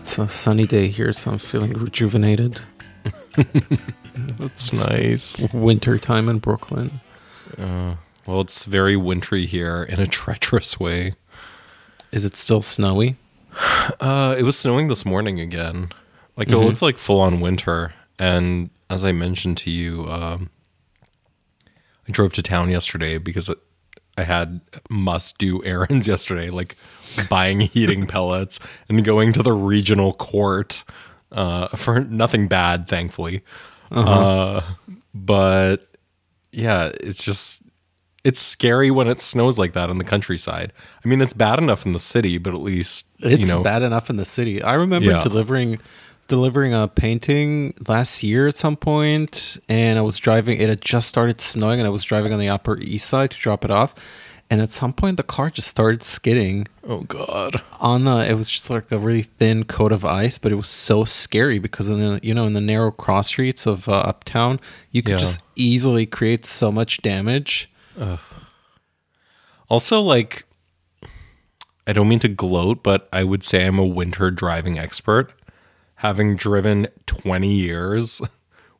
It's 0.00 0.18
a 0.18 0.28
sunny 0.28 0.66
day 0.66 0.88
here, 0.88 1.12
so 1.12 1.32
I'm 1.32 1.38
feeling 1.38 1.72
rejuvenated. 1.72 2.60
That's 4.16 4.72
nice. 4.88 5.46
Winter 5.52 5.98
time 5.98 6.28
in 6.28 6.38
Brooklyn. 6.38 7.00
Uh, 7.58 7.96
well, 8.26 8.40
it's 8.40 8.64
very 8.64 8.96
wintry 8.96 9.46
here 9.46 9.82
in 9.82 10.00
a 10.00 10.06
treacherous 10.18 10.80
way. 10.80 11.14
Is 12.10 12.24
it 12.24 12.36
still 12.36 12.62
snowy? 12.62 13.16
Uh, 14.00 14.34
it 14.38 14.42
was 14.42 14.56
snowing 14.58 14.88
this 14.88 15.06
morning 15.06 15.40
again. 15.40 15.90
Like 16.36 16.48
Mhm. 16.48 16.52
it 16.62 16.66
looks 16.66 16.82
like 16.82 16.98
full 16.98 17.20
on 17.20 17.40
winter. 17.40 17.94
And 18.18 18.68
as 18.90 19.04
I 19.04 19.12
mentioned 19.12 19.56
to 19.58 19.70
you, 19.70 20.06
um, 20.08 20.50
I 22.08 22.10
drove 22.12 22.32
to 22.34 22.42
town 22.42 22.70
yesterday 22.70 23.18
because 23.18 23.50
I 24.16 24.22
had 24.24 24.60
must 24.88 25.38
do 25.38 25.62
errands 25.64 26.08
yesterday, 26.08 26.50
like 26.50 26.76
buying 27.28 27.60
heating 27.60 28.06
pellets 28.14 28.58
and 28.88 29.04
going 29.04 29.32
to 29.34 29.42
the 29.42 29.52
regional 29.52 30.12
court 30.14 30.84
uh, 31.32 31.68
for 31.68 32.00
nothing 32.00 32.48
bad, 32.48 32.88
thankfully. 32.88 33.42
uh 33.90 34.60
but 35.14 35.86
yeah, 36.52 36.90
it's 37.00 37.22
just 37.24 37.62
it's 38.24 38.40
scary 38.40 38.90
when 38.90 39.08
it 39.08 39.20
snows 39.20 39.58
like 39.58 39.72
that 39.72 39.88
in 39.90 39.98
the 39.98 40.04
countryside. 40.04 40.72
I 41.04 41.08
mean, 41.08 41.20
it's 41.20 41.32
bad 41.32 41.58
enough 41.58 41.86
in 41.86 41.92
the 41.92 42.00
city, 42.00 42.36
but 42.38 42.52
at 42.54 42.60
least 42.60 43.06
It's 43.20 43.40
you 43.40 43.46
know, 43.46 43.62
bad 43.62 43.82
enough 43.82 44.10
in 44.10 44.16
the 44.16 44.24
city. 44.26 44.62
I 44.62 44.74
remember 44.74 45.10
Yeah. 45.10 45.20
delivering 45.22 45.78
delivering 46.28 46.72
a 46.74 46.86
painting 46.88 47.74
last 47.88 48.22
year 48.22 48.46
at 48.46 48.56
some 48.56 48.76
point 48.76 49.58
and 49.68 49.98
I 49.98 50.02
was 50.02 50.18
driving 50.18 50.60
it 50.60 50.68
had 50.68 50.80
just 50.82 51.08
started 51.08 51.40
snowing 51.40 51.80
and 51.80 51.86
I 51.86 51.90
was 51.90 52.04
driving 52.04 52.32
on 52.32 52.38
the 52.38 52.48
upper 52.48 52.78
east 52.78 53.08
side 53.08 53.30
to 53.32 53.38
drop 53.38 53.64
it 53.64 53.70
off 53.70 53.94
and 54.50 54.60
at 54.60 54.70
some 54.70 54.92
point 54.92 55.16
the 55.16 55.22
car 55.22 55.50
just 55.50 55.68
started 55.68 56.02
skidding 56.02 56.66
Oh 56.86 57.00
God! 57.00 57.62
on 57.80 58.04
the 58.04 58.28
it 58.30 58.34
was 58.34 58.48
just 58.50 58.68
like 58.70 58.90
a 58.92 58.98
really 58.98 59.22
thin 59.22 59.64
coat 59.64 59.90
of 59.90 60.04
ice 60.04 60.38
but 60.38 60.52
it 60.52 60.56
was 60.56 60.68
so 60.68 61.04
scary 61.04 61.58
because 61.58 61.88
in 61.88 61.98
the 61.98 62.20
you 62.22 62.34
know 62.34 62.46
in 62.46 62.52
the 62.52 62.60
narrow 62.60 62.90
cross 62.90 63.28
streets 63.28 63.66
of 63.66 63.88
uh, 63.88 63.92
uptown 63.92 64.60
you 64.90 65.02
could 65.02 65.12
Yeah. 65.12 65.18
just 65.18 65.40
easily 65.56 66.04
create 66.06 66.44
so 66.44 66.70
much 66.70 67.00
damage 67.02 67.70
Also, 69.70 70.00
like, 70.00 70.46
I 71.86 71.92
don't 71.92 72.08
mean 72.08 72.20
to 72.20 72.28
gloat, 72.28 72.82
but 72.82 73.06
I 73.12 73.22
would 73.24 73.42
say 73.44 73.66
I'm 73.66 73.78
a 73.78 73.84
winter 73.84 74.30
driving 74.30 74.78
expert, 74.78 75.30
having 75.98 76.36
driven 76.36 76.88
20 77.06 77.48
years, 77.52 78.20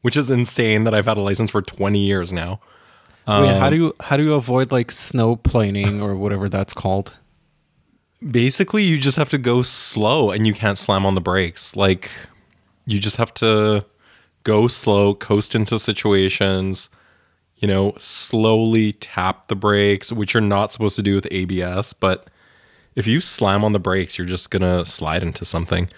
which 0.02 0.16
is 0.16 0.30
insane 0.30 0.84
that 0.84 0.94
I've 0.94 1.06
had 1.06 1.16
a 1.16 1.20
license 1.20 1.50
for 1.50 1.62
20 1.62 1.98
years 1.98 2.32
now. 2.32 2.60
Wait, 3.26 3.34
how 3.58 3.66
Um, 3.66 3.70
do 3.70 3.76
you 3.76 3.94
how 4.00 4.16
do 4.16 4.24
you 4.24 4.34
avoid 4.34 4.72
like 4.72 4.90
snow 4.90 5.36
planing 5.36 6.00
or 6.00 6.16
whatever 6.16 6.48
that's 6.48 6.72
called 6.72 7.12
Basically, 8.30 8.82
you 8.82 8.98
just 8.98 9.16
have 9.16 9.30
to 9.30 9.38
go 9.38 9.62
slow 9.62 10.32
and 10.32 10.44
you 10.46 10.52
can't 10.52 10.76
slam 10.76 11.06
on 11.06 11.14
the 11.14 11.20
brakes. 11.20 11.76
Like, 11.76 12.10
you 12.84 12.98
just 12.98 13.16
have 13.16 13.32
to 13.34 13.84
go 14.42 14.66
slow, 14.66 15.14
coast 15.14 15.54
into 15.54 15.78
situations, 15.78 16.88
you 17.58 17.68
know, 17.68 17.94
slowly 17.96 18.92
tap 18.94 19.46
the 19.46 19.54
brakes, 19.54 20.10
which 20.10 20.34
you're 20.34 20.40
not 20.40 20.72
supposed 20.72 20.96
to 20.96 21.02
do 21.02 21.14
with 21.14 21.28
ABS. 21.30 21.92
But 21.92 22.28
if 22.96 23.06
you 23.06 23.20
slam 23.20 23.64
on 23.64 23.70
the 23.70 23.78
brakes, 23.78 24.18
you're 24.18 24.26
just 24.26 24.50
going 24.50 24.62
to 24.62 24.84
slide 24.84 25.22
into 25.22 25.44
something. 25.44 25.88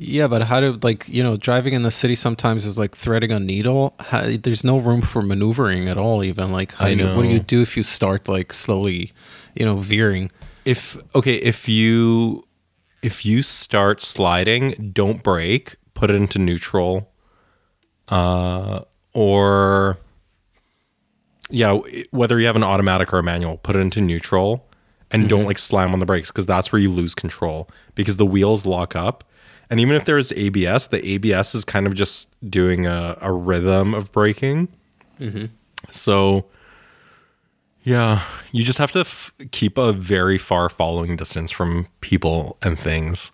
Yeah, 0.00 0.28
but 0.28 0.42
how 0.42 0.60
do 0.60 0.78
like 0.82 1.08
you 1.08 1.22
know 1.22 1.36
driving 1.36 1.74
in 1.74 1.82
the 1.82 1.90
city 1.90 2.14
sometimes 2.14 2.64
is 2.64 2.78
like 2.78 2.96
threading 2.96 3.32
a 3.32 3.40
needle. 3.40 3.94
How, 3.98 4.36
there's 4.36 4.64
no 4.64 4.78
room 4.78 5.02
for 5.02 5.22
maneuvering 5.22 5.88
at 5.88 5.98
all. 5.98 6.22
Even 6.22 6.52
like 6.52 6.72
how 6.74 6.86
I 6.86 6.94
do 6.94 7.06
what 7.14 7.22
do 7.22 7.28
you 7.28 7.40
do 7.40 7.62
if 7.62 7.76
you 7.76 7.82
start 7.82 8.28
like 8.28 8.52
slowly, 8.52 9.12
you 9.54 9.64
know, 9.64 9.78
veering? 9.78 10.30
if 10.68 10.98
okay 11.14 11.36
if 11.36 11.66
you 11.66 12.46
if 13.00 13.24
you 13.24 13.42
start 13.42 14.02
sliding 14.02 14.90
don't 14.92 15.22
brake 15.22 15.76
put 15.94 16.10
it 16.10 16.14
into 16.14 16.38
neutral 16.38 17.10
uh 18.08 18.80
or 19.14 19.96
yeah 21.48 21.72
whether 22.10 22.38
you 22.38 22.46
have 22.46 22.54
an 22.54 22.62
automatic 22.62 23.14
or 23.14 23.18
a 23.18 23.22
manual 23.22 23.56
put 23.56 23.76
it 23.76 23.78
into 23.78 24.02
neutral 24.02 24.68
and 25.10 25.26
don't 25.26 25.46
like 25.46 25.56
slam 25.56 25.94
on 25.94 26.00
the 26.00 26.06
brakes 26.06 26.30
because 26.30 26.44
that's 26.44 26.70
where 26.70 26.82
you 26.82 26.90
lose 26.90 27.14
control 27.14 27.66
because 27.94 28.18
the 28.18 28.26
wheels 28.26 28.66
lock 28.66 28.94
up 28.94 29.24
and 29.70 29.80
even 29.80 29.96
if 29.96 30.04
there's 30.04 30.32
abs 30.32 30.86
the 30.88 31.14
abs 31.32 31.54
is 31.54 31.64
kind 31.64 31.86
of 31.86 31.94
just 31.94 32.28
doing 32.50 32.86
a, 32.86 33.16
a 33.20 33.32
rhythm 33.32 33.94
of 33.94 34.10
braking 34.12 34.68
so 35.90 36.44
yeah, 37.84 38.22
you 38.52 38.64
just 38.64 38.78
have 38.78 38.90
to 38.92 39.00
f- 39.00 39.32
keep 39.52 39.78
a 39.78 39.92
very 39.92 40.36
far 40.36 40.68
following 40.68 41.16
distance 41.16 41.50
from 41.50 41.86
people 42.00 42.58
and 42.60 42.78
things, 42.78 43.32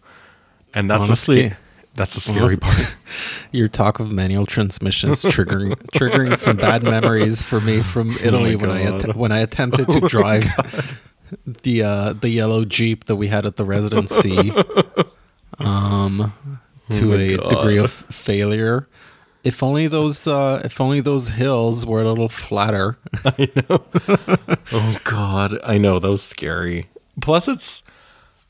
and 0.73 0.89
that's 0.91 1.05
Honestly- 1.05 1.43
the 1.43 1.49
sca- 1.51 1.59
that's 1.97 2.15
the 2.15 2.21
scary 2.21 2.57
part. 2.57 2.97
Your 3.53 3.69
talk 3.69 3.99
of 4.01 4.13
manual 4.13 4.47
transmissions 4.47 5.23
triggering 5.25 5.73
triggering 5.95 6.37
some 6.39 6.57
bad 6.57 6.83
memories 6.83 7.43
for 7.43 7.61
me 7.61 7.83
from 7.83 8.13
Italy 8.23 8.55
when 8.57 8.71
I 8.71 8.81
att- 8.83 9.17
when 9.17 9.33
I 9.33 9.39
attempted 9.41 9.89
to 9.89 10.01
drive 10.01 10.45
the 11.63 11.83
uh, 11.83 12.13
the 12.13 12.29
yellow 12.29 12.65
jeep 12.65 13.05
that 13.05 13.17
we 13.17 13.29
had 13.29 13.47
at 13.47 13.57
the 13.57 13.65
residency 13.65 14.53
um, 15.59 16.33
to 16.91 17.05
my 17.07 17.17
a 17.17 17.37
God. 17.37 17.49
degree 17.51 17.79
of 17.79 17.91
failure. 17.91 18.89
If 19.43 19.63
only 19.63 19.89
those 19.89 20.27
uh, 20.27 20.63
if 20.65 20.81
only 20.81 21.01
those 21.01 21.29
hills 21.29 21.85
were 21.85 22.01
a 22.03 22.09
little 22.09 22.29
flatter. 22.29 22.99
oh 23.69 25.01
God, 25.05 25.59
I 25.63 25.77
know 25.79 25.99
that 25.99 26.09
was 26.09 26.23
scary. 26.23 26.89
Plus, 27.21 27.47
it's, 27.47 27.83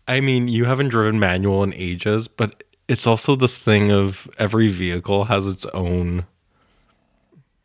I 0.09 0.21
mean, 0.21 0.49
you 0.49 0.65
haven't 0.65 0.89
driven 0.89 1.19
manual 1.19 1.63
in 1.63 1.75
ages, 1.75 2.29
but 2.29 2.63
it's 2.89 3.07
also 3.07 3.37
this 3.37 3.57
thing 3.57 3.91
of 3.91 4.29
every 4.39 4.69
vehicle 4.69 5.25
has 5.25 5.47
its 5.47 5.67
own 5.67 6.27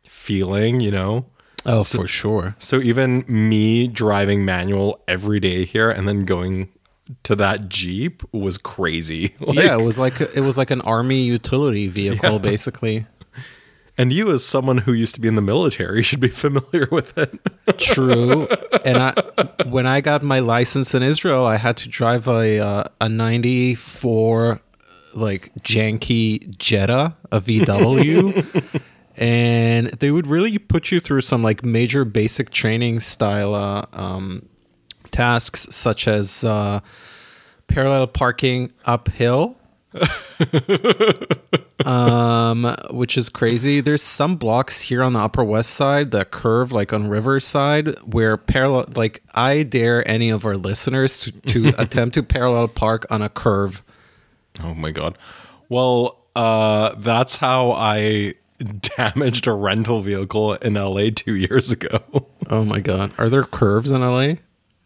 feeling, 0.04 0.80
you 0.80 0.90
know. 0.90 1.26
Oh, 1.66 1.82
for 1.82 2.06
sure. 2.06 2.56
So 2.58 2.80
even 2.80 3.24
me 3.28 3.86
driving 3.86 4.44
manual 4.44 5.02
every 5.06 5.40
day 5.40 5.64
here 5.64 5.90
and 5.90 6.08
then 6.08 6.24
going 6.24 6.68
to 7.24 7.36
that 7.36 7.68
Jeep 7.68 8.22
was 8.32 8.58
crazy. 8.58 9.34
Like, 9.40 9.56
yeah, 9.58 9.76
it 9.78 9.82
was 9.84 9.98
like 9.98 10.20
it 10.20 10.40
was 10.40 10.56
like 10.58 10.70
an 10.70 10.80
army 10.82 11.22
utility 11.22 11.88
vehicle, 11.88 12.32
Yeah. 12.32 12.38
basically. 12.38 13.06
And 13.98 14.14
you, 14.14 14.30
as 14.30 14.42
someone 14.42 14.78
who 14.78 14.94
used 14.94 15.14
to 15.16 15.20
be 15.20 15.28
in 15.28 15.34
the 15.34 15.42
military, 15.42 16.02
should 16.08 16.20
be 16.20 16.28
familiar 16.28 16.84
with 16.90 17.18
it. 17.18 17.38
True. 17.78 18.46
and 18.84 18.96
I, 18.96 19.12
when 19.66 19.86
I 19.86 20.00
got 20.00 20.22
my 20.22 20.38
license 20.38 20.94
in 20.94 21.02
Israel, 21.02 21.44
I 21.44 21.56
had 21.56 21.76
to 21.78 21.88
drive 21.88 22.26
a 22.26 22.58
uh, 22.60 22.84
a 23.00 23.08
'94 23.10 24.60
like 25.14 25.52
janky 25.62 26.56
Jetta, 26.56 27.16
a 27.32 27.40
VW, 27.40 28.80
and 29.16 29.88
they 29.88 30.10
would 30.10 30.26
really 30.28 30.56
put 30.58 30.90
you 30.92 31.00
through 31.00 31.20
some 31.22 31.42
like 31.42 31.64
major 31.64 32.04
basic 32.04 32.50
training 32.50 33.00
style 33.00 33.54
uh, 33.54 33.84
um, 33.92 34.46
tasks, 35.10 35.66
such 35.70 36.08
as 36.08 36.44
uh, 36.44 36.80
parallel 37.66 38.06
parking 38.06 38.72
uphill. 38.84 39.56
um, 41.84 42.76
which 42.90 43.18
is 43.18 43.28
crazy. 43.28 43.80
There's 43.80 44.04
some 44.04 44.36
blocks 44.36 44.82
here 44.82 45.02
on 45.02 45.14
the 45.14 45.18
Upper 45.18 45.42
West 45.42 45.70
Side 45.70 46.12
that 46.12 46.30
curve 46.30 46.70
like 46.70 46.92
on 46.92 47.08
Riverside 47.08 47.96
where 48.04 48.36
parallel. 48.36 48.86
Like 48.94 49.22
I 49.34 49.64
dare 49.64 50.06
any 50.08 50.30
of 50.30 50.46
our 50.46 50.56
listeners 50.56 51.20
to, 51.20 51.32
to 51.32 51.74
attempt 51.78 52.14
to 52.14 52.22
parallel 52.22 52.68
park 52.68 53.04
on 53.10 53.20
a 53.22 53.28
curve. 53.28 53.82
Oh 54.62 54.74
my 54.74 54.92
god. 54.92 55.18
Well, 55.68 56.18
uh, 56.36 56.94
that's 56.96 57.36
how 57.36 57.72
I 57.72 58.34
damaged 58.96 59.46
a 59.46 59.52
rental 59.52 60.00
vehicle 60.00 60.54
in 60.54 60.74
LA 60.74 61.10
two 61.14 61.34
years 61.34 61.70
ago. 61.70 62.00
Oh 62.48 62.64
my 62.64 62.80
god, 62.80 63.12
are 63.18 63.28
there 63.28 63.44
curves 63.44 63.90
in 63.90 64.00
LA? 64.00 64.34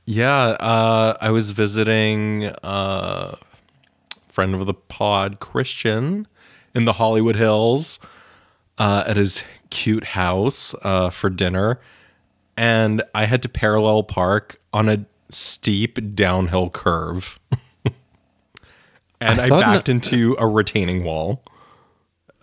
Yeah, 0.06 0.38
uh, 0.38 1.16
I 1.20 1.30
was 1.30 1.50
visiting 1.50 2.52
a 2.62 3.36
friend 4.28 4.54
of 4.54 4.66
the 4.66 4.74
pod, 4.74 5.40
Christian, 5.40 6.26
in 6.74 6.84
the 6.84 6.94
Hollywood 6.94 7.36
Hills 7.36 7.98
uh, 8.78 9.04
at 9.06 9.16
his 9.16 9.44
cute 9.70 10.04
house 10.04 10.74
uh, 10.82 11.10
for 11.10 11.30
dinner. 11.30 11.80
And 12.56 13.02
I 13.14 13.26
had 13.26 13.42
to 13.42 13.48
parallel 13.48 14.02
park 14.02 14.60
on 14.72 14.88
a 14.88 15.06
steep 15.30 16.14
downhill 16.14 16.70
curve. 16.70 17.38
and 19.20 19.40
I 19.40 19.46
I, 19.46 19.48
backed 19.48 19.88
into 19.88 20.36
a 20.38 20.46
retaining 20.46 21.04
wall. 21.04 21.42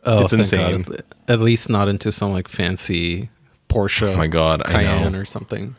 Oh, 0.04 0.24
It's 0.24 0.34
insane. 0.34 0.84
God. 0.84 1.04
At 1.28 1.40
least 1.40 1.69
not 1.69 1.88
into 1.88 2.12
some 2.12 2.31
like 2.31 2.48
fancy 2.48 3.30
Porsche. 3.69 4.13
Oh 4.13 4.18
my 4.18 4.28
God, 4.28 4.62
I 4.66 4.72
Cayenne 4.72 5.16
or 5.16 5.25
something. 5.25 5.75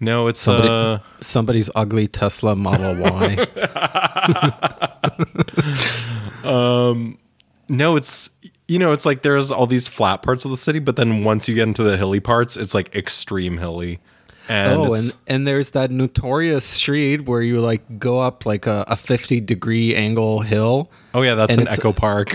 No, 0.00 0.28
it's 0.28 0.40
Somebody, 0.40 0.68
uh, 0.68 0.98
somebody's 1.20 1.70
ugly 1.74 2.06
Tesla 2.06 2.54
Model 2.54 2.94
Y. 2.94 3.46
no, 7.68 7.96
it's 7.96 8.30
you 8.66 8.78
know, 8.78 8.92
it's 8.92 9.06
like 9.06 9.22
there's 9.22 9.50
all 9.50 9.66
these 9.66 9.88
flat 9.88 10.22
parts 10.22 10.44
of 10.44 10.50
the 10.50 10.56
city, 10.56 10.78
but 10.78 10.96
then 10.96 11.24
once 11.24 11.48
you 11.48 11.54
get 11.54 11.66
into 11.66 11.82
the 11.82 11.96
hilly 11.96 12.20
parts, 12.20 12.56
it's 12.56 12.74
like 12.74 12.94
extreme 12.94 13.58
hilly. 13.58 13.98
And 14.48 14.80
oh, 14.80 14.94
and 14.94 15.16
and 15.26 15.46
there's 15.46 15.70
that 15.70 15.90
notorious 15.90 16.64
street 16.64 17.26
where 17.26 17.42
you 17.42 17.60
like 17.60 17.98
go 17.98 18.20
up 18.20 18.46
like 18.46 18.66
a, 18.66 18.84
a 18.88 18.96
50 18.96 19.40
degree 19.40 19.94
angle 19.94 20.40
hill. 20.40 20.90
oh 21.12 21.20
yeah, 21.22 21.34
that's 21.34 21.56
an 21.56 21.68
Echo 21.68 21.92
Park. 21.92 22.34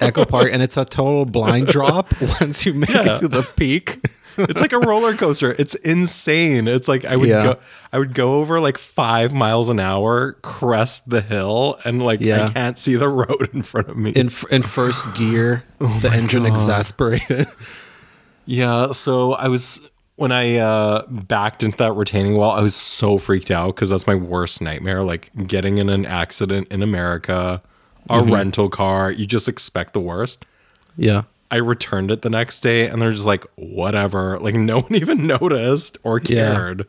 Echo 0.00 0.24
Park, 0.24 0.48
and 0.52 0.60
it's 0.62 0.76
a 0.76 0.84
total 0.84 1.24
blind 1.24 1.66
drop 1.68 2.14
once 2.40 2.66
you 2.66 2.74
make 2.74 2.90
Yeah. 2.90 3.14
it 3.14 3.18
to 3.20 3.28
the 3.28 3.42
peak. 3.56 4.04
It's 4.38 4.60
like 4.60 4.72
a 4.72 4.78
roller 4.78 5.14
coaster. 5.14 5.54
It's 5.58 5.74
insane. 5.76 6.68
It's 6.68 6.88
like 6.88 7.04
I 7.04 7.16
would 7.16 7.28
Yeah. 7.28 7.42
go 7.42 7.58
I 7.92 7.98
would 7.98 8.14
go 8.14 8.34
over 8.40 8.60
like 8.60 8.78
five 8.78 9.32
miles 9.34 9.68
an 9.68 9.78
hour, 9.80 10.32
crest 10.42 11.08
the 11.08 11.20
hill, 11.20 11.78
and 11.84 12.02
like 12.02 12.20
Yeah. 12.20 12.44
I 12.46 12.48
can't 12.52 12.78
see 12.78 12.96
the 12.96 13.08
road 13.08 13.50
in 13.52 13.62
front 13.62 13.88
of 13.88 13.96
me. 13.96 14.10
in 14.12 14.30
in 14.50 14.62
first 14.62 15.14
gear, 15.14 15.64
Oh 15.80 15.98
the 16.00 16.10
engine 16.10 16.46
exasperated. 16.46 17.48
Yeah, 18.44 18.92
so 18.92 19.32
I 19.34 19.48
was 19.48 19.80
when 20.16 20.32
I 20.32 20.58
uh 20.58 21.06
backed 21.08 21.62
into 21.62 21.78
that 21.78 21.92
retaining 21.92 22.36
wall, 22.36 22.52
I 22.52 22.60
was 22.60 22.74
so 22.74 23.18
freaked 23.18 23.50
out 23.50 23.74
because 23.74 23.88
that's 23.88 24.06
my 24.06 24.14
worst 24.14 24.60
nightmare. 24.60 25.02
Like 25.02 25.30
getting 25.46 25.78
in 25.78 25.88
an 25.88 26.04
accident 26.06 26.68
in 26.70 26.82
America, 26.82 27.62
a 28.10 28.18
Mm-hmm. 28.18 28.32
rental 28.32 28.68
car, 28.68 29.10
you 29.10 29.26
just 29.26 29.48
expect 29.48 29.92
the 29.92 30.00
worst. 30.00 30.44
Yeah. 30.96 31.22
I 31.52 31.56
returned 31.58 32.10
it 32.10 32.22
the 32.22 32.30
next 32.30 32.60
day 32.60 32.88
and 32.88 33.00
they're 33.00 33.12
just 33.12 33.26
like, 33.26 33.44
whatever. 33.56 34.38
Like 34.40 34.54
no 34.56 34.80
one 34.80 34.94
even 34.96 35.26
noticed 35.26 35.98
or 36.02 36.18
Yeah. 36.18 36.54
cared. 36.54 36.86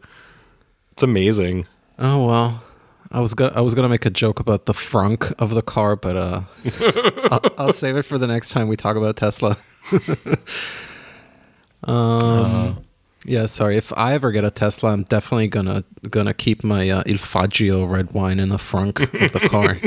It's 0.94 1.04
amazing. 1.04 1.68
Oh 2.00 2.26
well. 2.26 2.64
I 3.12 3.20
was 3.20 3.36
gonna 3.36 3.52
I 3.56 3.62
was 3.62 3.76
gonna 3.76 3.90
make 3.90 4.06
a 4.08 4.10
joke 4.10 4.40
about 4.40 4.66
the 4.66 4.74
frunk 4.74 5.32
of 5.38 5.52
the 5.52 5.62
car, 5.62 5.96
but 5.96 6.18
uh, 6.18 6.42
I'll, 7.32 7.42
I'll 7.60 7.74
save 7.74 7.96
it 7.96 8.04
for 8.04 8.18
the 8.18 8.26
next 8.26 8.50
time 8.50 8.68
we 8.68 8.76
talk 8.76 8.96
about 8.96 9.16
Tesla. 9.18 9.56
um, 11.84 12.84
yeah, 13.26 13.46
sorry. 13.46 13.78
If 13.78 13.94
I 13.96 14.14
ever 14.14 14.32
get 14.32 14.44
a 14.44 14.50
Tesla, 14.52 14.92
I'm 14.94 15.04
definitely 15.04 15.48
gonna 15.48 15.84
gonna 16.10 16.34
keep 16.34 16.64
my 16.64 16.90
uh, 16.90 17.04
Il 17.06 17.18
Faggio 17.18 17.88
red 17.90 18.14
wine 18.14 18.40
in 18.40 18.50
the 18.50 18.58
frunk 18.58 19.00
of 19.24 19.32
the 19.32 19.40
car. 19.48 19.78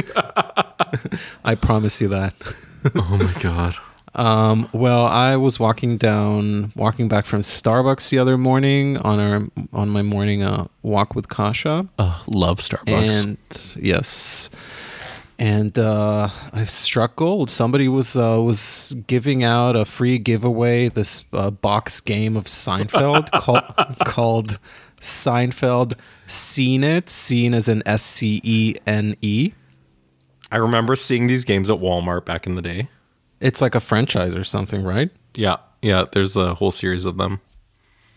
I 1.44 1.54
promise 1.56 2.00
you 2.00 2.08
that. 2.08 2.34
Oh 2.94 3.16
my 3.20 3.32
god. 3.40 3.74
Um, 4.16 4.68
well, 4.72 5.04
I 5.04 5.36
was 5.36 5.60
walking 5.60 5.98
down, 5.98 6.72
walking 6.74 7.06
back 7.06 7.26
from 7.26 7.40
Starbucks 7.40 8.08
the 8.08 8.18
other 8.18 8.38
morning 8.38 8.96
on 8.96 9.20
our 9.20 9.46
on 9.72 9.90
my 9.90 10.00
morning 10.02 10.42
uh, 10.42 10.68
walk 10.82 11.14
with 11.14 11.28
Kasha, 11.28 11.86
Uh, 11.98 12.22
love 12.26 12.58
Starbucks. 12.60 13.24
and 13.24 13.36
yes, 13.78 14.48
and 15.38 15.78
uh, 15.78 16.30
I 16.52 16.64
struck 16.64 17.16
gold. 17.16 17.50
Somebody 17.50 17.88
was 17.88 18.16
uh, 18.16 18.40
was 18.40 18.96
giving 19.06 19.44
out 19.44 19.76
a 19.76 19.84
free 19.84 20.16
giveaway 20.18 20.88
this 20.88 21.24
uh, 21.34 21.50
box 21.50 22.00
game 22.00 22.38
of 22.38 22.44
Seinfeld 22.46 23.30
called 23.42 23.64
called 24.06 24.58
Seinfeld 24.98 25.92
Scene 26.26 26.84
It, 26.84 27.10
scene 27.10 27.52
as 27.52 27.68
in 27.68 27.82
S 27.86 28.02
C 28.02 28.40
E 28.42 28.74
N 28.86 29.14
E. 29.20 29.52
I 30.50 30.56
remember 30.56 30.96
seeing 30.96 31.26
these 31.26 31.44
games 31.44 31.68
at 31.68 31.76
Walmart 31.80 32.24
back 32.24 32.46
in 32.46 32.54
the 32.54 32.62
day. 32.62 32.88
It's 33.40 33.60
like 33.60 33.74
a 33.74 33.80
franchise 33.80 34.34
or 34.34 34.44
something, 34.44 34.82
right? 34.82 35.10
Yeah, 35.34 35.56
yeah, 35.82 36.04
there's 36.10 36.36
a 36.36 36.54
whole 36.54 36.70
series 36.70 37.04
of 37.04 37.16
them. 37.16 37.40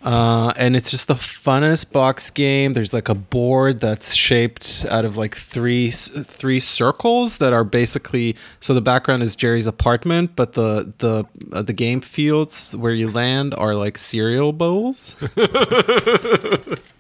Uh, 0.02 0.54
and 0.56 0.78
it's 0.78 0.90
just 0.90 1.10
the 1.10 1.16
funnest 1.16 1.92
box 1.92 2.30
game. 2.30 2.72
There's 2.72 2.94
like 2.94 3.10
a 3.10 3.16
board 3.16 3.82
that's 3.82 4.14
shaped 4.16 4.86
out 4.90 5.04
of 5.04 5.18
like 5.18 5.36
three 5.36 5.92
three 5.92 6.62
circles 6.62 7.40
that 7.40 7.52
are 7.52 7.66
basically 7.66 8.38
so 8.62 8.74
the 8.74 8.82
background 8.82 9.24
is 9.24 9.36
Jerry's 9.36 9.68
apartment, 9.68 10.38
but 10.38 10.54
the 10.54 10.94
the 11.00 11.26
uh, 11.52 11.64
the 11.64 11.74
game 11.74 12.00
fields 12.00 12.78
where 12.78 12.94
you 12.94 13.12
land 13.12 13.54
are 13.56 13.76
like 13.76 13.98
cereal 13.98 14.54
bowls. 14.54 15.18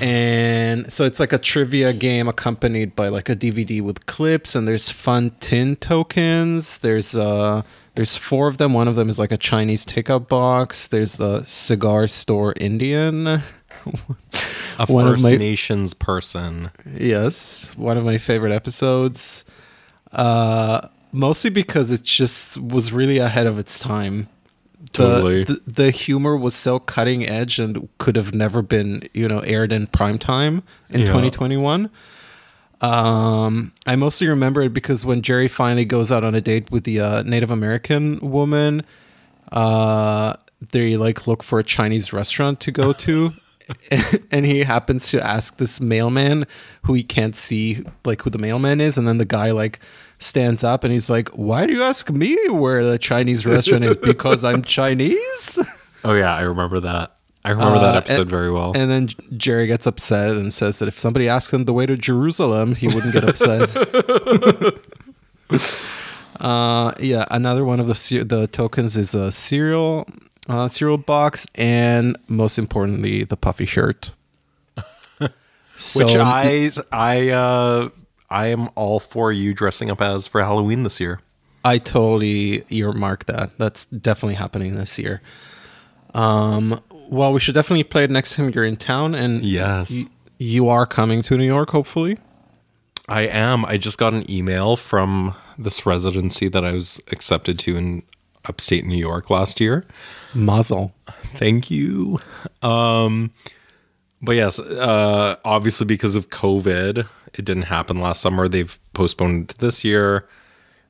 and 0.00 0.92
so 0.92 1.04
it's 1.04 1.20
like 1.20 1.32
a 1.32 1.38
trivia 1.38 1.92
game 1.92 2.28
accompanied 2.28 2.94
by 2.96 3.08
like 3.08 3.28
a 3.28 3.36
DVD 3.36 3.80
with 3.80 4.06
clips 4.06 4.54
and 4.54 4.66
there's 4.66 4.90
fun 4.90 5.32
tin 5.40 5.76
tokens. 5.76 6.78
There's 6.78 7.14
uh 7.16 7.62
there's 7.94 8.16
four 8.16 8.48
of 8.48 8.56
them. 8.58 8.72
One 8.74 8.88
of 8.88 8.96
them 8.96 9.08
is 9.08 9.18
like 9.18 9.30
a 9.32 9.36
Chinese 9.36 9.86
takeout 9.86 10.28
box. 10.28 10.88
There's 10.88 11.16
the 11.16 11.42
cigar 11.44 12.08
store 12.08 12.52
Indian. 12.56 13.26
A 14.78 14.86
One 14.86 15.04
First 15.04 15.22
my- 15.22 15.36
Nations 15.36 15.94
person. 15.94 16.70
yes, 16.92 17.76
one 17.76 17.96
of 17.96 18.04
my 18.04 18.18
favorite 18.18 18.52
episodes. 18.52 19.44
Uh 20.12 20.88
mostly 21.12 21.50
because 21.50 21.92
it 21.92 22.02
just 22.02 22.56
was 22.58 22.92
really 22.92 23.18
ahead 23.18 23.46
of 23.46 23.58
its 23.58 23.78
time. 23.78 24.28
The, 24.92 24.98
Totally. 24.98 25.44
the 25.44 25.60
the 25.66 25.90
humor 25.90 26.36
was 26.36 26.54
so 26.54 26.78
cutting 26.78 27.26
edge 27.26 27.58
and 27.58 27.88
could 27.98 28.16
have 28.16 28.34
never 28.34 28.60
been, 28.62 29.08
you 29.14 29.26
know, 29.28 29.38
aired 29.40 29.72
in 29.72 29.86
prime 29.88 30.18
time 30.18 30.62
in 30.90 31.00
Yeah. 31.00 31.06
2021. 31.06 31.90
Um, 32.80 33.72
I 33.86 33.96
mostly 33.96 34.26
remember 34.28 34.60
it 34.62 34.74
because 34.74 35.04
when 35.04 35.22
Jerry 35.22 35.48
finally 35.48 35.84
goes 35.86 36.12
out 36.12 36.22
on 36.22 36.34
a 36.34 36.40
date 36.40 36.70
with 36.70 36.84
the 36.84 37.00
uh, 37.00 37.22
Native 37.22 37.50
American 37.50 38.18
woman, 38.20 38.82
uh, 39.52 40.34
they 40.72 40.96
like 40.96 41.26
look 41.26 41.42
for 41.42 41.58
a 41.58 41.64
Chinese 41.64 42.12
restaurant 42.12 42.60
to 42.60 42.70
go 42.70 42.92
to, 42.92 43.32
and 44.30 44.44
he 44.44 44.64
happens 44.64 45.08
to 45.10 45.24
ask 45.24 45.56
this 45.56 45.80
mailman 45.80 46.46
who 46.82 46.92
he 46.94 47.02
can't 47.02 47.36
see 47.36 47.82
like 48.04 48.22
who 48.22 48.30
the 48.30 48.38
mailman 48.38 48.80
is, 48.80 48.98
and 48.98 49.08
then 49.08 49.16
the 49.18 49.24
guy 49.24 49.50
like 49.50 49.80
stands 50.24 50.64
up 50.64 50.84
and 50.84 50.92
he's 50.92 51.08
like, 51.10 51.28
"Why 51.30 51.66
do 51.66 51.72
you 51.74 51.82
ask 51.82 52.10
me 52.10 52.36
where 52.48 52.84
the 52.84 52.98
Chinese 52.98 53.44
restaurant 53.46 53.84
is? 53.84 53.96
Because 53.96 54.44
I'm 54.44 54.62
Chinese." 54.78 55.58
Oh 56.04 56.14
yeah, 56.14 56.34
I 56.34 56.42
remember 56.42 56.80
that. 56.80 57.16
I 57.46 57.50
remember 57.50 57.78
that 57.80 57.94
Uh, 57.94 57.98
episode 57.98 58.20
and- 58.22 58.30
very 58.30 58.50
well. 58.50 58.72
And 58.74 58.90
then 58.90 59.08
Jerry 59.36 59.66
gets 59.66 59.86
upset 59.86 60.28
and 60.30 60.52
says 60.52 60.78
that 60.78 60.88
if 60.88 60.98
somebody 60.98 61.28
asked 61.28 61.52
him 61.52 61.64
the 61.66 61.74
way 61.74 61.84
to 61.86 61.96
Jerusalem, 61.96 62.74
he 62.74 62.86
wouldn't 62.88 63.12
get 63.12 63.22
upset. 63.28 63.68
uh, 66.40 66.92
yeah, 67.00 67.24
another 67.30 67.64
one 67.64 67.80
of 67.80 67.86
the 67.86 68.24
the 68.26 68.46
tokens 68.46 68.96
is 68.96 69.14
a 69.14 69.30
cereal 69.30 70.06
uh, 70.48 70.68
cereal 70.68 70.98
box, 70.98 71.46
and 71.54 72.16
most 72.28 72.58
importantly, 72.58 73.24
the 73.24 73.36
puffy 73.36 73.66
shirt. 73.66 74.12
So, 75.76 76.04
Which 76.04 76.14
I 76.14 76.70
I 76.92 77.30
uh 77.30 77.88
I 78.34 78.46
am 78.48 78.68
all 78.74 78.98
for 79.00 79.30
you 79.32 79.54
dressing 79.54 79.90
up 79.90 80.00
as 80.02 80.26
for 80.26 80.40
Halloween 80.42 80.82
this 80.82 80.98
year. 81.00 81.20
I 81.64 81.78
totally 81.78 82.64
earmark 82.68 83.26
that. 83.26 83.56
That's 83.58 83.84
definitely 83.86 84.34
happening 84.34 84.74
this 84.76 84.98
year. 84.98 85.22
Um, 86.14 86.80
well, 87.08 87.32
we 87.32 87.40
should 87.40 87.54
definitely 87.54 87.84
play 87.84 88.04
it 88.04 88.10
next 88.10 88.34
time 88.34 88.50
you're 88.54 88.64
in 88.64 88.76
town, 88.76 89.14
and 89.14 89.42
Yes. 89.44 89.90
y- 89.90 90.06
you 90.38 90.68
are 90.68 90.86
coming 90.86 91.22
to 91.22 91.36
New 91.36 91.44
York, 91.46 91.70
hopefully. 91.70 92.18
I 93.08 93.22
am. 93.22 93.64
I 93.66 93.76
just 93.76 93.98
got 93.98 94.14
an 94.14 94.28
email 94.30 94.76
from 94.76 95.34
this 95.58 95.86
residency 95.86 96.48
that 96.48 96.64
I 96.64 96.72
was 96.72 97.00
accepted 97.12 97.58
to 97.60 97.76
in 97.76 98.02
upstate 98.46 98.84
New 98.84 98.96
York 98.96 99.30
last 99.30 99.60
year. 99.60 99.84
Mazel. 100.34 100.92
Thank 101.36 101.70
you. 101.70 102.18
Um 102.62 103.30
but 104.20 104.32
yes, 104.36 104.58
uh 104.58 105.36
obviously 105.44 105.86
because 105.86 106.16
of 106.16 106.30
COVID, 106.30 107.06
it 107.34 107.44
didn't 107.44 107.64
happen 107.64 108.00
last 108.00 108.20
summer. 108.20 108.48
They've 108.48 108.78
postponed 108.92 109.42
it 109.44 109.48
to 109.54 109.58
this 109.58 109.84
year. 109.84 110.28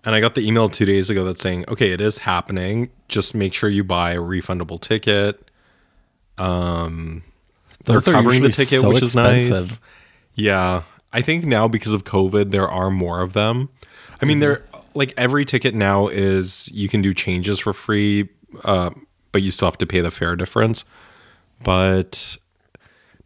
And 0.04 0.14
I 0.14 0.20
got 0.20 0.34
the 0.34 0.46
email 0.46 0.68
2 0.68 0.84
days 0.84 1.08
ago 1.08 1.24
that's 1.24 1.40
saying, 1.40 1.64
"Okay, 1.68 1.92
it 1.92 2.00
is 2.00 2.18
happening. 2.18 2.90
Just 3.08 3.34
make 3.34 3.54
sure 3.54 3.70
you 3.70 3.84
buy 3.84 4.12
a 4.12 4.20
refundable 4.20 4.80
ticket." 4.80 5.50
Um 6.36 7.22
they're 7.84 7.96
Those 7.96 8.04
covering 8.04 8.42
the 8.42 8.48
ticket, 8.50 8.80
so 8.80 8.88
which 8.90 9.02
is 9.02 9.14
nice. 9.14 9.48
expensive. 9.48 9.80
Yeah. 10.34 10.82
I 11.12 11.22
think 11.22 11.44
now 11.44 11.68
because 11.68 11.92
of 11.92 12.04
COVID, 12.04 12.50
there 12.50 12.68
are 12.68 12.90
more 12.90 13.20
of 13.20 13.34
them. 13.34 13.68
I 14.20 14.24
mean, 14.24 14.40
they're 14.40 14.64
like 14.94 15.12
every 15.16 15.44
ticket 15.44 15.74
now 15.74 16.08
is 16.08 16.70
you 16.72 16.88
can 16.88 17.02
do 17.02 17.12
changes 17.12 17.58
for 17.58 17.72
free, 17.72 18.28
uh, 18.64 18.90
but 19.32 19.42
you 19.42 19.50
still 19.50 19.66
have 19.66 19.78
to 19.78 19.86
pay 19.86 20.00
the 20.00 20.10
fare 20.10 20.34
difference. 20.34 20.84
But 21.62 22.36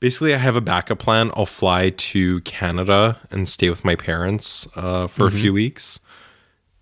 basically, 0.00 0.34
I 0.34 0.38
have 0.38 0.56
a 0.56 0.60
backup 0.60 0.98
plan. 0.98 1.30
I'll 1.34 1.46
fly 1.46 1.90
to 1.90 2.40
Canada 2.42 3.18
and 3.30 3.48
stay 3.48 3.70
with 3.70 3.84
my 3.84 3.94
parents 3.94 4.68
uh, 4.76 5.06
for 5.06 5.26
a 5.26 5.30
few 5.30 5.52
weeks 5.52 6.00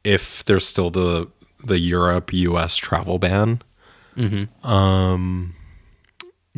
if 0.05 0.45
there's 0.45 0.67
still 0.67 0.91
the 0.91 1.29
the 1.65 1.79
Europe 1.79 2.33
US 2.33 2.77
travel 2.77 3.19
ban. 3.19 3.61
Um, 4.63 5.55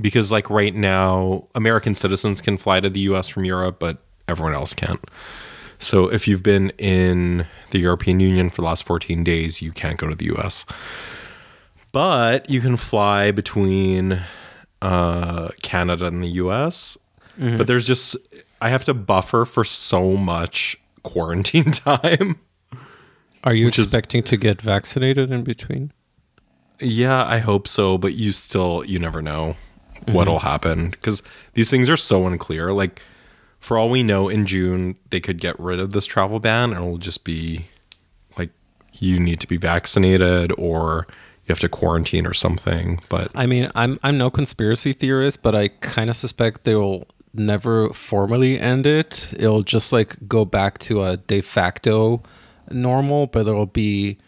because 0.00 0.30
like 0.30 0.50
right 0.50 0.74
now, 0.74 1.48
American 1.54 1.94
citizens 1.94 2.40
can 2.40 2.56
fly 2.56 2.80
to 2.80 2.90
the 2.90 3.00
US 3.00 3.28
from 3.28 3.44
Europe, 3.44 3.78
but 3.78 3.98
everyone 4.28 4.54
else 4.54 4.74
can't. 4.74 5.02
So 5.78 6.08
if 6.08 6.26
you've 6.28 6.42
been 6.42 6.70
in 6.78 7.46
the 7.70 7.78
European 7.78 8.20
Union 8.20 8.50
for 8.50 8.56
the 8.56 8.66
last 8.66 8.84
14 8.84 9.24
days, 9.24 9.62
you 9.62 9.72
can't 9.72 9.96
go 9.96 10.08
to 10.08 10.14
the 10.14 10.26
US. 10.36 10.66
But 11.92 12.50
you 12.50 12.60
can 12.60 12.76
fly 12.76 13.30
between 13.30 14.20
uh, 14.82 15.48
Canada 15.62 16.06
and 16.06 16.22
the 16.22 16.28
US. 16.42 16.96
But 17.38 17.66
there's 17.68 17.86
just, 17.86 18.16
I 18.60 18.68
have 18.68 18.82
to 18.84 18.94
buffer 18.94 19.44
for 19.44 19.62
so 19.62 20.16
much 20.16 20.76
quarantine 21.04 21.70
time. 21.72 22.40
Are 23.44 23.54
you 23.54 23.66
Which 23.66 23.78
is- 23.78 23.84
expecting 23.84 24.22
to 24.24 24.36
get 24.36 24.60
vaccinated 24.60 25.30
in 25.30 25.44
between? 25.44 25.92
Yeah, 26.80 27.24
I 27.24 27.38
hope 27.38 27.66
so, 27.68 27.98
but 27.98 28.14
you 28.14 28.32
still 28.32 28.84
you 28.84 28.98
never 29.00 29.20
know 29.20 29.56
what'll 30.06 30.38
happen 30.40 30.90
because 30.90 31.22
these 31.54 31.70
things 31.70 31.90
are 31.90 31.96
so 31.96 32.26
unclear. 32.26 32.72
Like 32.72 33.02
for 33.58 33.76
all 33.76 33.90
we 33.90 34.04
know, 34.04 34.28
in 34.28 34.46
June 34.46 34.94
they 35.10 35.18
could 35.18 35.40
get 35.40 35.58
rid 35.58 35.80
of 35.80 35.90
this 35.92 36.06
travel 36.06 36.38
ban, 36.38 36.70
and 36.70 36.74
it'll 36.80 36.98
just 36.98 37.24
be 37.24 37.66
like 38.36 38.50
you 38.92 39.18
need 39.18 39.40
to 39.40 39.48
be 39.48 39.56
vaccinated 39.56 40.52
or 40.56 41.08
you 41.48 41.52
have 41.52 41.60
to 41.60 41.68
quarantine 41.68 42.26
or 42.26 42.34
something. 42.34 43.00
But 43.08 43.30
I 43.34 43.46
mean, 43.46 43.70
I'm 43.74 43.98
I'm 44.02 44.18
no 44.18 44.30
conspiracy 44.30 44.92
theorist, 44.92 45.42
but 45.42 45.54
I 45.54 45.68
kind 45.68 46.10
of 46.10 46.16
suspect 46.16 46.64
they 46.64 46.74
will 46.74 47.06
never 47.32 47.92
formally 47.92 48.58
end 48.60 48.86
it. 48.86 49.32
It'll 49.38 49.62
just 49.62 49.92
like 49.92 50.16
go 50.28 50.44
back 50.44 50.78
to 50.80 51.02
a 51.04 51.16
de 51.16 51.40
facto 51.40 52.22
normal, 52.70 53.26
but 53.28 53.44
there'll 53.44 53.66
be 53.66 54.18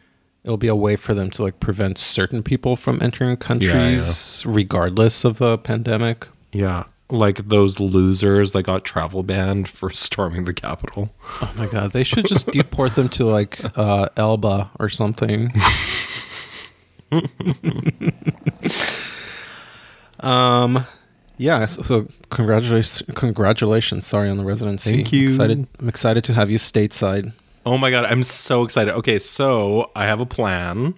it'll 0.45 0.57
be 0.57 0.69
a 0.69 0.75
way 0.75 0.97
for 0.97 1.13
them 1.13 1.31
to 1.31 1.43
like 1.43 1.61
prevent 1.61 1.99
certain 1.99 2.43
people 2.43 2.75
from 2.77 2.99
entering 3.03 3.37
countries 3.37 4.43
regardless 4.47 5.25
of 5.25 5.41
a 5.43 5.59
pandemic. 5.59 6.27
yeah, 6.53 6.85
like 7.11 7.49
those 7.49 7.81
losers 7.81 8.53
that 8.53 8.63
got 8.63 8.85
travel 8.85 9.23
banned 9.23 9.69
for 9.69 9.91
storming 10.07 10.45
the 10.45 10.55
Capitol. 10.55 11.11
Oh 11.43 11.53
my 11.57 11.67
god, 11.67 11.93
they 11.93 12.05
should 12.05 12.25
just 12.27 12.47
deport 12.47 12.95
them 12.95 13.09
to 13.11 13.25
like 13.27 13.61
uh, 13.77 14.09
Elba 14.17 14.71
or 14.79 14.89
something. 14.89 15.53
um, 20.21 20.87
yeah. 21.37 21.67
So, 21.67 21.83
so 21.83 22.09
congratulations, 22.31 23.03
congratulations. 23.15 24.07
Sorry 24.07 24.31
on 24.31 24.37
the 24.37 24.45
residency. 24.45 24.93
Thank 24.93 25.13
you. 25.13 25.27
Excited, 25.27 25.67
I'm 25.79 25.89
excited 25.89 26.25
to 26.25 26.35
have 26.35 26.51
you 26.51 26.59
stateside. 26.59 27.33
Oh 27.67 27.79
my 27.79 27.91
god, 27.91 28.05
I'm 28.05 28.23
so 28.23 28.65
excited. 28.65 28.95
Okay, 28.95 29.19
so 29.19 29.91
I 29.95 30.07
have 30.07 30.21
a 30.21 30.27
plan. 30.27 30.95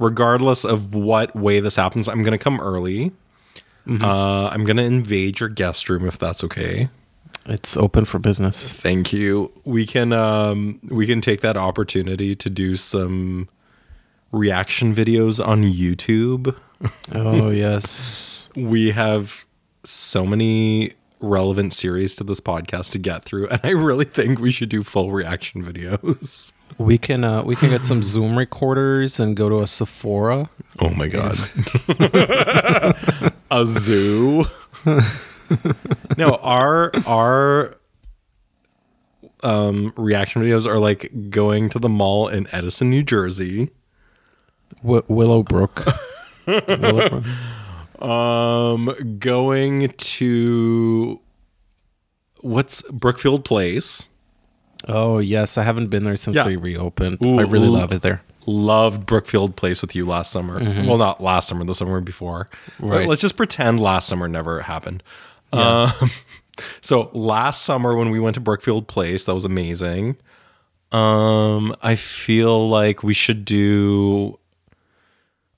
Regardless 0.00 0.64
of 0.64 0.92
what 0.92 1.36
way 1.36 1.60
this 1.60 1.76
happens, 1.76 2.08
I'm 2.08 2.22
gonna 2.22 2.38
come 2.38 2.60
early. 2.60 3.12
Uh, 3.86 4.48
I'm 4.48 4.64
gonna 4.64 4.82
invade 4.82 5.40
your 5.40 5.50
guest 5.50 5.90
room 5.90 6.08
if 6.08 6.18
that's 6.18 6.42
okay. 6.44 6.88
It's 7.46 7.76
open 7.76 8.06
for 8.06 8.18
business. 8.18 8.72
Thank 8.72 9.12
you. 9.12 9.52
We 9.64 9.86
can 9.86 10.12
um, 10.12 10.80
we 10.88 11.06
can 11.06 11.20
take 11.20 11.42
that 11.42 11.56
opportunity 11.56 12.34
to 12.34 12.50
do 12.50 12.76
some 12.76 13.48
reaction 14.34 14.94
videos 14.94 15.44
on 15.44 15.62
YouTube. 15.62 16.56
Oh 17.12 17.50
yes. 17.50 18.48
We 18.56 18.90
have 18.90 19.46
so 19.84 20.26
many 20.26 20.92
relevant 21.20 21.72
series 21.72 22.14
to 22.16 22.24
this 22.24 22.40
podcast 22.40 22.92
to 22.92 22.98
get 22.98 23.24
through, 23.24 23.48
and 23.48 23.60
I 23.62 23.70
really 23.70 24.04
think 24.04 24.40
we 24.40 24.50
should 24.50 24.68
do 24.68 24.82
full 24.82 25.12
reaction 25.12 25.62
videos. 25.64 26.52
We 26.76 26.98
can 26.98 27.22
uh, 27.24 27.42
we 27.44 27.56
can 27.56 27.70
get 27.70 27.84
some 27.84 28.02
Zoom 28.02 28.36
recorders 28.36 29.20
and 29.20 29.36
go 29.36 29.48
to 29.48 29.60
a 29.60 29.66
Sephora. 29.66 30.50
Oh 30.80 30.90
my 30.90 31.08
god. 31.08 31.38
a 33.50 33.64
zoo. 33.64 34.44
no, 36.18 36.34
our 36.42 36.90
our 37.06 37.76
um 39.42 39.92
reaction 39.96 40.42
videos 40.42 40.66
are 40.66 40.78
like 40.78 41.30
going 41.30 41.68
to 41.68 41.78
the 41.78 41.88
mall 41.88 42.26
in 42.28 42.48
Edison, 42.52 42.90
New 42.90 43.04
Jersey. 43.04 43.70
W- 44.82 45.04
Willowbrook. 45.08 45.86
Willowbrook. 46.46 47.24
Um 48.00 49.18
going 49.18 49.88
to 49.90 51.20
what's 52.40 52.82
Brookfield 52.90 53.44
Place. 53.44 54.08
Oh 54.88 55.18
yes, 55.18 55.56
I 55.56 55.62
haven't 55.62 55.88
been 55.88 56.04
there 56.04 56.16
since 56.16 56.36
Yeah. 56.36 56.44
they 56.44 56.56
reopened. 56.56 57.24
Ooh, 57.24 57.38
I 57.38 57.42
really 57.42 57.68
ooh. 57.68 57.72
love 57.72 57.92
it 57.92 58.02
there. 58.02 58.22
Loved 58.46 59.06
Brookfield 59.06 59.56
Place 59.56 59.80
with 59.80 59.94
you 59.94 60.04
last 60.04 60.30
summer. 60.30 60.58
Well, 60.60 60.98
not 60.98 61.22
last 61.22 61.48
summer, 61.48 61.64
the 61.64 61.74
summer 61.74 62.00
before. 62.02 62.50
But 62.78 62.86
Right. 62.88 63.08
let's 63.08 63.22
just 63.22 63.36
pretend 63.38 63.80
last 63.80 64.06
summer 64.06 64.28
never 64.28 64.60
happened. 64.60 65.02
Um, 65.50 65.90
so 66.82 67.10
last 67.14 67.62
summer 67.62 67.96
when 67.96 68.10
we 68.10 68.20
went 68.20 68.34
to 68.34 68.40
Brookfield 68.40 68.86
Place, 68.86 69.24
that 69.24 69.34
was 69.34 69.46
amazing. 69.46 70.16
Um, 70.92 71.74
I 71.80 71.94
feel 71.96 72.68
like 72.68 73.02
we 73.02 73.14
should 73.14 73.46
do 73.46 74.38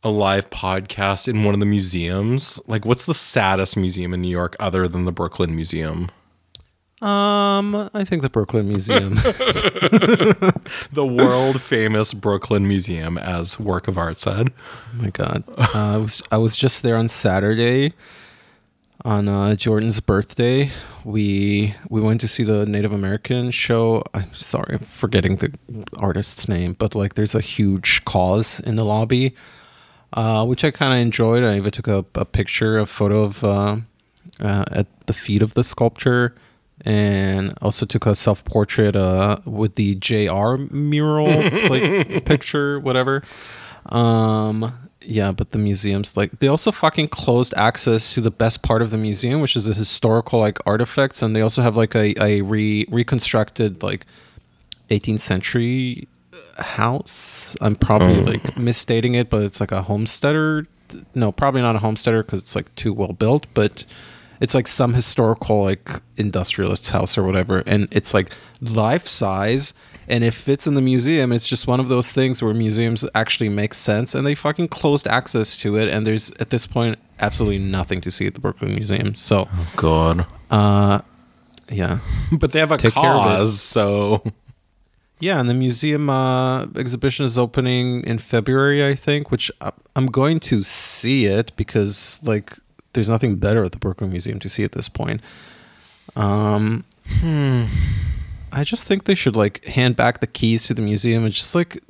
a 0.07 0.11
live 0.11 0.49
podcast 0.51 1.27
in 1.27 1.43
one 1.43 1.53
of 1.53 1.59
the 1.59 1.67
museums. 1.67 2.61
Like, 2.69 2.85
what's 2.85 3.07
the 3.07 3.15
saddest 3.15 3.77
museum 3.77 4.15
in 4.15 4.23
New 4.23 4.31
York 4.31 4.55
other 4.61 4.87
than 4.87 5.05
the 5.05 5.11
Brooklyn 5.11 5.57
Museum? 5.57 6.11
Um, 7.03 7.91
I 7.93 8.05
think 8.05 8.23
the 8.23 8.31
Brooklyn 8.31 8.69
Museum. 8.69 9.15
The 10.93 11.07
world 11.07 11.61
famous 11.61 12.15
Brooklyn 12.15 12.67
Museum, 12.67 13.19
as 13.19 13.59
work 13.59 13.87
of 13.89 13.99
art 13.99 14.19
said. 14.19 14.53
Oh 14.93 15.03
my 15.03 15.11
god, 15.11 15.45
uh, 15.59 15.67
I 15.75 15.97
was 15.97 16.23
I 16.33 16.39
was 16.39 16.57
just 16.57 16.83
there 16.83 16.97
on 16.97 17.09
Saturday, 17.09 17.93
on 19.05 19.29
uh, 19.29 19.55
Jordan's 19.55 20.01
birthday. 20.01 20.71
We 21.05 21.75
we 21.89 22.01
went 22.01 22.21
to 22.23 22.29
see 22.29 22.43
the 22.45 22.65
Native 22.67 22.93
American 22.93 23.51
show. 23.51 24.03
I'm 24.15 24.35
sorry, 24.35 24.75
I'm 24.75 24.79
forgetting 24.81 25.37
the 25.37 25.53
artist's 25.97 26.49
name, 26.49 26.75
but 26.75 26.95
like 26.95 27.15
there's 27.15 27.35
a 27.35 27.41
huge 27.41 28.05
KAWS 28.05 28.61
in 28.61 28.77
the 28.77 28.85
lobby, 28.85 29.35
uh, 30.13 30.45
which 30.45 30.65
I 30.65 30.71
kind 30.71 30.93
of 30.93 30.99
enjoyed. 31.01 31.45
I 31.45 31.57
even 31.57 31.71
took 31.71 31.89
a, 31.89 32.05
a 32.15 32.25
picture, 32.25 32.79
a 32.79 32.87
photo 32.87 33.23
of 33.23 33.45
uh, 33.45 33.77
uh, 34.41 34.65
at 34.71 34.87
the 35.07 35.13
feet 35.13 35.43
of 35.43 35.55
the 35.55 35.65
sculpture. 35.65 36.35
And 36.85 37.55
also 37.63 37.87
took 37.87 38.05
a 38.05 38.15
self 38.15 38.45
portrait 38.45 38.95
uh, 38.95 39.39
with 39.47 39.77
the 39.77 39.95
JR 39.95 40.57
mural 40.71 41.29
like 41.71 42.25
picture, 42.27 42.79
whatever. 42.79 43.23
Um, 43.87 44.73
yeah, 45.01 45.33
but 45.33 45.53
the 45.53 45.59
museum's 45.59 46.17
like 46.17 46.39
they 46.39 46.49
also 46.49 46.71
fucking 46.71 47.09
closed 47.09 47.55
access 47.57 48.13
to 48.15 48.21
the 48.21 48.31
best 48.31 48.63
part 48.63 48.83
of 48.83 48.91
the 48.91 48.99
museum, 48.99 49.41
which 49.41 49.57
is 49.57 49.65
the 49.65 49.75
historical 49.75 50.39
like 50.41 50.59
artifacts, 50.67 51.23
and 51.23 51.35
they 51.35 51.41
also 51.41 51.63
have 51.63 51.77
like 51.77 51.95
a 51.95 52.21
a 52.23 52.43
re 52.43 52.85
reconstructed 52.91 53.83
like 53.83 54.05
18th 54.91 55.21
century 55.21 56.09
house. 56.57 57.57
I'm 57.61 57.77
probably 57.77 58.21
like 58.23 58.57
misstating 58.57 59.15
it, 59.15 59.31
but 59.31 59.43
it's 59.43 59.61
like 59.61 59.73
a 59.73 59.83
homesteader. 59.83 60.67
No, 61.15 61.33
probably 61.33 61.63
not 61.63 61.77
a 61.77 61.81
homesteader 61.81 62.23
because 62.23 62.41
it's 62.41 62.55
like 62.55 62.73
too 62.75 62.93
well 62.93 63.13
built, 63.13 63.47
but 63.55 63.85
it's 64.41 64.55
like 64.55 64.67
some 64.67 64.95
historical 64.95 65.63
like 65.65 66.01
industrialist's 66.17 66.91
house 66.91 67.17
or 67.19 67.25
whatever, 67.25 67.63
and 67.67 67.89
it's 67.91 68.13
like 68.15 68.31
life 68.61 69.07
size. 69.09 69.75
And 70.09 70.23
it 70.23 70.35
fits 70.35 70.69
in 70.69 70.75
the 70.75 70.81
museum. 70.81 71.33
It's 71.33 71.49
just 71.49 71.67
one 71.67 71.81
of 71.81 71.89
those 71.89 72.13
things 72.13 72.41
where 72.41 72.55
museums 72.55 73.05
actually 73.13 73.49
make 73.49 73.75
sense, 73.75 74.15
and 74.15 74.25
they 74.25 74.37
fucking 74.37 74.69
closed 74.69 75.09
access 75.09 75.57
to 75.57 75.77
it. 75.77 75.89
And 75.89 76.07
there's 76.07 76.31
at 76.39 76.51
this 76.51 76.65
point 76.65 76.97
absolutely 77.19 77.59
nothing 77.59 78.01
to 78.03 78.11
see 78.13 78.25
at 78.25 78.35
the 78.35 78.41
Brooklyn 78.41 78.73
Museum. 78.77 79.17
So, 79.17 79.49
God. 79.75 80.25
uh, 80.49 81.01
yeah, 81.69 81.99
But 82.33 82.53
they 82.53 82.61
have 82.61 82.71
a 82.71 82.77
Take 82.77 82.95
care 82.95 83.11
of 83.11 83.27
it. 83.27 83.29
KAWS, 83.39 83.61
so 83.61 84.23
Yeah, 85.18 85.40
and 85.40 85.49
the 85.49 85.54
museum 85.54 86.11
uh, 86.11 86.66
exhibition 86.76 87.25
is 87.25 87.38
opening 87.38 88.04
in 88.04 88.18
February, 88.18 88.87
I 88.87 88.94
think, 88.94 89.30
which 89.30 89.50
I'm 89.94 90.06
going 90.06 90.40
to 90.40 90.62
see 90.62 91.25
it 91.25 91.52
because 91.56 92.20
like 92.23 92.58
there's 92.92 93.08
nothing 93.08 93.37
better 93.37 93.64
at 93.64 93.73
the 93.73 93.78
Brooklyn 93.78 94.11
Museum 94.11 94.38
to 94.40 94.49
see 94.49 94.62
at 94.62 94.73
this 94.73 94.88
point. 94.90 95.20
Um, 96.16 96.85
I 98.52 98.62
just 98.64 98.87
think 98.87 99.04
they 99.04 99.14
should 99.14 99.37
like 99.37 99.64
hand 99.64 99.96
back 99.96 100.20
the 100.20 100.26
keys 100.26 100.66
to 100.66 100.75
the 100.75 100.82
museum 100.82 101.25
and 101.25 101.32
just 101.32 101.54
like 101.54 101.82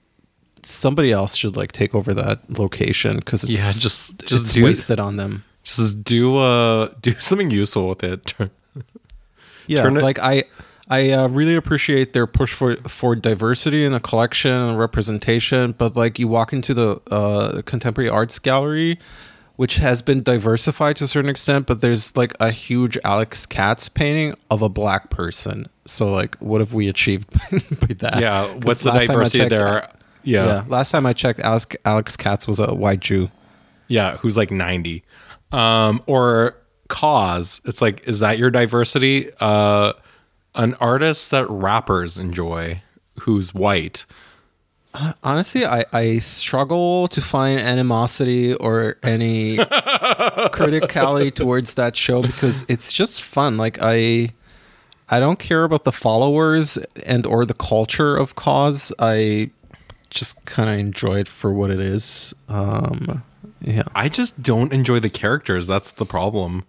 somebody 0.63 1.13
else 1.13 1.37
should 1.37 1.57
like 1.57 1.73
take 1.73 1.95
over 1.95 2.13
that 2.15 2.59
location 2.59 3.17
because 3.17 3.43
it's 3.45 3.51
Yeah, 3.53 3.73
just- 3.81 4.23
it's 4.23 4.31
just 4.31 4.55
do- 4.55 4.65
wasted 4.65 4.99
on 5.01 5.17
them. 5.17 5.45
just 5.65 6.03
do 6.05 6.39
uh 6.39 6.89
do 7.03 7.13
something 7.19 7.51
useful 7.51 7.89
with 7.89 8.03
it. 8.05 8.35
Yeah, 9.69 9.83
Turn 9.83 9.97
it- 9.97 10.03
like 10.05 10.21
I 10.21 10.45
I 10.89 11.11
uh, 11.11 11.27
really 11.29 11.57
appreciate 11.57 12.13
their 12.13 12.27
push 12.27 12.53
for 12.55 12.77
for 12.89 13.17
diversity 13.17 13.85
in 13.85 13.93
the 13.93 14.01
collection 14.01 14.53
and 14.53 14.79
representation, 14.79 15.73
but 15.73 15.97
like 15.97 16.19
you 16.19 16.29
walk 16.29 16.53
into 16.53 16.75
the 16.75 17.01
uh, 17.11 17.63
contemporary 17.63 18.09
arts 18.09 18.39
gallery, 18.39 18.99
which 19.57 19.77
has 19.77 20.01
been 20.01 20.23
diversified 20.23 20.97
to 20.97 21.05
a 21.05 21.07
certain 21.09 21.29
extent, 21.29 21.67
but 21.67 21.81
there's 21.81 22.17
like 22.17 22.35
a 22.39 22.51
huge 22.53 22.97
Alex 23.05 23.47
Katz 23.47 23.89
painting 23.89 24.35
of 24.49 24.63
a 24.63 24.69
black 24.69 25.11
person. 25.11 25.67
So 25.87 26.09
like, 26.13 26.37
what 26.37 26.61
have 26.61 26.73
we 26.73 26.89
achieved 26.89 27.33
by 27.81 27.95
that? 27.99 28.21
yeah, 28.21 28.47
what's 28.63 28.83
the 28.83 28.91
last 28.91 29.07
time 29.07 29.11
I 29.11 29.25
diversity 29.25 29.39
checked- 29.39 29.51
there? 29.51 29.89
Yeah. 30.23 30.47
Yeah. 30.47 30.65
last 30.69 30.91
time 30.91 31.05
I 31.07 31.13
checked, 31.13 31.41
Alex 31.41 31.67
Alex 31.85 32.17
Katz 32.17 32.47
was 32.47 32.61
a 32.61 32.75
white 32.75 33.01
Jew. 33.01 33.31
Yeah, 33.89 34.17
who's 34.19 34.37
like 34.37 34.51
90. 34.53 35.03
Um 35.53 36.03
or 36.07 36.57
KAWS. 36.89 37.61
It's 37.65 37.83
like 37.83 38.07
is 38.07 38.21
that 38.21 38.39
your 38.39 38.51
diversity? 38.51 39.31
Uh 39.41 39.93
an 40.57 40.75
artist 40.75 41.31
that 41.31 41.49
rappers 41.49 42.19
enjoy 42.19 42.83
who's 43.21 43.55
white. 43.55 44.05
Honestly, 45.23 45.67
I, 45.67 45.85
I 45.93 46.19
struggle 46.21 47.07
to 47.09 47.21
find 47.21 47.61
animosity 47.61 48.55
or 48.55 48.97
any 49.03 49.57
criticality 49.59 51.35
towards 51.35 51.75
that 51.75 51.97
show 51.97 52.23
because 52.23 52.65
it's 52.67 52.93
just 52.93 53.23
fun. 53.23 53.59
Like 53.59 53.79
I 53.83 54.33
I 55.09 55.21
don't 55.21 55.39
care 55.39 55.65
about 55.65 55.85
the 55.85 55.93
followers 55.93 56.79
and 57.05 57.27
or 57.27 57.45
the 57.45 57.55
culture 57.55 58.17
of 58.17 58.37
KAWS. 58.37 58.93
I 58.99 59.51
just 60.09 60.43
kind 60.47 60.71
of 60.71 60.79
enjoy 60.79 61.21
it 61.21 61.29
for 61.29 61.53
what 61.53 61.71
it 61.71 61.81
is. 61.81 62.35
Um, 62.49 63.23
yeah. 63.61 63.85
I 63.95 64.09
just 64.09 64.43
don't 64.43 64.73
enjoy 64.73 64.99
the 65.01 65.11
characters. 65.11 65.67
That's 65.67 65.93
the 65.93 66.07
problem. 66.07 66.65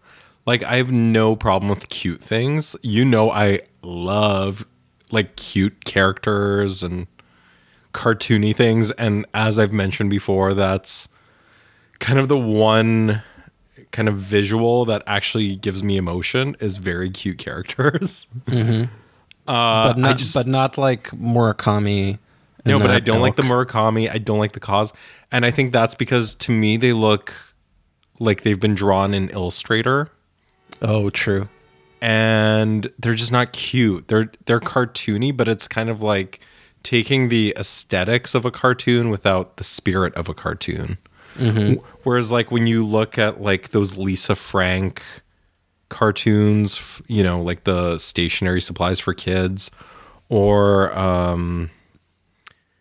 Like 0.48 0.64
I 0.64 0.78
have 0.78 0.92
no 0.92 1.36
problem 1.36 1.70
with 1.70 1.90
cute 1.90 2.24
things. 2.24 2.76
You 2.82 3.06
know 3.06 3.30
I 3.30 3.60
love 3.84 4.66
like 5.12 5.36
cute 5.36 5.86
characters 5.86 6.82
and 6.82 7.08
cartoony 7.94 8.56
things 8.56 8.92
and 8.92 9.26
as 9.34 9.58
I've 9.58 9.72
mentioned 9.72 10.10
before 10.10 10.54
that's 10.54 11.10
kind 12.00 12.20
of 12.20 12.28
the 12.28 12.38
one 12.38 13.24
kind 13.92 14.08
of 14.08 14.16
visual 14.16 14.86
that 14.86 15.02
actually 15.08 15.56
gives 15.56 15.84
me 15.84 15.98
emotion 15.98 16.56
is 16.60 16.78
very 16.78 17.10
cute 17.10 17.38
characters. 17.38 18.28
Uh, 19.48 19.94
but 19.94 19.98
not, 19.98 20.18
just, 20.18 20.34
but 20.34 20.46
not 20.46 20.78
like 20.78 21.10
Murakami. 21.12 22.20
no, 22.66 22.80
but 22.80 22.92
I 22.92 23.00
don't 23.00 23.22
like 23.22 23.38
the. 23.38 23.44
Murakami. 23.44 24.12
I 24.12 24.18
don't 24.18 24.40
like 24.40 24.52
the 24.52 24.60
KAWS, 24.60 24.92
and 25.32 25.46
I 25.46 25.52
think 25.52 25.72
that's 25.72 25.96
because 25.96 26.36
to 26.36 26.52
me 26.52 26.76
they 26.76 26.92
look 26.92 27.34
like 28.20 28.42
they've 28.42 28.60
been 28.60 28.76
drawn 28.76 29.14
in 29.14 29.30
Illustrator, 29.30 30.12
Oh, 30.82 31.10
true. 31.10 31.50
and 32.02 32.92
they're 33.00 33.16
just 33.16 33.32
not 33.32 33.52
cute. 33.54 34.08
They're 34.08 34.32
they're 34.46 34.60
cartoony, 34.60 35.36
but 35.36 35.48
it's 35.48 35.68
kind 35.68 35.90
of 35.90 36.02
like 36.02 36.40
taking 36.84 37.30
the 37.30 37.54
aesthetics 37.58 38.36
of 38.36 38.46
a 38.46 38.52
cartoon 38.52 39.10
without 39.10 39.58
the 39.58 39.64
spirit 39.64 40.14
of 40.16 40.30
a 40.30 40.34
cartoon. 40.34 40.98
W- 41.38 41.84
Whereas, 42.04 42.32
like 42.32 42.52
when 42.52 42.66
you 42.68 42.86
look 42.86 43.18
at 43.18 43.42
like 43.42 43.70
those 43.70 43.98
Lisa 43.98 44.36
Frank 44.36 45.02
cartoons, 45.90 47.02
you 47.08 47.24
know, 47.24 47.42
like 47.42 47.64
the 47.64 47.98
stationary 47.98 48.62
supplies 48.62 49.00
for 49.00 49.14
kids, 49.14 49.72
or 50.30 50.98
um, 50.98 51.70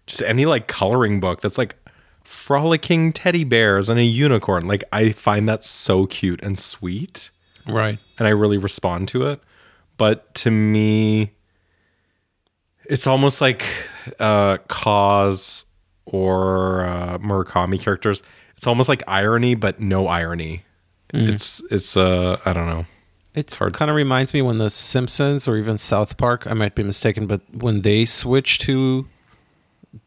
just 0.06 0.22
any 0.22 0.46
like 0.46 0.66
coloring 0.68 1.20
book 1.20 1.40
that's 1.40 1.58
like 1.58 1.76
frolicking 2.24 3.12
teddy 3.12 3.44
bears 3.44 3.88
and 3.88 3.98
a 4.00 4.04
unicorn. 4.04 4.66
Like 4.66 4.84
I 4.92 5.10
find 5.10 5.48
that 5.48 5.64
so 5.64 6.06
cute 6.06 6.40
and 6.42 6.58
sweet, 6.58 7.30
Right. 7.66 7.98
and 8.18 8.26
I 8.28 8.30
really 8.30 8.58
respond 8.58 9.08
to 9.08 9.26
it. 9.28 9.40
But 9.98 10.34
to 10.36 10.50
me, 10.50 11.32
it's 12.84 13.06
almost 13.06 13.40
like 13.40 13.64
uh, 14.20 14.58
KAWS 14.68 15.64
or 16.04 16.84
uh, 16.84 17.18
Murakami 17.18 17.80
characters. 17.80 18.22
It's 18.56 18.66
almost 18.66 18.88
like 18.88 19.02
irony, 19.06 19.54
but 19.54 19.80
no 19.80 20.06
irony. 20.06 20.62
It's 21.14 21.62
it's 21.70 21.96
uh 21.96 22.38
I 22.44 22.52
don't 22.52 22.66
know. 22.66 22.84
It 23.34 23.54
hard. 23.54 23.74
kind 23.74 23.90
of 23.90 23.96
reminds 23.96 24.34
me 24.34 24.42
when 24.42 24.58
the 24.58 24.70
Simpsons 24.70 25.46
or 25.46 25.56
even 25.56 25.78
South 25.78 26.16
Park, 26.16 26.46
I 26.46 26.52
might 26.54 26.74
be 26.74 26.82
mistaken, 26.82 27.26
but 27.26 27.42
when 27.52 27.82
they 27.82 28.04
switch 28.06 28.58
to 28.60 29.06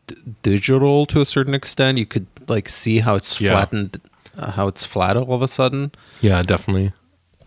d- 0.08 0.16
digital 0.44 1.06
to 1.08 1.22
a 1.22 1.26
certain 1.26 1.54
extent, 1.54 1.98
you 2.00 2.06
could 2.06 2.28
like 2.48 2.68
see 2.70 3.00
how 3.00 3.16
it's 3.16 3.40
Yeah. 3.40 3.52
flattened, 3.52 4.02
uh, 4.38 4.52
how 4.52 4.68
it's 4.68 4.86
flat 4.86 5.16
all 5.16 5.34
of 5.34 5.42
a 5.42 5.48
sudden. 5.48 5.92
Yeah, 6.22 6.42
definitely. 6.42 6.92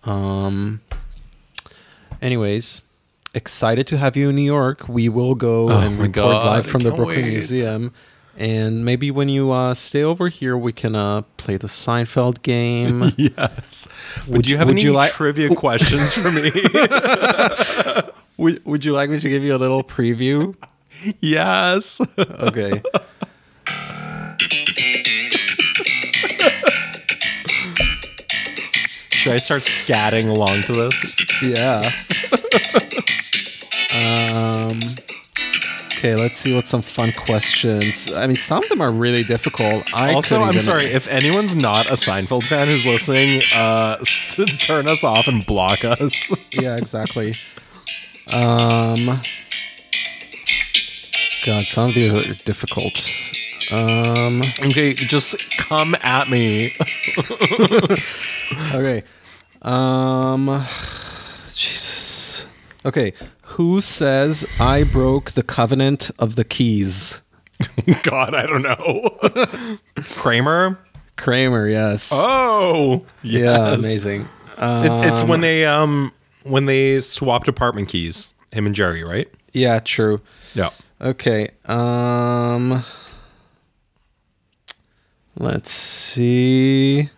Um. 0.04 0.80
Anyways, 2.20 2.82
excited 3.34 3.86
to 3.88 3.98
have 3.98 4.16
you 4.16 4.28
in 4.28 4.36
New 4.36 4.42
York. 4.42 4.88
We 4.88 5.08
will 5.08 5.34
go 5.34 5.70
Oh 5.70 5.76
and 5.78 5.96
my 5.98 6.02
report 6.04 6.12
God, 6.12 6.46
live 6.46 6.66
from 6.66 6.82
the 6.82 6.90
Brooklyn 6.90 7.22
wait. 7.24 7.30
Museum. 7.30 7.92
And 8.38 8.84
maybe 8.84 9.10
when 9.10 9.28
you 9.28 9.50
uh, 9.52 9.74
stay 9.74 10.02
over 10.02 10.28
here, 10.28 10.56
we 10.56 10.72
can 10.72 10.94
uh, 10.96 11.22
play 11.36 11.56
the 11.58 11.66
Seinfeld 11.66 12.42
game. 12.42 13.12
Yes. 13.18 13.86
Would, 14.26 14.36
Would 14.38 14.46
you 14.46 14.52
you- 14.52 14.58
have 14.58 14.68
would 14.68 14.76
any 14.76 14.82
you 14.84 14.92
like- 14.92 15.12
trivia 15.12 15.54
questions 15.54 16.14
for 16.14 16.30
me? 16.32 16.50
would, 18.38 18.64
would 18.64 18.84
you 18.84 18.92
like 18.92 19.10
me 19.10 19.20
to 19.20 19.28
give 19.28 19.42
you 19.42 19.54
a 19.54 19.58
little 19.58 19.84
preview? 19.84 20.54
yes. 21.20 22.00
Okay. 22.18 22.82
Should 29.22 29.32
I 29.32 29.36
start 29.36 29.60
scatting 29.62 30.28
along 30.28 30.62
to 30.62 30.72
this? 30.72 31.16
Yeah. 31.42 31.90
um. 34.72 34.78
Okay, 35.96 36.16
let's 36.16 36.38
see 36.38 36.52
what 36.56 36.66
some 36.66 36.82
fun 36.82 37.12
questions. 37.12 38.12
I 38.12 38.26
mean, 38.26 38.34
some 38.34 38.60
of 38.64 38.68
them 38.68 38.80
are 38.80 38.92
really 38.92 39.22
difficult. 39.22 39.84
I 39.94 40.12
also, 40.12 40.40
I'm 40.40 40.48
even- 40.48 40.60
sorry 40.60 40.86
if 40.86 41.08
anyone's 41.08 41.54
not 41.54 41.86
a 41.86 41.92
Seinfeld 41.92 42.42
fan 42.42 42.66
who's 42.66 42.84
listening. 42.84 43.40
Uh, 43.54 43.98
s- 44.00 44.40
turn 44.58 44.88
us 44.88 45.04
off 45.04 45.28
and 45.28 45.46
block 45.46 45.84
us. 45.84 46.34
Yeah, 46.52 46.76
exactly. 46.76 47.34
Um. 48.26 49.20
God, 51.46 51.64
some 51.64 51.88
of 51.88 51.94
these 51.94 52.10
are 52.12 52.34
difficult. 52.44 52.92
Um. 53.70 54.42
okay, 54.66 54.94
just 54.94 55.36
come 55.58 55.94
at 56.02 56.28
me. 56.28 56.74
Okay. 58.74 59.02
Um. 59.62 60.66
Jesus. 61.52 62.46
Okay. 62.84 63.12
Who 63.42 63.80
says 63.80 64.44
I 64.58 64.82
broke 64.84 65.32
the 65.32 65.42
covenant 65.42 66.10
of 66.18 66.34
the 66.36 66.44
keys? 66.44 67.20
God, 68.02 68.34
I 68.34 68.46
don't 68.46 68.62
know. 68.62 69.78
Kramer. 70.16 70.78
Kramer. 71.16 71.68
Yes. 71.68 72.10
Oh, 72.12 73.04
Yeah. 73.22 73.40
yes. 73.70 73.78
Amazing. 73.78 74.28
It, 74.58 75.06
it's 75.12 75.22
when 75.22 75.40
they 75.40 75.64
um 75.66 76.12
when 76.42 76.66
they 76.66 77.00
swapped 77.00 77.48
apartment 77.48 77.88
keys. 77.88 78.32
Him 78.52 78.66
and 78.66 78.74
Jerry, 78.74 79.04
right? 79.04 79.30
Yeah. 79.52 79.78
True. 79.80 80.20
Yeah. 80.54 80.70
Okay. 81.00 81.48
Um 81.66 82.84
Let's 85.42 85.72
see. 85.72 87.10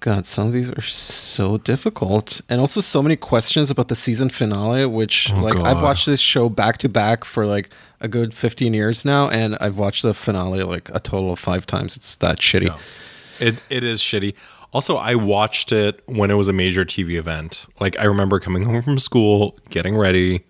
God, 0.00 0.26
some 0.26 0.48
of 0.48 0.52
these 0.52 0.70
are 0.70 0.82
so 0.82 1.56
difficult. 1.56 2.42
And 2.46 2.60
also 2.60 2.82
so 2.82 3.02
many 3.02 3.16
questions 3.16 3.70
about 3.70 3.88
the 3.88 3.94
season 3.94 4.28
finale, 4.28 4.84
which 4.84 5.32
oh, 5.32 5.40
like 5.40 5.56
I've 5.56 5.80
watched 5.80 6.04
this 6.04 6.20
show 6.20 6.50
back 6.50 6.76
to 6.78 6.90
back 6.90 7.24
for 7.24 7.46
like 7.46 7.70
a 8.00 8.08
good 8.08 8.34
15 8.34 8.74
years 8.74 9.02
now 9.02 9.30
and 9.30 9.56
I've 9.62 9.78
watched 9.78 10.02
the 10.02 10.12
finale 10.12 10.62
like 10.62 10.90
a 10.90 11.00
total 11.00 11.32
of 11.32 11.38
5 11.38 11.64
times. 11.64 11.96
It's 11.96 12.14
that 12.16 12.38
shitty. 12.38 12.66
No. 12.66 12.76
It 13.38 13.62
it 13.70 13.82
is 13.82 14.02
shitty. 14.02 14.34
Also, 14.74 14.96
I 14.96 15.14
watched 15.14 15.72
it 15.72 16.02
when 16.04 16.30
it 16.30 16.34
was 16.34 16.48
a 16.48 16.52
major 16.52 16.84
TV 16.84 17.18
event. 17.18 17.64
Like 17.80 17.98
I 17.98 18.04
remember 18.04 18.40
coming 18.40 18.66
home 18.66 18.82
from 18.82 18.98
school, 18.98 19.58
getting 19.70 19.96
ready, 19.96 20.44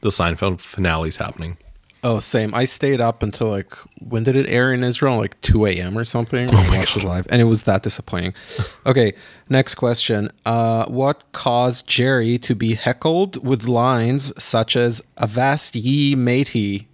the 0.00 0.08
Seinfeld 0.08 0.60
finale's 0.60 1.14
happening. 1.14 1.58
Oh, 2.04 2.18
same. 2.18 2.52
I 2.52 2.64
stayed 2.64 3.00
up 3.00 3.22
until 3.22 3.48
like 3.50 3.74
when 4.00 4.24
did 4.24 4.34
it 4.34 4.48
air 4.48 4.72
in 4.72 4.82
Israel? 4.82 5.18
Like 5.18 5.40
two 5.40 5.66
a.m. 5.66 5.96
or 5.96 6.04
something. 6.04 6.48
Oh 6.52 6.56
I 6.56 6.78
watched 6.78 6.96
it 6.96 7.04
live, 7.04 7.26
and 7.30 7.40
it 7.40 7.44
was 7.44 7.62
that 7.64 7.82
disappointing. 7.82 8.34
Okay, 8.86 9.12
next 9.48 9.76
question. 9.76 10.28
Uh, 10.44 10.84
what 10.86 11.30
caused 11.30 11.86
Jerry 11.86 12.36
to 12.38 12.56
be 12.56 12.74
heckled 12.74 13.46
with 13.46 13.68
lines 13.68 14.32
such 14.42 14.74
as 14.74 15.00
"Avast 15.16 15.76
ye, 15.76 16.16
matey"? 16.16 16.88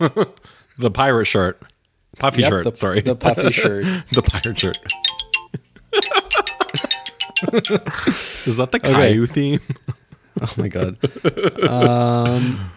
The 0.78 0.90
pirate 0.92 1.26
shirt. 1.26 1.60
Puffy 2.18 2.40
Yep, 2.42 2.48
shirt, 2.48 2.64
the- 2.64 2.76
sorry. 2.76 3.00
the 3.02 3.14
puffy 3.16 3.50
shirt. 3.62 3.84
the 4.12 4.22
pirate 4.22 4.58
shirt. 4.58 4.78
is 8.46 8.56
that 8.56 8.70
the 8.72 8.78
Okay. 8.78 8.92
Caillou 8.92 9.26
theme? 9.26 9.60
Oh 10.40 10.54
my 10.56 10.68
god. 10.68 10.96
um, 11.68 12.70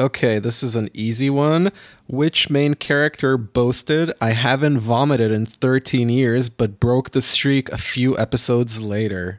okay, 0.00 0.38
this 0.38 0.62
is 0.62 0.74
an 0.74 0.88
easy 0.94 1.30
one. 1.30 1.70
Which 2.08 2.50
main 2.50 2.74
character 2.74 3.36
boasted, 3.36 4.12
"I 4.20 4.30
haven't 4.30 4.80
vomited 4.80 5.30
in 5.30 5.46
13 5.46 6.08
years, 6.08 6.48
but 6.48 6.80
broke 6.80 7.10
the 7.10 7.22
streak 7.22 7.70
a 7.70 7.78
few 7.78 8.18
episodes 8.18 8.80
later"? 8.80 9.38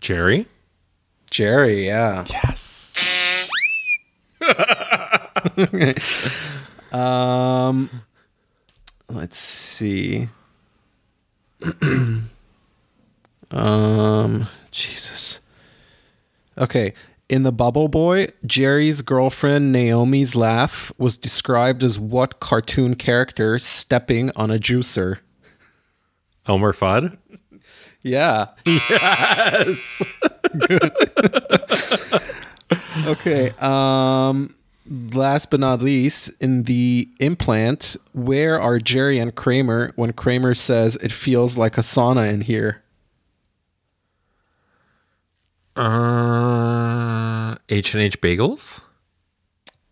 Jerry? 0.00 0.48
Jerry, 1.30 1.86
yeah. 1.86 2.24
Yes. 2.28 2.96
Um, 6.92 8.02
let's 9.08 9.38
see. 9.38 10.28
um, 13.50 14.46
Jesus. 14.70 15.40
Okay. 16.58 16.94
In 17.30 17.44
The 17.44 17.52
Bubble 17.52 17.86
Boy, 17.86 18.26
Jerry's 18.44 19.02
girlfriend 19.02 19.70
Naomi's 19.70 20.34
laugh 20.34 20.90
was 20.98 21.16
described 21.16 21.84
as 21.84 21.96
what 21.96 22.40
cartoon 22.40 22.96
character 22.96 23.56
stepping 23.60 24.32
on 24.34 24.50
a 24.50 24.58
juicer? 24.58 25.18
Elmer 26.48 26.72
Fudd? 26.72 27.18
Yeah. 28.02 28.46
Yes. 28.66 30.02
Okay. 33.04 33.50
Um 33.58 34.54
last 34.88 35.50
but 35.50 35.60
not 35.60 35.82
least, 35.82 36.30
in 36.40 36.64
the 36.64 37.08
implant, 37.18 37.96
where 38.12 38.60
are 38.60 38.78
Jerry 38.78 39.18
and 39.18 39.34
Kramer 39.34 39.92
when 39.96 40.12
Kramer 40.12 40.54
says 40.54 40.96
it 40.96 41.10
feels 41.12 41.56
like 41.58 41.78
a 41.78 41.82
sauna 41.82 42.32
in 42.32 42.42
here? 42.42 42.79
Uh, 45.80 47.56
H 47.68 47.94
and 47.94 48.02
H 48.02 48.20
Bagels. 48.20 48.80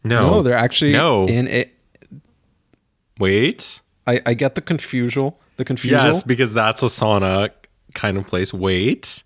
No, 0.05 0.31
No, 0.31 0.43
they're 0.43 0.55
actually 0.55 0.93
no. 0.93 1.27
in 1.27 1.47
it. 1.49 1.75
Wait. 3.19 3.81
I, 4.07 4.21
I 4.27 4.35
get 4.35 4.55
the 4.55 4.61
confusion. 4.61 5.33
The 5.57 5.65
confusion. 5.65 5.99
Yes, 5.99 6.23
because 6.23 6.53
that's 6.55 6.83
a 6.83 6.87
sauna 6.87 7.51
kind 7.95 8.17
of 8.17 8.27
place. 8.27 8.55
Wait. 8.55 9.25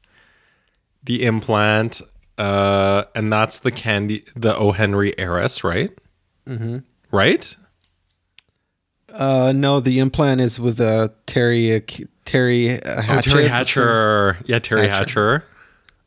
The 1.05 1.25
implant, 1.25 2.01
uh, 2.39 3.05
and 3.15 3.33
that's 3.33 3.59
the 3.59 3.71
candy, 3.71 4.25
the 4.35 4.57
O. 4.57 4.73
Henry 4.73 5.19
heiress, 5.19 5.63
right? 5.65 5.91
Mm-hmm. 6.47 6.79
Right? 7.11 7.57
Uh, 9.13 9.53
no, 9.55 9.81
the 9.81 9.99
implant 9.99 10.41
is 10.41 10.59
with 10.59 10.81
uh, 10.81 11.09
Teri 11.27 11.77
uh, 11.77 11.81
Teri 12.25 12.79
uh, 12.87 12.95
Oh, 12.99 13.01
Hatcher. 13.03 13.31
Teri 13.31 13.49
Hatcher. 13.49 14.39
Yeah, 14.47 14.59
Teri 14.59 14.89
Hatcher. 14.89 15.39
Hatcher. 15.41 15.45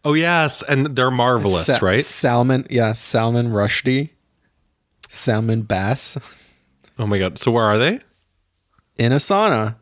Oh, 0.05 0.13
yes. 0.13 0.61
And 0.63 0.95
they're 0.95 1.11
marvelous, 1.11 1.65
Sa- 1.65 1.79
right? 1.81 1.97
Salmon, 1.97 2.65
yeah, 2.69 2.93
Salman 2.93 3.49
Rushdie, 3.49 4.11
Salmon 5.09 5.63
Bass 5.63 6.17
Oh, 6.97 7.05
my 7.07 7.17
God. 7.19 7.37
So, 7.37 7.51
where 7.51 7.65
are 7.65 7.77
they? 7.77 7.99
in 8.97 9.11
a 9.11 9.17
sauna. 9.17 9.75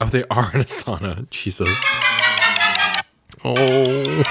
Oh, 0.00 0.06
they 0.06 0.24
are 0.30 0.50
in 0.52 0.60
a 0.60 0.64
sauna. 0.64 1.28
Jesus. 1.30 1.80
Oh. 3.44 4.22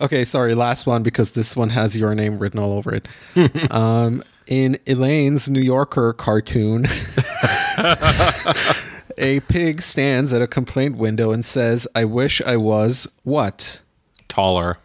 Okay, 0.00 0.24
sorry, 0.24 0.54
last 0.54 0.86
one 0.86 1.02
because 1.02 1.32
this 1.32 1.54
one 1.56 1.70
has 1.70 1.96
your 1.96 2.14
name 2.14 2.38
written 2.38 2.58
all 2.60 2.72
over 2.72 2.94
it. 2.94 3.08
um, 3.70 4.22
in 4.46 4.78
Elaine's 4.86 5.48
New 5.48 5.60
Yorker 5.60 6.12
cartoon, 6.12 6.86
a 9.18 9.40
pig 9.48 9.82
stands 9.82 10.32
at 10.32 10.40
a 10.42 10.46
complaint 10.46 10.96
window 10.96 11.32
and 11.32 11.44
says, 11.44 11.88
"I 11.94 12.04
wish 12.04 12.40
I 12.42 12.56
was 12.56 13.08
what." 13.22 13.80
Taller. 14.36 14.76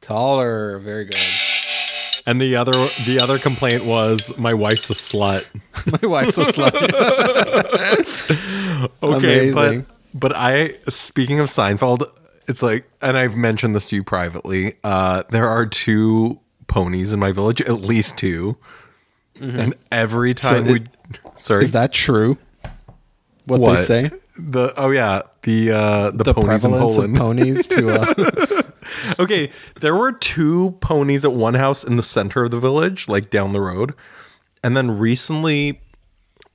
Taller, 0.00 0.78
very 0.78 1.06
good. 1.06 1.16
And 2.24 2.40
the 2.40 2.54
other 2.54 2.70
the 3.04 3.18
other 3.20 3.36
complaint 3.40 3.84
was 3.84 4.32
my 4.38 4.54
wife's 4.54 4.88
a 4.90 4.94
slut. 4.94 5.44
My 6.02 6.06
wife's 6.08 6.38
a 6.38 6.44
slut. 6.44 6.72
Okay, 9.02 9.50
Amazing. 9.50 9.86
but 10.12 10.20
but 10.20 10.32
I 10.36 10.74
speaking 10.88 11.40
of 11.40 11.46
Seinfeld, 11.48 12.04
it's 12.48 12.62
like 12.62 12.88
and 13.00 13.16
I've 13.16 13.36
mentioned 13.36 13.74
this 13.74 13.88
to 13.88 13.96
you 13.96 14.04
privately. 14.04 14.76
Uh 14.84 15.24
there 15.30 15.48
are 15.48 15.66
two 15.66 16.38
ponies 16.68 17.12
in 17.12 17.18
my 17.18 17.32
village, 17.32 17.60
at 17.62 17.80
least 17.80 18.16
2 18.18 18.56
And 19.40 19.74
every 19.90 20.34
time 20.34 20.66
So 20.66 20.72
we 20.74 20.84
sorry. 21.36 21.64
Is 21.64 21.72
that 21.72 21.92
true? 21.92 22.38
What, 23.46 23.60
what? 23.60 23.76
they 23.78 23.82
say? 23.82 24.10
The 24.38 24.72
oh 24.76 24.90
yeah, 24.90 25.22
the 25.42 25.72
uh 25.72 26.10
the, 26.12 26.24
The 26.24 26.34
ponies 26.34 26.64
in 26.64 26.70
prevalence 26.70 26.96
of 26.96 27.12
Poland. 27.14 27.16
ponies 27.16 27.66
to 27.68 28.00
uh, 28.00 28.62
okay, 29.18 29.50
there 29.80 29.94
were 29.94 30.12
two 30.12 30.72
ponies 30.80 31.24
at 31.24 31.32
one 31.32 31.54
house 31.54 31.84
in 31.84 31.96
the 31.96 32.02
center 32.02 32.44
of 32.44 32.50
the 32.50 32.60
village, 32.60 33.08
like 33.08 33.30
down 33.30 33.52
the 33.52 33.60
road. 33.60 33.94
And 34.64 34.76
then 34.76 34.98
recently, 34.98 35.80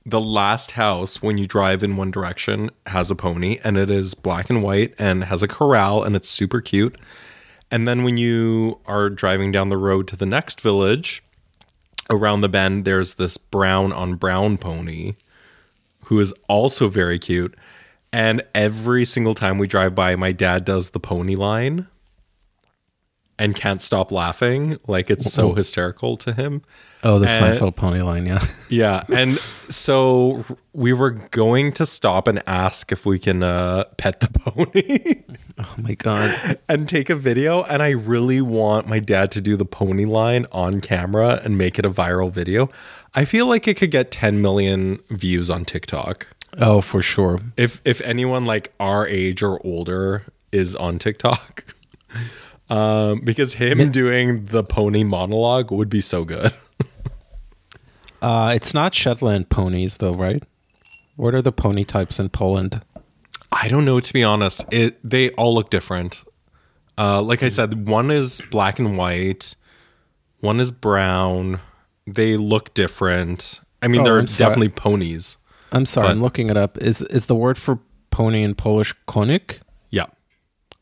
the 0.04 0.20
last 0.20 0.72
house, 0.72 1.22
when 1.22 1.36
you 1.36 1.46
drive 1.46 1.82
in 1.82 1.96
one 1.96 2.10
direction, 2.10 2.70
has 2.86 3.10
a 3.10 3.14
pony 3.14 3.58
and 3.62 3.76
it 3.76 3.90
is 3.90 4.14
black 4.14 4.48
and 4.48 4.62
white 4.62 4.94
and 4.98 5.24
has 5.24 5.42
a 5.42 5.48
corral 5.48 6.02
and 6.02 6.16
it's 6.16 6.28
super 6.28 6.60
cute. 6.60 6.96
And 7.70 7.86
then 7.86 8.02
when 8.02 8.16
you 8.16 8.80
are 8.86 9.10
driving 9.10 9.52
down 9.52 9.68
the 9.68 9.76
road 9.76 10.08
to 10.08 10.16
the 10.16 10.24
next 10.24 10.62
village, 10.62 11.22
around 12.08 12.40
the 12.40 12.48
bend, 12.48 12.86
there's 12.86 13.14
this 13.14 13.36
brown 13.36 13.92
on 13.92 14.14
brown 14.14 14.56
pony 14.56 15.14
who 16.04 16.18
is 16.20 16.32
also 16.48 16.88
very 16.88 17.18
cute. 17.18 17.54
And 18.10 18.42
every 18.54 19.04
single 19.04 19.34
time 19.34 19.58
we 19.58 19.66
drive 19.66 19.94
by, 19.94 20.16
my 20.16 20.32
dad 20.32 20.64
does 20.64 20.90
the 20.90 21.00
pony 21.00 21.34
line 21.34 21.86
and 23.38 23.54
can't 23.54 23.80
stop 23.80 24.10
laughing. 24.12 24.78
Like 24.86 25.10
it's 25.10 25.32
so 25.32 25.54
hysterical 25.54 26.16
to 26.18 26.32
him. 26.32 26.62
oh, 27.04 27.18
the 27.18 27.26
Uh, 27.26 27.40
Seinfeld 27.40 27.76
pony 27.76 28.02
line, 28.02 28.26
yeah. 28.26 28.44
Yeah. 28.68 29.04
And 29.14 29.38
so 29.68 30.44
we 30.72 30.92
were 30.92 31.10
going 31.10 31.72
to 31.72 31.86
stop 31.86 32.26
and 32.28 32.42
ask 32.48 32.90
if 32.92 33.06
we 33.06 33.18
can 33.18 33.42
uh, 33.42 33.84
pet 33.96 34.20
the 34.20 34.28
pony 34.38 35.22
Oh 35.58 35.74
my 35.78 35.94
god. 35.94 36.58
and 36.68 36.88
take 36.88 37.08
a 37.10 37.14
video. 37.14 37.62
And 37.64 37.82
I 37.82 37.90
really 37.90 38.40
want 38.40 38.88
my 38.88 38.98
dad 38.98 39.30
to 39.32 39.40
do 39.40 39.56
the 39.56 39.64
pony 39.64 40.04
line 40.04 40.46
on 40.52 40.80
camera 40.80 41.40
and 41.44 41.56
make 41.56 41.78
it 41.78 41.84
a 41.84 41.90
viral 41.90 42.30
video. 42.32 42.68
I 43.14 43.24
feel 43.24 43.46
like 43.46 43.66
it 43.68 43.74
could 43.76 43.90
get 43.90 44.10
10 44.10 44.40
million 44.42 44.98
views 45.10 45.48
on 45.50 45.64
TikTok. 45.64 46.26
Oh, 46.60 46.80
for 46.80 47.02
sure. 47.02 47.40
if 47.56 47.80
if 47.84 48.00
anyone 48.00 48.44
like 48.44 48.72
our 48.80 49.06
age 49.06 49.42
or 49.42 49.64
older 49.64 50.24
is 50.50 50.74
on 50.74 50.98
TikTok. 50.98 51.64
Um, 52.70 53.20
because 53.20 53.54
him 53.54 53.90
doing 53.90 54.44
the 54.46 54.62
pony 54.62 55.02
monologue 55.04 55.70
would 55.70 55.88
be 55.88 56.00
so 56.00 56.24
good. 56.24 56.52
Uh, 58.20 58.50
it's 58.54 58.74
not 58.74 58.94
Shetland 58.94 59.48
ponies, 59.48 59.98
though, 59.98 60.12
right? 60.12 60.42
What 61.16 61.34
are 61.34 61.42
the 61.42 61.52
pony 61.52 61.84
types 61.84 62.18
in 62.18 62.28
Poland? 62.30 62.82
I 63.52 63.68
don't 63.68 63.84
know 63.84 64.00
to 64.00 64.12
be 64.12 64.24
honest. 64.24 64.64
It 64.70 64.98
they 65.08 65.30
all 65.30 65.54
look 65.54 65.70
different. 65.70 66.24
Uh, 66.98 67.22
like 67.22 67.42
I 67.44 67.48
said, 67.48 67.86
one 67.88 68.10
is 68.10 68.40
black 68.50 68.78
and 68.80 68.98
white, 68.98 69.54
one 70.40 70.58
is 70.58 70.72
brown. 70.72 71.60
They 72.06 72.36
look 72.36 72.74
different. 72.74 73.60
I 73.82 73.86
mean, 73.88 74.00
Oh, 74.00 74.04
they're 74.04 74.22
definitely 74.22 74.70
ponies. 74.70 75.38
I'm 75.70 75.86
sorry, 75.86 76.08
But- 76.08 76.12
I'm 76.12 76.22
looking 76.22 76.50
it 76.50 76.56
up. 76.56 76.76
Is 76.78 77.02
is 77.02 77.26
the 77.26 77.36
word 77.36 77.56
for 77.56 77.78
pony 78.10 78.42
in 78.42 78.54
Polish 78.56 78.94
konik? 79.06 79.58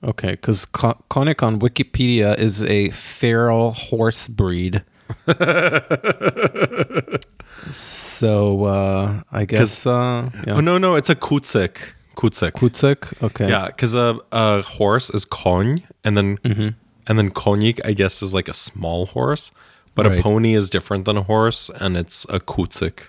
Yeah. 0.06 0.10
Okay, 0.10 0.30
because 0.30 0.64
ko- 0.66 1.02
konik 1.10 1.42
on 1.42 1.58
Wikipedia 1.60 2.38
is 2.38 2.62
a 2.62 2.90
feral 2.90 3.72
horse 3.72 4.28
breed. 4.28 4.82
so 7.70 8.64
uh, 8.64 9.22
I 9.32 9.44
guess 9.44 9.86
uh, 9.86 10.30
Oh 10.46 10.60
no, 10.60 10.78
no, 10.78 10.94
it's 10.96 11.10
a 11.10 11.14
kucyk. 11.14 11.76
Kucyk. 12.16 12.52
Kucyk. 12.52 13.22
Okay. 13.22 13.48
Yeah, 13.48 13.66
because 13.66 13.94
a, 13.94 14.18
a 14.32 14.62
horse 14.62 15.10
is 15.10 15.24
koń, 15.26 15.82
and 16.04 16.16
then 16.16 16.38
Mm-hmm. 16.38 16.68
and 17.06 17.18
then 17.18 17.30
konik, 17.30 17.80
I 17.84 17.92
guess, 17.92 18.22
is 18.22 18.32
like 18.34 18.48
a 18.48 18.54
small 18.54 19.06
horse, 19.06 19.50
but 19.94 20.06
a 20.06 20.22
pony 20.22 20.54
is 20.54 20.70
different 20.70 21.04
than 21.04 21.16
a 21.16 21.22
horse, 21.22 21.70
and 21.80 21.96
it's 21.96 22.24
a 22.28 22.40
kucyk. 22.40 23.04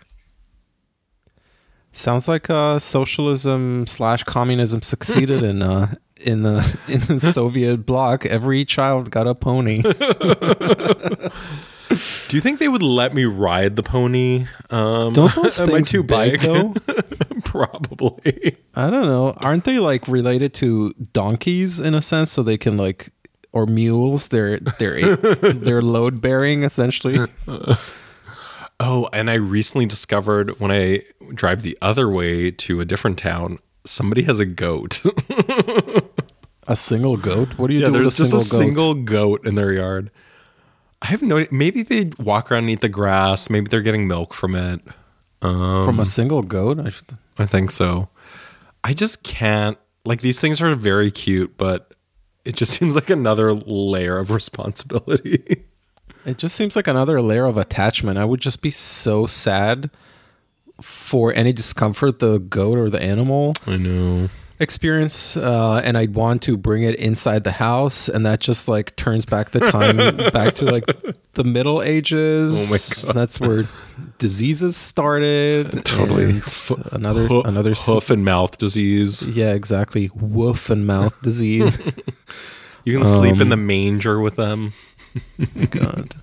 Sounds 1.92 2.28
like 2.28 2.50
uh, 2.50 2.78
socialism 2.80 3.88
slash 3.88 4.24
communism 4.24 4.82
succeeded 4.82 5.42
in 5.52 5.64
uh, 5.64 5.96
in 6.22 6.44
the 6.44 6.78
in 6.88 7.02
the 7.02 7.20
Soviet 7.34 7.86
bloc. 7.86 8.26
Every 8.26 8.66
child 8.66 9.12
got 9.12 9.28
a 9.28 9.36
pony. 9.36 9.82
Do 12.28 12.36
you 12.36 12.42
think 12.42 12.60
they 12.60 12.68
would 12.68 12.84
let 12.84 13.14
me 13.16 13.24
ride 13.24 13.78
the 13.78 13.84
pony? 13.84 14.46
Um, 14.70 15.14
Don't 15.14 15.34
those 15.34 15.60
am 15.62 15.74
I 15.74 15.82
too 15.82 16.04
big, 16.04 16.34
big? 16.34 16.42
though? 16.42 16.74
Probably. 17.46 18.58
I 18.76 18.90
don't 18.90 19.06
know. 19.08 19.34
Aren't 19.38 19.64
they 19.64 19.80
like 19.80 20.06
related 20.08 20.54
to 20.56 20.94
donkeys 21.14 21.80
in 21.80 21.94
a 21.96 22.02
sense? 22.02 22.32
So 22.32 22.44
they 22.44 22.58
can 22.58 22.76
like, 22.78 23.12
or 23.54 23.66
mules? 23.66 24.28
They're 24.28 24.60
they're 24.60 25.16
they're 25.16 25.82
load 25.82 26.20
bearing 26.20 26.64
essentially. 26.64 27.26
Oh, 28.80 29.10
and 29.12 29.30
I 29.32 29.36
recently 29.36 29.86
discovered 29.86 30.60
when 30.60 30.72
I 30.72 31.04
drive 31.34 31.62
the 31.64 31.78
other 31.82 32.10
way 32.10 32.52
to 32.52 32.80
a 32.80 32.86
different 32.86 33.18
town, 33.18 33.58
somebody 33.90 34.24
has 34.24 34.40
a 34.40 34.46
goat. 34.46 35.02
A 36.70 36.76
single 36.76 37.16
goat. 37.16 37.58
What 37.58 37.68
do 37.68 37.74
you 37.76 37.80
yeah, 37.80 37.86
do 37.88 37.94
there's 37.94 38.20
with 38.20 38.28
a 38.28 38.32
just 38.32 38.32
single 38.32 38.40
a 38.40 38.44
goat? 38.44 38.58
single 38.58 38.94
goat 38.94 39.48
in 39.48 39.56
their 39.56 39.72
yard. 39.72 40.12
I 41.02 41.08
have 41.08 41.22
no. 41.22 41.46
Maybe 41.50 41.82
they 41.82 42.12
walk 42.20 42.52
around 42.52 42.64
and 42.64 42.72
eat 42.72 42.82
the 42.82 42.90
grass. 42.90 43.50
Maybe 43.50 43.70
they're 43.70 43.82
getting 43.82 44.06
milk 44.06 44.34
from 44.34 44.54
it. 44.54 44.82
Um, 45.42 45.86
from 45.86 46.00
a 46.00 46.06
single 46.06 46.42
goat. 46.42 46.80
I 46.80 46.90
should- 46.90 47.18
I 47.38 47.46
think 47.46 47.72
so. 47.72 48.10
I 48.84 48.92
just 48.94 49.24
can't. 49.24 49.78
Like 50.04 50.20
these 50.22 50.42
things 50.42 50.62
are 50.62 50.74
very 50.76 51.10
cute, 51.10 51.58
but 51.58 51.94
it 52.44 52.56
just 52.56 52.74
seems 52.78 52.96
like 52.96 53.10
another 53.10 53.54
layer 53.54 54.18
of 54.18 54.30
responsibility. 54.30 55.64
It 56.26 56.38
just 56.38 56.58
seems 56.58 56.76
like 56.76 56.88
another 56.90 57.22
layer 57.22 57.46
of 57.46 57.56
attachment. 57.56 58.18
I 58.18 58.26
would 58.26 58.42
just 58.42 58.62
be 58.62 58.70
so 58.70 59.28
sad 59.28 59.90
for 60.82 61.34
any 61.34 61.52
discomfort 61.54 62.20
the 62.20 62.38
goat 62.40 62.78
or 62.78 62.90
the 62.90 63.02
animal 63.02 63.56
I 63.66 63.78
know. 63.78 64.30
experience 64.60 65.36
uh, 65.38 65.82
and 65.84 65.98
I'd 65.98 66.14
want 66.16 66.42
to 66.44 66.56
bring 66.58 66.84
it 66.84 66.96
inside 66.96 67.44
the 67.44 67.52
house 67.54 68.08
and 68.10 68.26
that 68.26 68.40
just 68.40 68.68
like 68.68 68.96
turns 68.96 69.26
back 69.26 69.52
the 69.52 69.60
time 69.60 69.98
back 70.34 70.56
to 70.56 70.66
like 70.66 70.86
the 71.34 71.44
middle 71.44 71.82
ages 71.82 72.54
Oh 72.54 72.72
my 73.06 73.14
God. 73.14 73.20
that's 73.20 73.40
where 73.40 73.68
diseases 74.20 74.76
started 74.78 75.72
Totally. 75.86 76.42
another 76.92 77.28
Hoof, 77.28 77.46
another 77.46 77.74
hoof 77.74 78.10
and 78.10 78.24
mouth 78.26 78.58
disease. 78.58 79.24
yeah 79.26 79.54
exactly 79.54 80.10
wolf 80.16 80.70
and 80.70 80.86
mouth 80.88 81.14
disease 81.22 81.76
You 82.84 82.96
can 82.98 83.06
sleep 83.06 83.36
in 83.36 83.42
Um, 83.44 83.50
the 83.50 83.58
manger 83.58 84.20
with 84.20 84.36
them. 84.38 84.74
god 85.72 86.16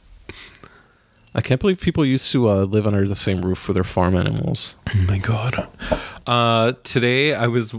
I 1.34 1.40
can't 1.40 1.60
believe 1.60 1.80
people 1.80 2.04
used 2.06 2.30
to 2.32 2.48
uh, 2.48 2.64
live 2.64 2.86
under 2.86 3.06
the 3.08 3.16
same 3.16 3.40
roof 3.40 3.66
with 3.66 3.74
their 3.74 3.84
farm 3.84 4.14
animals 4.16 4.76
Oh 4.94 4.98
my 5.08 5.18
god. 5.18 5.68
Uh, 6.26 6.72
today 6.84 7.34
I 7.34 7.48
was 7.48 7.74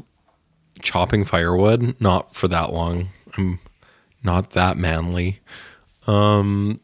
chopping 0.81 1.23
firewood. 1.25 1.99
Not 2.01 2.35
for 2.35 2.47
that 2.49 2.73
long. 2.73 3.09
I'm 3.37 3.59
not 4.23 4.51
that 4.51 4.77
manly. 4.77 5.39
Um, 6.05 6.79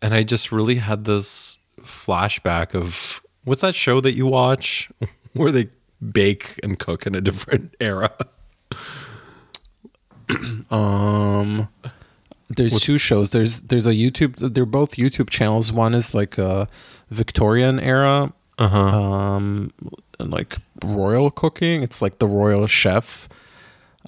and 0.00 0.14
I 0.14 0.22
just 0.22 0.50
really 0.50 0.76
had 0.76 1.04
this 1.04 1.58
flashback 1.80 2.74
of 2.74 3.20
what's 3.44 3.60
that 3.60 3.74
show 3.74 4.00
that 4.00 4.14
you 4.14 4.26
watch 4.26 4.90
where 5.34 5.52
they 5.52 5.68
bake 6.12 6.58
and 6.62 6.78
cook 6.78 7.06
in 7.06 7.14
a 7.14 7.20
different 7.20 7.74
era? 7.80 8.12
Um, 10.70 11.23
there's 12.56 12.80
two 12.80 12.98
shows. 12.98 13.30
There's 13.30 13.60
there's 13.62 13.86
a 13.86 13.92
YouTube. 13.92 14.36
They're 14.54 14.66
both 14.66 14.92
YouTube 14.96 15.30
channels. 15.30 15.72
One 15.72 15.94
is 15.94 16.14
like 16.14 16.38
a 16.38 16.68
Victorian 17.10 17.78
era, 17.80 18.32
Uh 18.58 18.68
huh. 18.68 18.78
um, 18.80 19.70
and 20.18 20.30
like 20.30 20.56
royal 20.84 21.30
cooking. 21.30 21.82
It's 21.82 22.00
like 22.02 22.18
the 22.18 22.26
royal 22.26 22.66
chef, 22.66 23.28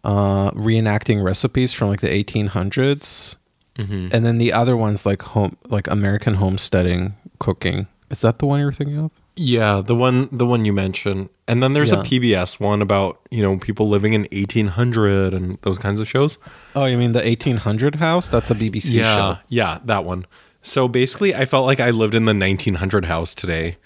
uh, 0.05 0.51
reenacting 0.53 1.23
recipes 1.25 1.73
from 1.73 1.89
like 1.89 2.01
the 2.01 2.09
1800s. 2.25 3.37
hmm 3.77 4.09
And 4.13 4.25
then 4.25 4.39
the 4.39 4.53
other 4.53 4.77
one's 4.77 5.05
like 5.07 5.23
home, 5.23 5.57
like 5.69 5.87
American 5.89 6.35
homesteading 6.35 7.15
cooking. 7.39 7.87
Is 8.11 8.21
that 8.21 8.39
the 8.39 8.47
one 8.47 8.61
you're 8.61 8.73
thinking 8.73 8.99
of? 8.99 9.11
Yeah, 9.39 9.83
the 9.85 9.95
one 9.95 10.29
the 10.33 10.47
one 10.47 10.65
you 10.65 10.73
mentioned, 10.73 11.29
and 11.47 11.63
then 11.63 11.75
there's 11.75 11.91
Yeah. 11.93 12.01
a 12.01 12.03
PBS 12.05 12.59
one 12.59 12.81
about 12.81 13.21
you 13.31 13.43
know 13.43 13.59
people 13.59 13.87
living 13.89 14.15
in 14.15 14.27
1800 14.33 15.35
and 15.35 15.59
those 15.63 15.77
kinds 15.79 16.01
of 16.01 16.09
shows. 16.09 16.39
Oh, 16.75 16.87
you 16.87 16.97
mean 16.97 17.13
the 17.13 17.23
1800 17.23 17.97
house? 17.97 18.29
That's 18.29 18.51
a 18.51 18.55
BBC 18.55 19.03
show. 19.03 19.37
yeah, 19.49 19.79
that 19.85 20.05
one. 20.05 20.25
So 20.63 20.89
basically, 20.89 21.35
I 21.35 21.45
felt 21.45 21.67
like 21.67 21.81
I 21.81 21.91
lived 21.91 22.15
in 22.15 22.25
the 22.25 22.33
1900 22.35 23.05
house 23.05 23.35
today, 23.35 23.77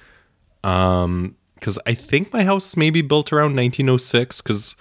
um, 0.63 1.35
because 1.55 1.79
I 1.85 1.95
think 1.95 2.33
my 2.33 2.45
house 2.45 2.69
is 2.69 2.77
maybe 2.77 3.03
built 3.03 3.33
around 3.33 3.55
1906. 3.57 4.41
Because 4.41 4.77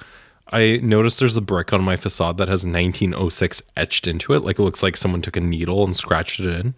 I 0.54 0.80
noticed 0.84 1.20
there's 1.20 1.36
a 1.36 1.42
brick 1.42 1.74
on 1.74 1.84
my 1.84 1.96
facade 1.96 2.38
that 2.38 2.48
has 2.48 2.64
1906 2.64 3.64
etched 3.76 4.08
into 4.08 4.34
it, 4.34 4.44
like 4.44 4.60
it 4.60 4.64
looks 4.64 4.84
like 4.84 4.96
someone 4.98 5.22
took 5.22 5.36
a 5.36 5.42
needle 5.42 5.84
and 5.84 5.96
scratched 5.96 6.40
it 6.40 6.48
in. 6.48 6.76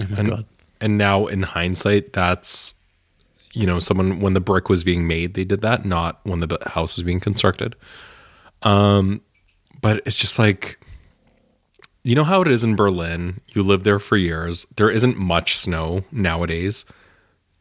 Oh 0.00 0.14
and 0.16 0.28
God. 0.28 0.44
and 0.80 0.96
now 0.96 1.26
in 1.26 1.42
hindsight, 1.42 2.12
that's 2.12 2.74
you 3.56 3.66
know 3.66 3.78
someone 3.78 4.20
when 4.20 4.34
the 4.34 4.40
brick 4.40 4.68
was 4.68 4.84
being 4.84 5.06
made, 5.06 5.34
they 5.34 5.44
did 5.44 5.60
that, 5.62 5.84
not 5.84 6.20
when 6.24 6.40
the 6.40 6.58
house 6.66 6.96
was 6.96 7.02
being 7.02 7.20
constructed. 7.20 7.74
Um, 8.62 9.20
but 9.80 10.02
it's 10.06 10.16
just 10.16 10.38
like 10.38 10.78
you 12.04 12.14
know 12.14 12.24
how 12.24 12.40
it 12.42 12.48
is 12.48 12.62
in 12.62 12.76
Berlin. 12.76 13.40
You 13.48 13.62
live 13.62 13.82
there 13.84 13.98
for 13.98 14.16
years. 14.16 14.66
There 14.76 14.90
isn't 14.90 15.16
much 15.18 15.58
snow 15.58 16.04
nowadays. 16.12 16.84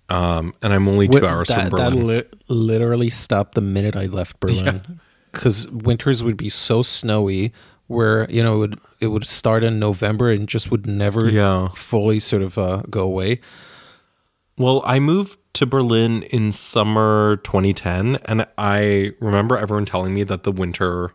Um, 0.08 0.54
and 0.62 0.72
I'm 0.72 0.88
only 0.88 1.08
two 1.08 1.26
hours 1.26 1.48
that, 1.48 1.70
from 1.72 1.80
that 1.80 1.90
Berlin. 1.94 2.08
li- 2.08 2.24
literally 2.48 3.10
stopped 3.10 3.56
the 3.56 3.62
minute 3.62 3.96
I 3.96 4.06
left 4.06 4.40
Berlin. 4.46 5.00
Because 5.32 5.68
winters 5.72 6.24
would 6.24 6.38
be 6.38 6.48
so 6.50 6.82
snowy, 6.84 7.52
where 7.88 8.30
you 8.30 8.44
know 8.44 8.56
it 8.56 8.60
would 8.60 8.80
it 9.02 9.08
would 9.08 9.28
start 9.28 9.64
in 9.64 9.80
November 9.80 10.30
and 10.32 10.48
just 10.48 10.70
would 10.72 10.86
never 10.86 11.28
Yeah. 11.30 11.70
fully 11.76 12.20
sort 12.20 12.42
of 12.44 12.58
uh, 12.58 12.84
go 12.90 13.02
away. 13.02 13.40
Well, 14.58 14.82
I 14.86 15.00
moved 15.00 15.38
to 15.56 15.65
Berlin 15.65 16.24
in 16.24 16.52
summer 16.52 17.38
2010, 17.38 18.18
and 18.26 18.46
I 18.58 19.12
remember 19.20 19.58
everyone 19.58 19.86
telling 19.86 20.13
me 20.13 20.24
that 20.24 20.44
the 20.44 20.52
winter 20.52 21.13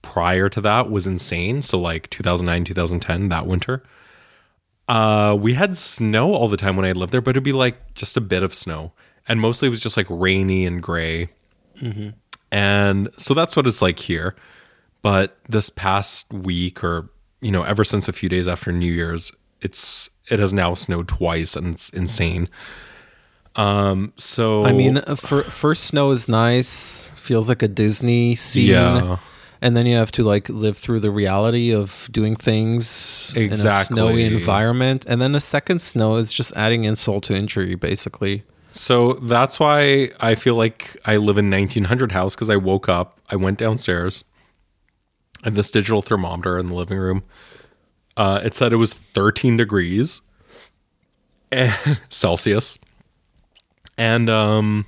prior 0.00 0.48
to 0.48 0.60
that 0.60 0.90
was 0.90 1.06
insane. 1.06 1.62
So, 1.62 1.78
like 1.78 2.08
2009, 2.10 2.64
2010, 2.64 3.28
that 3.28 3.46
winter. 3.46 3.82
Uh, 4.88 5.36
we 5.38 5.54
had 5.54 5.76
snow 5.76 6.32
all 6.32 6.48
the 6.48 6.56
time 6.56 6.76
when 6.76 6.86
I 6.86 6.92
lived 6.92 7.12
there, 7.12 7.20
but 7.20 7.30
it'd 7.30 7.42
be 7.42 7.52
like 7.52 7.94
just 7.94 8.16
a 8.16 8.20
bit 8.20 8.42
of 8.42 8.54
snow, 8.54 8.92
and 9.28 9.40
mostly 9.40 9.66
it 9.66 9.70
was 9.70 9.80
just 9.80 9.96
like 9.96 10.06
rainy 10.08 10.64
and 10.64 10.82
gray. 10.82 11.28
And 12.50 13.10
so 13.18 13.34
that's 13.34 13.54
what 13.54 13.66
it's 13.66 13.82
like 13.82 13.98
here. 13.98 14.34
But 15.02 15.36
this 15.48 15.68
past 15.68 16.32
week, 16.32 16.82
or 16.82 17.10
you 17.40 17.50
know, 17.52 17.62
ever 17.62 17.84
since 17.84 18.08
a 18.08 18.12
few 18.12 18.28
days 18.28 18.48
after 18.48 18.72
New 18.72 18.92
Year's, 18.92 19.32
it's 19.60 20.10
it 20.30 20.38
has 20.38 20.52
now 20.52 20.74
snowed 20.74 21.08
twice, 21.08 21.56
and 21.56 21.74
it's 21.74 21.90
insane. 21.90 22.48
Um. 23.58 24.12
So 24.16 24.64
I 24.64 24.72
mean, 24.72 24.98
uh, 24.98 25.16
for, 25.16 25.42
first 25.42 25.84
snow 25.84 26.10
is 26.12 26.28
nice, 26.28 27.12
feels 27.16 27.48
like 27.48 27.62
a 27.62 27.68
Disney 27.68 28.34
scene. 28.34 28.70
Yeah. 28.70 29.18
And 29.60 29.76
then 29.76 29.86
you 29.86 29.96
have 29.96 30.12
to 30.12 30.22
like 30.22 30.48
live 30.48 30.78
through 30.78 31.00
the 31.00 31.10
reality 31.10 31.74
of 31.74 32.08
doing 32.12 32.36
things 32.36 33.34
in 33.34 33.50
a 33.50 33.56
snowy 33.56 34.22
environment. 34.22 35.04
And 35.08 35.20
then 35.20 35.32
the 35.32 35.40
second 35.40 35.80
snow 35.80 36.14
is 36.14 36.32
just 36.32 36.56
adding 36.56 36.84
insult 36.84 37.24
to 37.24 37.34
injury, 37.34 37.74
basically. 37.74 38.44
So 38.70 39.14
that's 39.14 39.58
why 39.58 40.10
I 40.20 40.36
feel 40.36 40.54
like 40.54 40.96
I 41.04 41.16
live 41.16 41.38
in 41.38 41.50
1900 41.50 42.12
house 42.12 42.36
because 42.36 42.48
I 42.48 42.54
woke 42.54 42.88
up, 42.88 43.20
I 43.28 43.34
went 43.34 43.58
downstairs, 43.58 44.22
I 45.42 45.46
have 45.46 45.56
this 45.56 45.72
digital 45.72 46.02
thermometer 46.02 46.58
in 46.58 46.66
the 46.66 46.74
living 46.74 46.98
room. 46.98 47.24
Uh, 48.16 48.40
it 48.44 48.54
said 48.54 48.72
it 48.72 48.76
was 48.76 48.92
13 48.92 49.56
degrees 49.56 50.22
and 51.50 51.72
Celsius, 52.08 52.78
and 53.98 54.30
um, 54.30 54.86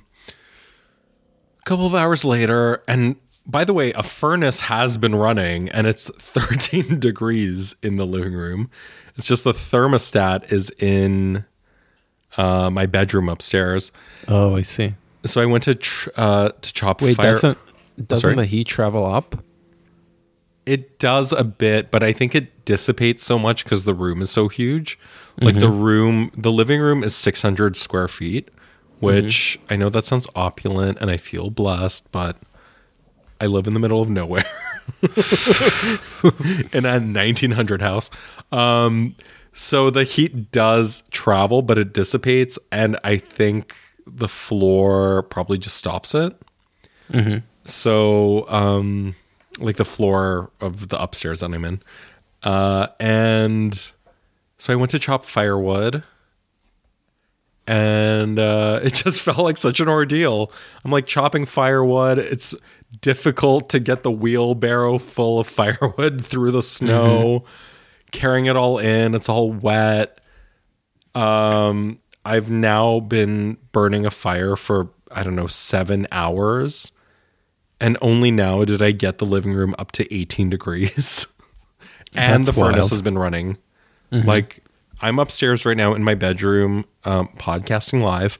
a 1.59 1.63
couple 1.65 1.85
of 1.85 1.93
hours 1.93 2.25
later, 2.25 2.83
and 2.87 3.15
by 3.45 3.63
the 3.63 3.73
way, 3.73 3.91
a 3.93 4.03
furnace 4.03 4.61
has 4.61 4.97
been 4.97 5.13
running, 5.15 5.69
and 5.69 5.85
it's 5.87 6.09
13 6.19 6.99
degrees 6.99 7.75
in 7.83 7.97
the 7.97 8.05
living 8.05 8.33
room. 8.33 8.69
It's 9.17 9.27
just 9.27 9.43
the 9.43 9.51
thermostat 9.53 10.51
is 10.51 10.71
in 10.79 11.45
uh, 12.37 12.69
my 12.69 12.85
bedroom 12.85 13.29
upstairs. 13.29 13.91
Oh, 14.27 14.55
I 14.55 14.61
see. 14.61 14.93
So 15.25 15.41
I 15.41 15.45
went 15.45 15.65
to 15.65 15.75
tr- 15.75 16.09
uh, 16.15 16.49
to 16.49 16.73
chop 16.73 17.01
Wait, 17.01 17.17
fire. 17.17 17.31
doesn't 17.33 17.57
doesn't 18.07 18.21
Sorry? 18.21 18.35
the 18.35 18.45
heat 18.45 18.65
travel 18.67 19.05
up? 19.05 19.43
It 20.65 20.97
does 20.99 21.31
a 21.33 21.43
bit, 21.43 21.91
but 21.91 22.03
I 22.03 22.13
think 22.13 22.33
it 22.35 22.65
dissipates 22.65 23.23
so 23.23 23.37
much 23.37 23.63
because 23.63 23.83
the 23.83 23.93
room 23.93 24.21
is 24.21 24.29
so 24.29 24.47
huge. 24.47 24.97
Like 25.41 25.55
the 25.55 25.61
Mm-hmm. 25.67 25.81
room, 25.81 26.31
the 26.37 26.51
living 26.51 26.79
room 26.79 27.03
is 27.03 27.15
600 27.15 27.75
square 27.75 28.07
feet, 28.07 28.49
which 29.01 29.59
Mm-hmm. 29.59 29.73
I 29.73 29.75
know 29.77 29.89
that 29.89 30.05
sounds 30.05 30.27
opulent 30.35 30.99
and 31.01 31.11
I 31.11 31.17
feel 31.17 31.49
blessed, 31.49 32.11
but 32.11 32.37
I 33.41 33.47
live 33.47 33.67
in 33.67 33.73
the 33.73 33.79
middle 33.79 34.01
of 34.01 34.09
nowhere 34.09 34.45
in 36.73 36.85
a 36.85 36.99
1900 36.99 37.81
house. 37.81 38.09
Um, 38.51 39.15
so 39.53 39.89
the 39.89 40.03
heat 40.03 40.51
does 40.51 41.03
travel, 41.11 41.61
but 41.61 41.77
it 41.77 41.93
dissipates, 41.93 42.57
and 42.71 42.97
I 43.03 43.17
think 43.17 43.75
the 44.07 44.27
floor 44.29 45.23
probably 45.23 45.57
just 45.57 45.75
stops 45.77 46.15
it. 46.15 46.33
So, 47.65 48.47
um, 48.49 49.15
like 49.59 49.75
the 49.75 49.85
floor 49.85 50.51
of 50.61 50.87
the 50.89 51.01
upstairs 51.01 51.41
that 51.41 51.53
I'm 51.53 51.65
in. 51.65 51.81
Uh, 52.43 52.87
and 52.99 53.91
so 54.57 54.71
I 54.71 54.75
went 54.75 54.91
to 54.91 54.99
chop 54.99 55.25
firewood 55.25 56.03
and 57.71 58.37
uh, 58.37 58.79
it 58.83 58.93
just 58.93 59.21
felt 59.21 59.37
like 59.37 59.55
such 59.55 59.79
an 59.79 59.87
ordeal. 59.87 60.51
I'm 60.83 60.91
like 60.91 61.05
chopping 61.05 61.45
firewood. 61.45 62.19
It's 62.19 62.53
difficult 62.99 63.69
to 63.69 63.79
get 63.79 64.03
the 64.03 64.11
wheelbarrow 64.11 64.97
full 64.97 65.39
of 65.39 65.47
firewood 65.47 66.23
through 66.23 66.51
the 66.51 66.61
snow, 66.61 67.45
carrying 68.11 68.47
it 68.47 68.57
all 68.57 68.77
in. 68.77 69.15
It's 69.15 69.29
all 69.29 69.53
wet. 69.53 70.19
Um, 71.15 71.99
I've 72.25 72.49
now 72.49 72.99
been 72.99 73.57
burning 73.71 74.05
a 74.05 74.11
fire 74.11 74.57
for, 74.57 74.89
I 75.09 75.23
don't 75.23 75.35
know, 75.35 75.47
seven 75.47 76.07
hours. 76.11 76.91
And 77.79 77.97
only 78.01 78.31
now 78.31 78.65
did 78.65 78.81
I 78.81 78.91
get 78.91 79.17
the 79.17 79.25
living 79.25 79.53
room 79.53 79.73
up 79.79 79.93
to 79.93 80.13
18 80.13 80.49
degrees. 80.49 81.25
and 82.13 82.43
That's 82.43 82.53
the 82.55 82.61
furnace 82.61 82.75
wild. 82.75 82.89
has 82.91 83.01
been 83.01 83.17
running. 83.17 83.57
Like, 84.11 84.61
I'm 85.01 85.19
upstairs 85.19 85.65
right 85.65 85.77
now 85.77 85.93
in 85.93 86.03
my 86.03 86.15
bedroom, 86.15 86.85
um, 87.05 87.29
podcasting 87.37 88.01
live, 88.01 88.37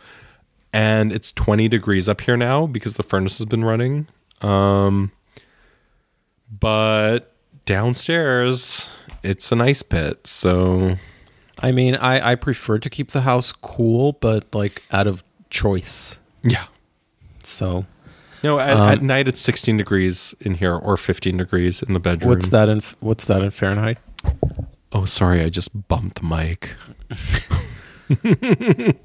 and 0.71 1.11
it's 1.11 1.31
20 1.31 1.67
degrees 1.67 2.07
up 2.07 2.21
here 2.21 2.37
now 2.37 2.67
because 2.67 2.95
the 2.95 3.03
furnace 3.03 3.37
has 3.39 3.45
been 3.45 3.63
running. 3.63 4.07
Um, 4.41 5.11
but 6.59 7.33
downstairs, 7.65 8.89
it's 9.23 9.51
an 9.51 9.61
ice 9.61 9.81
pit. 9.81 10.27
So, 10.27 10.97
I 11.59 11.71
mean, 11.71 11.95
I 11.95 12.31
I 12.31 12.35
prefer 12.35 12.77
to 12.79 12.89
keep 12.89 13.11
the 13.11 13.21
house 13.21 13.51
cool, 13.51 14.13
but 14.13 14.53
like 14.53 14.83
out 14.91 15.07
of 15.07 15.23
choice. 15.49 16.19
yeah. 16.43 16.65
So 17.43 17.85
No, 18.43 18.59
at, 18.59 18.77
Um, 18.77 18.89
at 18.89 19.01
night 19.03 19.27
it's 19.27 19.41
16 19.41 19.77
degrees 19.77 20.33
in 20.41 20.55
here 20.55 20.75
or 20.75 20.95
15 20.97 21.37
degrees 21.37 21.81
in 21.83 21.93
the 21.93 21.99
bedroom. 21.99 22.29
what's 22.29 22.49
that 22.49 22.69
in 22.69 22.81
what's 22.99 23.25
that 23.25 23.41
in 23.41 23.51
Fahrenheit? 23.51 23.97
Oh, 24.93 25.05
sorry, 25.05 25.41
I 25.41 25.49
just 25.49 25.87
bumped 25.87 26.21
the 26.21 26.27
mic. 26.27 26.75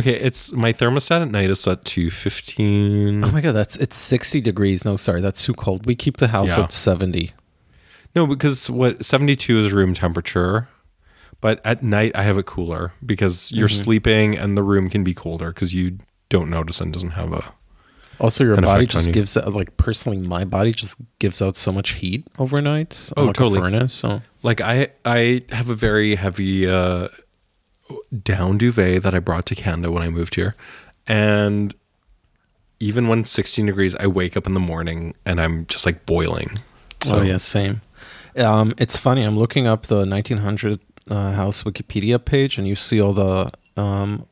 okay, 0.00 0.14
it's 0.14 0.52
my 0.52 0.72
thermostat 0.72 1.22
at 1.22 1.30
night 1.30 1.50
is 1.50 1.60
set 1.60 1.84
to 1.86 2.10
15. 2.10 3.24
Oh 3.24 3.30
my 3.30 3.40
god, 3.40 3.52
that's 3.52 3.76
it's 3.76 3.96
sixty 3.96 4.40
degrees. 4.40 4.84
No, 4.84 4.96
sorry, 4.96 5.20
that's 5.20 5.42
too 5.44 5.54
cold. 5.54 5.86
We 5.86 5.94
keep 5.94 6.16
the 6.18 6.28
house 6.28 6.56
Yeah. 6.56 6.64
at 6.64 6.72
seventy. 6.72 7.32
No, 8.14 8.26
because 8.28 8.70
what 8.70 9.04
72 9.04 9.58
is 9.58 9.72
room 9.72 9.92
temperature. 9.92 10.68
But 11.40 11.60
at 11.64 11.82
night 11.82 12.12
I 12.14 12.22
have 12.22 12.38
it 12.38 12.46
cooler 12.46 12.92
because 13.04 13.50
you're 13.52 13.68
Mm-hmm. 13.68 13.82
sleeping 13.84 14.38
and 14.38 14.56
the 14.56 14.62
room 14.62 14.88
can 14.88 15.02
be 15.04 15.12
colder 15.12 15.48
because 15.52 15.74
you 15.74 15.98
don't 16.28 16.48
notice 16.48 16.80
and 16.80 16.92
doesn't 16.92 17.10
have 17.10 17.32
a 17.32 17.52
Also, 18.20 18.44
your 18.44 18.54
An 18.54 18.62
body 18.62 18.84
effect 18.84 18.94
on 18.94 18.98
just 18.98 19.06
you. 19.08 19.12
gives 19.12 19.36
out 19.36 19.52
like 19.52 19.76
personally, 19.76 20.18
my 20.26 20.44
body 20.44 20.72
just 20.72 20.98
gives 21.18 21.42
out 21.42 21.56
so 21.56 21.72
much 21.72 21.90
heat 21.94 22.26
overnight. 22.38 23.10
Oh, 23.16 23.24
like 23.24 23.34
totally. 23.34 23.58
A 23.58 23.62
furnace. 23.62 23.92
So 23.92 24.22
like 24.44 24.60
I 24.60 24.88
I 25.04 25.42
have 25.50 25.68
a 25.68 25.74
very 25.74 26.14
heavy 26.14 26.68
uh 26.68 27.08
down 28.22 28.56
duvet 28.58 29.02
that 29.02 29.14
I 29.14 29.18
brought 29.18 29.46
to 29.46 29.54
Canada 29.54 29.90
when 29.90 30.02
I 30.02 30.08
moved 30.08 30.36
here. 30.36 30.54
And 31.06 31.74
even 32.80 33.08
when 33.08 33.24
16 33.24 33.66
degrees, 33.66 33.94
I 33.96 34.06
wake 34.06 34.36
up 34.36 34.46
in 34.46 34.54
the 34.54 34.60
morning 34.60 35.14
and 35.26 35.40
I'm 35.40 35.66
just 35.66 35.84
like 35.86 36.06
boiling. 36.06 36.58
oh 37.06 37.22
yeah, 37.22 37.36
same. 37.38 37.80
Um, 38.36 38.74
it's 38.78 38.96
funny. 38.96 39.22
I'm 39.22 39.38
looking 39.38 39.66
up 39.66 39.86
the 39.86 40.06
1900 40.06 40.80
uh, 41.10 41.32
house 41.32 41.62
Wikipedia 41.62 42.22
page, 42.22 42.58
and 42.58 42.66
you 42.66 42.74
see 42.74 43.00
all 43.00 43.12
the 43.12 43.50
um, 43.76 44.26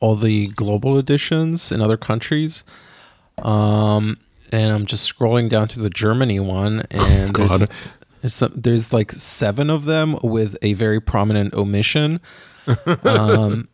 all 0.00 0.14
the 0.14 0.48
global 0.48 0.98
editions 0.98 1.72
in 1.72 1.80
other 1.80 1.96
countries. 1.96 2.62
Um, 3.38 4.18
and 4.52 4.72
I'm 4.72 4.86
just 4.86 5.10
scrolling 5.10 5.48
down 5.48 5.68
to 5.68 5.80
the 5.80 5.90
Germany 5.90 6.40
one, 6.40 6.80
and 6.90 7.36
Oh, 7.40 7.46
there's, 7.46 7.70
some, 8.26 8.52
there's 8.54 8.92
like 8.92 9.12
seven 9.12 9.70
of 9.70 9.84
them 9.84 10.18
with 10.22 10.56
a 10.62 10.74
very 10.74 11.00
prominent 11.00 11.54
omission. 11.54 12.20
um, 13.04 13.68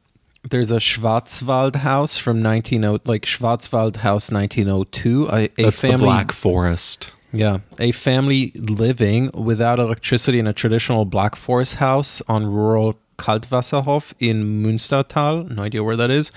there's 0.48 0.70
a 0.70 0.76
Schwarzwald 0.76 1.76
house 1.76 2.16
from 2.16 2.36
190 2.38 3.02
like 3.04 3.22
Schwarzwald 3.22 3.96
house 3.96 4.30
1902. 4.30 5.28
A, 5.28 5.32
a 5.32 5.48
That's 5.64 5.80
family 5.80 5.98
the 5.98 6.04
Black 6.04 6.32
Forest. 6.32 7.12
yeah, 7.32 7.58
a 7.78 7.92
family 7.92 8.52
living 8.54 9.30
without 9.32 9.78
electricity 9.78 10.38
in 10.38 10.46
a 10.46 10.52
traditional 10.52 11.04
Black 11.04 11.36
Forest 11.36 11.76
house 11.76 12.22
on 12.28 12.46
rural 12.46 12.98
Kaltwasserhof 13.18 14.12
in 14.18 14.62
Münstertal. 14.62 15.48
No 15.50 15.62
idea 15.62 15.82
where 15.82 15.96
that 15.96 16.10
is. 16.10 16.32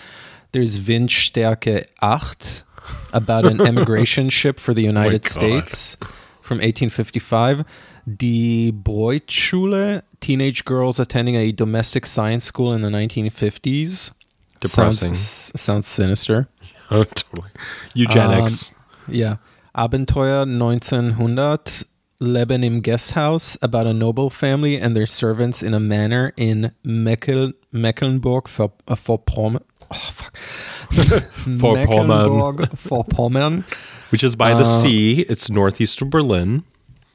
There's 0.53 0.79
Windstärke 0.79 1.85
8 2.01 2.63
about 3.11 3.45
an 3.45 3.59
emigration 3.67 4.29
ship 4.29 4.59
for 4.59 4.73
the 4.73 4.81
United 4.81 5.23
God. 5.23 5.31
States 5.31 5.97
from 6.41 6.57
1855. 6.59 7.65
Die 8.09 8.71
Bräuteschule, 8.71 10.03
teenage 10.21 10.63
girls 10.63 10.97
attending 10.97 11.35
a 11.35 11.51
domestic 11.51 12.05
science 12.05 12.45
school 12.45 12.73
in 12.73 12.81
the 12.81 12.89
1950s. 12.89 14.13
Depressing. 14.61 15.13
Sounds, 15.13 15.61
sounds 15.61 15.87
sinister. 15.87 16.47
Oh, 16.89 17.03
totally. 17.03 17.49
Eugenics. 17.95 18.71
Yeah. 19.09 19.39
Abenteuer 19.75 20.45
1900, 20.45 21.85
Leben 22.21 22.63
im 22.63 22.81
Gutshaus, 22.81 23.57
about 23.61 23.85
a 23.85 23.93
noble 23.93 24.29
family 24.29 24.77
and 24.79 24.95
their 24.95 25.05
servants 25.05 25.61
in 25.61 25.73
a 25.73 25.81
manor 25.81 26.31
in 26.37 26.71
Meckel, 26.85 27.55
Mecklenburg 27.73 28.47
for, 28.47 28.71
uh, 28.87 28.95
Vorpommern. 28.95 29.63
Oh, 29.91 29.95
fuck. 30.13 30.37
Vorpommern. 30.91 32.07
Mecklenburg 32.07 32.69
Vorpommern. 32.71 33.65
which 34.09 34.23
is 34.23 34.37
by 34.37 34.53
the 34.53 34.61
uh, 34.61 34.81
sea. 34.81 35.25
It's 35.27 35.49
northeast 35.49 36.01
of 36.01 36.09
Berlin. 36.09 36.63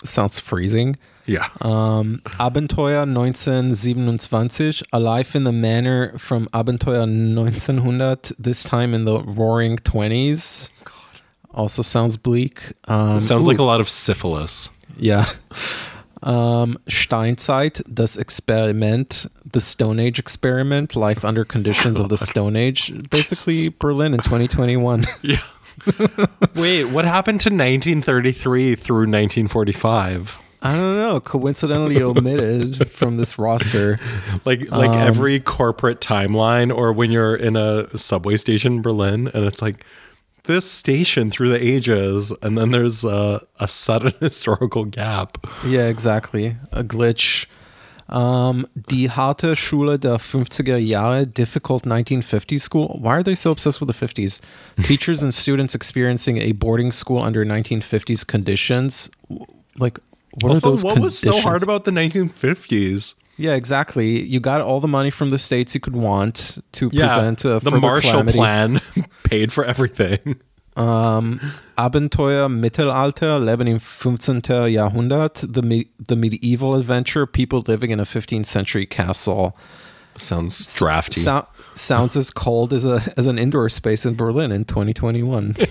Sounds 0.04 0.40
freezing. 0.40 0.96
Yeah. 1.26 1.48
Um, 1.60 2.20
Abenteuer 2.40 3.06
1927, 3.06 4.86
a 4.92 5.00
life 5.00 5.36
in 5.36 5.44
the 5.44 5.52
manor 5.52 6.18
from 6.18 6.48
Abenteuer 6.48 7.06
1900, 7.36 8.32
this 8.38 8.64
time 8.64 8.92
in 8.94 9.04
the 9.04 9.20
roaring 9.20 9.78
20s. 9.78 10.70
God. 10.84 10.94
Also 11.52 11.82
sounds 11.82 12.16
bleak. 12.16 12.72
Um, 12.88 13.20
Sounds 13.20 13.44
ooh. 13.44 13.48
like 13.48 13.58
a 13.58 13.62
lot 13.62 13.80
of 13.80 13.88
syphilis. 13.88 14.70
Yeah. 14.96 15.26
Um, 16.22 16.78
Steinzeit, 16.88 17.82
das 17.92 18.16
Experiment, 18.16 19.26
the 19.50 19.60
Stone 19.60 19.98
Age 19.98 20.18
experiment, 20.18 20.94
life 20.94 21.24
under 21.24 21.44
conditions 21.44 21.98
of 21.98 22.08
the 22.08 22.16
Stone 22.16 22.54
Age. 22.56 22.92
Basically, 23.10 23.68
Berlin 23.70 24.14
in 24.14 24.20
2021. 24.20 25.04
Yeah. 25.22 25.38
Wait, 26.54 26.84
what 26.84 27.04
happened 27.04 27.40
to 27.42 27.48
1933 27.50 28.74
through 28.74 28.96
1945? 29.06 30.38
I 30.64 30.72
don't 30.76 30.96
know. 30.96 31.18
Coincidentally 31.20 32.00
omitted 32.00 32.88
from 32.90 33.16
this 33.16 33.38
roster. 33.38 33.98
Like 34.44 34.70
like 34.70 34.90
Um, 34.90 34.98
every 34.98 35.40
corporate 35.40 36.00
timeline 36.00 36.74
or 36.74 36.92
when 36.92 37.10
you're 37.10 37.34
in 37.34 37.56
a 37.56 37.96
subway 37.96 38.36
station 38.36 38.74
in 38.74 38.82
Berlin 38.82 39.28
and 39.34 39.44
it's 39.44 39.60
like 39.62 39.84
this 40.44 40.68
station 40.70 41.30
through 41.30 41.48
the 41.50 41.62
ages 41.64 42.32
and 42.42 42.56
then 42.58 42.70
there's 42.72 43.04
a, 43.04 43.44
a 43.60 43.68
sudden 43.68 44.12
historical 44.20 44.84
gap. 44.84 45.38
Yeah, 45.64 45.86
exactly. 45.86 46.56
A 46.72 46.82
glitch. 46.82 47.46
Um, 48.12 48.66
die 48.74 49.10
harte 49.10 49.56
Schule 49.56 49.98
der 49.98 50.18
50er 50.18 50.76
Jahre, 50.76 51.26
difficult 51.26 51.86
1950s 51.86 52.60
school. 52.60 52.98
Why 53.00 53.12
are 53.12 53.24
they 53.24 53.34
so 53.34 53.50
obsessed 53.50 53.80
with 53.80 53.88
the 53.88 53.94
50s? 54.06 54.40
Teachers 54.86 55.22
and 55.22 55.32
students 55.32 55.74
experiencing 55.74 56.36
a 56.36 56.52
boarding 56.52 56.92
school 56.92 57.22
under 57.22 57.42
1950s 57.46 58.26
conditions. 58.26 59.10
Like, 59.78 59.98
what 60.42 60.56
are 60.56 60.60
those 60.60 60.84
what 60.84 60.98
was 60.98 61.18
so 61.18 61.40
hard 61.40 61.62
about 61.62 61.84
the 61.84 61.90
1950s? 61.90 63.14
Yeah, 63.38 63.54
exactly. 63.54 64.22
You 64.22 64.40
got 64.40 64.60
all 64.60 64.80
the 64.80 64.88
money 64.88 65.10
from 65.10 65.30
the 65.30 65.38
states 65.38 65.74
you 65.74 65.80
could 65.80 65.96
want 65.96 66.58
to 66.72 66.90
Yeah, 66.92 67.14
prevent 67.14 67.46
uh, 67.46 67.60
the 67.60 67.70
Marshall 67.70 68.24
calamity. 68.24 68.38
Plan 68.38 68.80
paid 69.24 69.52
for 69.52 69.64
everything. 69.64 70.40
Um, 70.76 71.40
Abenteuer 71.76 72.48
Mittelalter, 72.48 73.38
Leben 73.44 73.66
im 73.66 73.78
15. 73.78 74.40
Jahrhundert, 74.70 75.52
the 75.52 75.62
me- 75.62 75.88
the 75.98 76.16
medieval 76.16 76.74
adventure, 76.74 77.26
people 77.26 77.62
living 77.66 77.90
in 77.90 78.00
a 78.00 78.04
15th 78.04 78.46
century 78.46 78.86
castle. 78.86 79.56
Sounds 80.16 80.74
drafty. 80.78 81.20
So- 81.20 81.46
sounds 81.74 82.16
as 82.16 82.30
cold 82.30 82.72
as 82.72 82.84
a 82.84 83.00
as 83.16 83.26
an 83.26 83.38
indoor 83.38 83.68
space 83.70 84.04
in 84.04 84.14
Berlin 84.14 84.52
in 84.52 84.64
2021. 84.64 85.56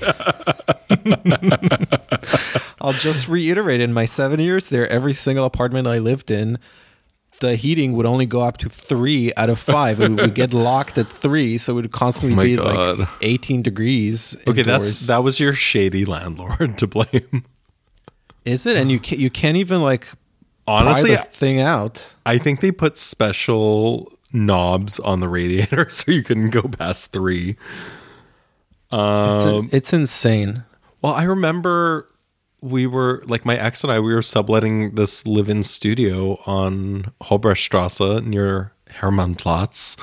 I'll 2.82 2.94
just 2.94 3.28
reiterate: 3.28 3.82
in 3.82 3.94
my 3.94 4.06
seven 4.06 4.40
years 4.40 4.70
there, 4.70 4.88
every 4.90 5.14
single 5.14 5.46
apartment 5.46 5.88
I 5.88 6.00
lived 6.00 6.32
in, 6.32 6.58
the 7.42 7.56
heating 7.58 7.92
would 7.94 8.06
only 8.06 8.26
go 8.26 8.42
up 8.42 8.58
to 8.58 8.70
three 8.70 9.34
out 9.36 9.50
of 9.50 9.60
five. 9.60 10.00
It 10.00 10.12
would 10.12 10.34
get 10.34 10.54
locked 10.70 10.98
at 10.98 11.10
three, 11.10 11.58
so 11.58 11.74
it 11.74 11.76
would 11.76 11.92
constantly 11.92 12.36
Oh 12.40 12.44
be 12.44 12.56
God. 12.56 13.00
like 13.00 13.10
18 13.22 13.62
degrees. 13.62 14.38
okay, 14.48 14.64
that's 14.64 15.08
that 15.08 15.24
was 15.24 15.40
your 15.40 15.54
shady 15.54 16.06
landlord 16.06 16.78
to 16.80 16.88
blame. 16.88 17.44
Is 18.46 18.66
it? 18.66 18.78
And 18.78 18.90
you 18.92 19.00
can't, 19.00 19.20
you 19.20 19.30
can't 19.30 19.58
even 19.58 19.82
like 19.82 20.08
Honestly, 20.68 21.14
pry 21.16 21.24
the 21.26 21.30
thing 21.30 21.60
out. 21.60 22.16
I 22.26 22.38
think 22.38 22.62
they 22.62 22.72
put 22.72 22.98
special 22.98 24.12
knobs 24.34 24.98
on 25.00 25.20
the 25.20 25.28
radiator 25.28 25.88
so 25.92 26.12
you 26.12 26.24
couldn't 26.24 26.52
go 26.52 26.62
past 26.64 27.12
three. 27.12 27.58
It's, 28.94 29.46
Um, 29.46 29.70
it's 29.72 29.94
insane. 29.94 30.64
well, 31.02 31.14
I 31.14 31.24
remember 31.24 32.08
we 32.62 32.86
were 32.86 33.24
like 33.26 33.46
my 33.46 33.58
ex 33.58 33.84
and 33.84 33.92
I 33.92 34.00
we 34.00 34.14
were 34.14 34.22
subletting 34.22 34.96
this 34.96 35.26
live-in 35.26 35.64
studio 35.64 36.40
on 36.46 37.12
Hobrechtstrasse 37.24 38.24
near 38.24 38.72
Hermannplatz. 38.90 39.98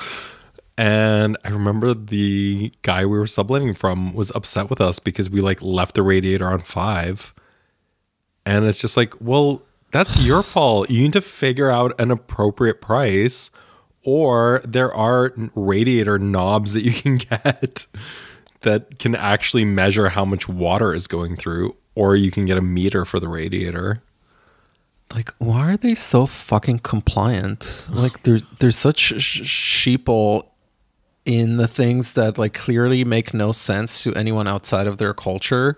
And 0.77 1.37
I 1.43 1.49
remember 1.49 1.93
the 1.93 2.71
guy 2.83 3.05
we 3.05 3.17
were 3.17 3.27
subletting 3.27 3.73
from 3.73 4.13
was 4.13 4.31
upset 4.33 4.69
with 4.69 4.79
us 4.79 4.99
because 4.99 5.29
we 5.29 5.41
like 5.41 5.61
left 5.61 5.95
the 5.95 6.03
radiator 6.03 6.49
on 6.49 6.61
five. 6.61 7.33
And 8.45 8.65
it's 8.65 8.77
just 8.77 8.95
like, 8.95 9.13
well, 9.19 9.61
that's 9.91 10.17
your 10.17 10.41
fault. 10.43 10.89
You 10.89 11.03
need 11.03 11.13
to 11.13 11.21
figure 11.21 11.69
out 11.69 11.99
an 11.99 12.11
appropriate 12.11 12.81
price, 12.81 13.51
or 14.03 14.61
there 14.65 14.93
are 14.93 15.33
radiator 15.55 16.17
knobs 16.17 16.73
that 16.73 16.83
you 16.83 16.93
can 16.93 17.17
get 17.17 17.85
that 18.61 18.99
can 18.99 19.15
actually 19.15 19.65
measure 19.65 20.09
how 20.09 20.25
much 20.25 20.47
water 20.47 20.93
is 20.93 21.07
going 21.07 21.35
through, 21.35 21.75
or 21.95 22.15
you 22.15 22.31
can 22.31 22.45
get 22.45 22.57
a 22.57 22.61
meter 22.61 23.05
for 23.05 23.19
the 23.19 23.27
radiator. 23.27 24.01
Like, 25.13 25.33
why 25.39 25.71
are 25.71 25.77
they 25.77 25.95
so 25.95 26.25
fucking 26.25 26.79
compliant? 26.79 27.87
Like, 27.91 28.23
there's 28.23 28.45
there's 28.59 28.77
such 28.77 28.99
sh- 28.99 29.41
sheeple 29.41 30.43
in 31.25 31.57
the 31.57 31.67
things 31.67 32.13
that 32.13 32.37
like 32.37 32.53
clearly 32.53 33.03
make 33.03 33.33
no 33.33 33.51
sense 33.51 34.03
to 34.03 34.13
anyone 34.15 34.47
outside 34.47 34.87
of 34.87 34.97
their 34.97 35.13
culture, 35.13 35.77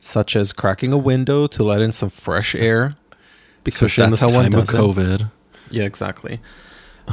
such 0.00 0.34
as 0.36 0.52
cracking 0.52 0.92
a 0.92 0.98
window 0.98 1.46
to 1.46 1.62
let 1.62 1.80
in 1.80 1.92
some 1.92 2.10
fresh 2.10 2.54
air. 2.54 2.96
Because 3.64 3.82
Especially 3.82 4.04
in 4.04 4.10
this 4.10 4.20
that's 4.20 4.32
how 4.32 4.38
one 4.38 4.50
time 4.50 4.58
of 4.58 4.66
does 4.66 4.74
it. 4.74 4.78
COVID. 4.78 5.30
Yeah, 5.70 5.84
exactly. 5.84 6.40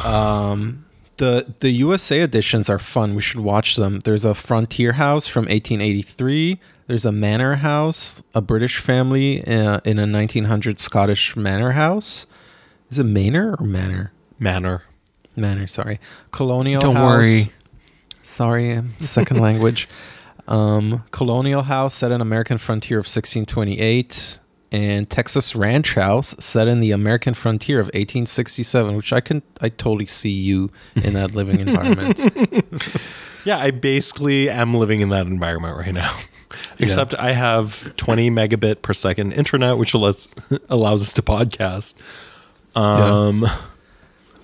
Um, 0.04 0.86
the 1.18 1.54
the 1.60 1.72
USA 1.72 2.22
editions 2.22 2.70
are 2.70 2.80
fun. 2.80 3.16
We 3.16 3.22
should 3.22 3.42
watch 3.42 3.76
them. 3.76 4.00
There's 4.00 4.24
a 4.26 4.34
frontier 4.34 4.94
house 4.94 5.28
from 5.28 5.44
1883. 5.46 6.60
There's 6.88 7.06
a 7.06 7.12
manor 7.12 7.56
house, 7.56 8.24
a 8.34 8.42
British 8.42 8.80
family 8.80 9.44
uh, 9.46 9.80
in 9.84 10.00
a 10.00 10.08
1900 10.08 10.80
Scottish 10.80 11.36
manor 11.36 11.74
house. 11.74 12.26
Is 12.90 12.98
it 12.98 13.04
manor 13.04 13.56
or 13.60 13.66
manor? 13.66 14.14
Manor. 14.40 14.84
Manor, 15.36 15.68
sorry. 15.68 16.00
Colonial 16.32 16.80
Don't 16.82 16.96
house. 16.96 17.06
worry. 17.06 17.42
Sorry, 18.24 18.82
second 19.00 19.40
language. 19.42 19.90
Um, 20.48 21.04
colonial 21.12 21.64
house 21.64 21.94
set 21.94 22.12
in 22.12 22.22
American 22.22 22.58
frontier 22.58 22.98
of 23.00 23.04
1628 23.04 24.40
and 24.72 25.10
Texas 25.10 25.56
ranch 25.56 25.94
house 25.96 26.36
set 26.40 26.68
in 26.70 26.80
the 26.80 26.92
American 26.92 27.34
frontier 27.34 27.80
of 27.80 27.88
1867, 27.88 28.96
which 28.96 29.12
I 29.12 29.20
can 29.20 29.42
I 29.60 29.70
totally 29.70 30.06
see 30.08 30.30
you 30.32 30.72
in 30.96 31.14
that 31.14 31.36
living 31.36 31.60
environment. 31.68 32.20
Yeah, 33.46 33.60
I 33.60 33.72
basically 33.72 34.50
am 34.50 34.74
living 34.74 35.00
in 35.00 35.08
that 35.10 35.26
environment 35.26 35.78
right 35.78 35.94
now. 35.94 36.18
Except 36.80 37.14
I 37.16 37.34
have 37.34 37.96
20 37.98 38.32
megabit 38.32 38.82
per 38.82 38.94
second 38.94 39.34
internet, 39.34 39.78
which 39.78 39.94
lets, 39.94 40.28
allows 40.70 41.04
us 41.04 41.14
to 41.14 41.22
podcast. 41.22 41.96
Um, 42.76 43.46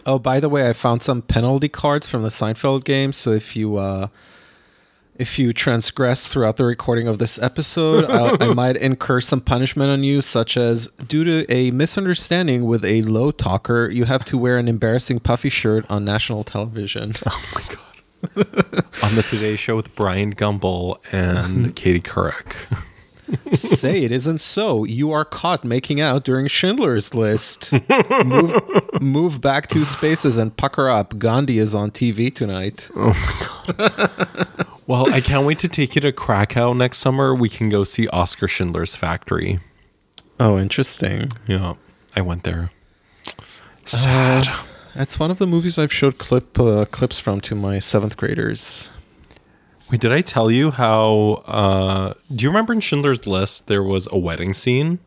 Oh, 0.05 0.19
by 0.19 0.39
the 0.39 0.49
way, 0.49 0.69
I 0.69 0.73
found 0.73 1.01
some 1.01 1.21
penalty 1.21 1.69
cards 1.69 2.09
from 2.09 2.23
the 2.23 2.29
Seinfeld 2.29 2.83
game. 2.83 3.13
So 3.13 3.31
if 3.31 3.55
you 3.55 3.77
uh, 3.77 4.07
if 5.15 5.37
you 5.39 5.53
transgress 5.53 6.27
throughout 6.27 6.57
the 6.57 6.65
recording 6.65 7.07
of 7.07 7.19
this 7.19 7.39
episode, 7.39 8.05
I, 8.05 8.45
I 8.45 8.53
might 8.53 8.75
incur 8.75 9.21
some 9.21 9.41
punishment 9.41 9.91
on 9.91 10.03
you, 10.03 10.21
such 10.21 10.57
as 10.57 10.87
due 11.07 11.23
to 11.23 11.51
a 11.51 11.71
misunderstanding 11.71 12.65
with 12.65 12.83
a 12.83 13.03
low 13.03 13.31
talker, 13.31 13.89
you 13.89 14.05
have 14.05 14.25
to 14.25 14.37
wear 14.37 14.57
an 14.57 14.67
embarrassing 14.67 15.19
puffy 15.19 15.49
shirt 15.49 15.85
on 15.89 16.03
national 16.03 16.43
television. 16.43 17.13
Oh 17.25 17.43
my 17.55 17.61
god. 17.61 17.79
On 19.13 19.17
the 19.17 19.21
Today 19.21 19.55
Show 19.55 19.75
with 19.75 19.93
Bryant 19.93 20.37
Gumbel 20.37 20.97
and 21.13 21.75
Katie 21.75 22.01
Couric. 22.01 22.55
Say 23.53 24.03
it 24.03 24.11
isn't 24.11 24.39
so. 24.39 24.85
You 24.85 25.11
are 25.11 25.23
caught 25.23 25.63
making 25.63 26.01
out 26.01 26.23
during 26.23 26.47
Schindler's 26.47 27.13
List. 27.13 27.73
move, 28.25 28.59
move 28.99 29.39
back 29.39 29.67
two 29.67 29.85
spaces 29.85 30.37
and 30.37 30.57
pucker 30.57 30.89
up. 30.89 31.19
Gandhi 31.19 31.59
is 31.59 31.75
on 31.75 31.91
TV 31.91 32.33
tonight. 32.33 32.89
Oh 32.95 33.13
my 33.13 33.75
god. 33.77 34.67
well, 34.87 35.07
I 35.13 35.21
can't 35.21 35.45
wait 35.45 35.59
to 35.59 35.67
take 35.67 35.93
you 35.93 36.01
to 36.01 36.11
Krakow 36.11 36.73
next 36.73 36.97
summer. 36.97 37.35
We 37.35 37.49
can 37.49 37.69
go 37.69 37.83
see 37.83 38.07
Oskar 38.07 38.47
Schindler's 38.47 38.95
Factory. 38.95 39.59
Oh, 40.39 40.57
interesting. 40.57 41.31
Yeah, 41.45 41.75
I 42.15 42.21
went 42.21 42.45
there. 42.45 42.71
Sad. 43.85 44.47
Uh, 44.47 44.63
that's 44.95 45.19
one 45.19 45.29
of 45.29 45.37
the 45.37 45.45
movies 45.45 45.77
I've 45.77 45.93
showed 45.93 46.17
clip 46.17 46.59
uh, 46.59 46.85
clips 46.85 47.19
from 47.19 47.41
to 47.41 47.53
my 47.53 47.77
seventh 47.77 48.17
graders. 48.17 48.89
Wait, 49.93 50.01
did 50.01 50.11
I 50.11 50.21
tell 50.21 50.49
you 50.49 50.71
how? 50.71 51.43
Uh, 51.45 52.13
do 52.35 52.43
you 52.43 52.49
remember 52.49 52.73
in 52.73 52.79
Schindler's 52.79 53.27
List 53.27 53.67
there 53.67 53.83
was 53.83 54.07
a 54.11 54.17
wedding 54.17 54.55
scene? 54.55 54.97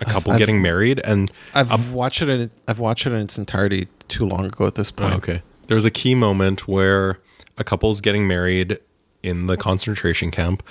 A 0.00 0.06
couple 0.06 0.32
I've- 0.32 0.38
getting 0.38 0.62
married, 0.62 1.02
and 1.04 1.30
I've 1.54 1.92
watched 1.92 2.22
it. 2.22 2.30
In, 2.30 2.50
I've 2.66 2.78
watched 2.78 3.06
it 3.06 3.12
in 3.12 3.20
its 3.20 3.36
entirety 3.36 3.88
too 4.08 4.24
long 4.24 4.46
ago 4.46 4.66
at 4.66 4.76
this 4.76 4.90
point. 4.90 5.12
Oh, 5.12 5.16
okay. 5.18 5.42
There's 5.66 5.84
a 5.84 5.90
key 5.90 6.14
moment 6.14 6.66
where 6.66 7.18
a 7.58 7.62
couple's 7.62 8.00
getting 8.00 8.26
married 8.26 8.78
in 9.22 9.48
the 9.48 9.58
concentration 9.58 10.30
camp, 10.30 10.62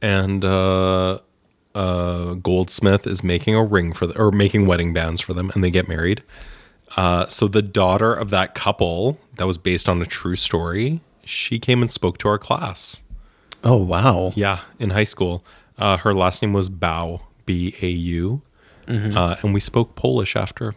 and 0.00 0.44
uh, 0.44 1.18
uh, 1.74 2.34
Goldsmith 2.34 3.04
is 3.04 3.24
making 3.24 3.56
a 3.56 3.64
ring 3.64 3.92
for 3.92 4.06
the, 4.06 4.16
or 4.16 4.30
making 4.30 4.66
wedding 4.66 4.92
bands 4.92 5.20
for 5.20 5.34
them, 5.34 5.50
and 5.56 5.64
they 5.64 5.72
get 5.72 5.88
married. 5.88 6.22
Uh, 6.96 7.26
so 7.26 7.48
the 7.48 7.62
daughter 7.62 8.14
of 8.14 8.30
that 8.30 8.54
couple, 8.54 9.18
that 9.38 9.46
was 9.48 9.58
based 9.58 9.88
on 9.88 10.00
a 10.00 10.06
true 10.06 10.36
story, 10.36 11.00
she 11.24 11.58
came 11.58 11.82
and 11.82 11.90
spoke 11.90 12.18
to 12.18 12.28
our 12.28 12.38
class. 12.38 13.02
Oh 13.64 13.76
wow! 13.76 14.32
Yeah, 14.34 14.60
in 14.78 14.90
high 14.90 15.04
school. 15.04 15.44
Uh, 15.78 15.96
her 15.98 16.12
last 16.14 16.42
name 16.42 16.52
was 16.52 16.68
Bau, 16.68 17.22
B 17.46 17.74
A 17.80 17.88
U, 17.88 18.42
uh, 18.88 19.36
and 19.42 19.54
we 19.54 19.60
spoke 19.60 19.94
Polish 19.94 20.36
after. 20.36 20.70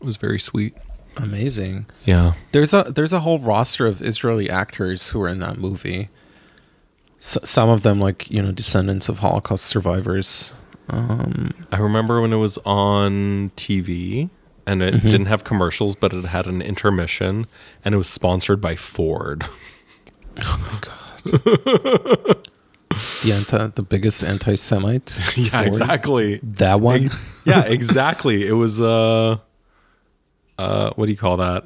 It 0.00 0.04
was 0.04 0.16
very 0.16 0.38
sweet. 0.40 0.74
Amazing. 1.16 1.86
Yeah. 2.04 2.32
There's 2.52 2.72
a 2.72 2.84
there's 2.94 3.12
a 3.12 3.20
whole 3.20 3.38
roster 3.38 3.86
of 3.86 4.00
Israeli 4.02 4.48
actors 4.48 5.10
who 5.10 5.20
are 5.20 5.28
in 5.28 5.38
that 5.40 5.58
movie. 5.58 6.08
S- 7.20 7.38
some 7.44 7.68
of 7.68 7.82
them, 7.82 8.00
like 8.00 8.30
you 8.30 8.42
know, 8.42 8.50
descendants 8.50 9.08
of 9.08 9.18
Holocaust 9.18 9.64
survivors. 9.66 10.54
Um, 10.88 11.52
I 11.70 11.76
remember 11.78 12.20
when 12.20 12.32
it 12.32 12.36
was 12.36 12.58
on 12.64 13.50
TV 13.56 14.30
and 14.66 14.82
it 14.82 15.00
didn't 15.02 15.26
have 15.26 15.44
commercials, 15.44 15.96
but 15.96 16.12
it 16.12 16.24
had 16.24 16.46
an 16.46 16.60
intermission 16.62 17.46
and 17.84 17.94
it 17.94 17.98
was 17.98 18.08
sponsored 18.08 18.60
by 18.60 18.74
Ford. 18.74 19.44
the 23.22 23.32
anti, 23.32 23.66
the 23.68 23.82
biggest 23.82 24.24
anti-Semite. 24.24 25.14
yeah, 25.36 25.50
Ford. 25.50 25.66
exactly. 25.66 26.40
That 26.42 26.80
one. 26.80 27.10
yeah, 27.44 27.64
exactly. 27.64 28.46
It 28.46 28.52
was 28.52 28.80
uh 28.80 29.38
uh 30.58 30.90
what 30.96 31.06
do 31.06 31.12
you 31.12 31.18
call 31.18 31.36
that? 31.38 31.64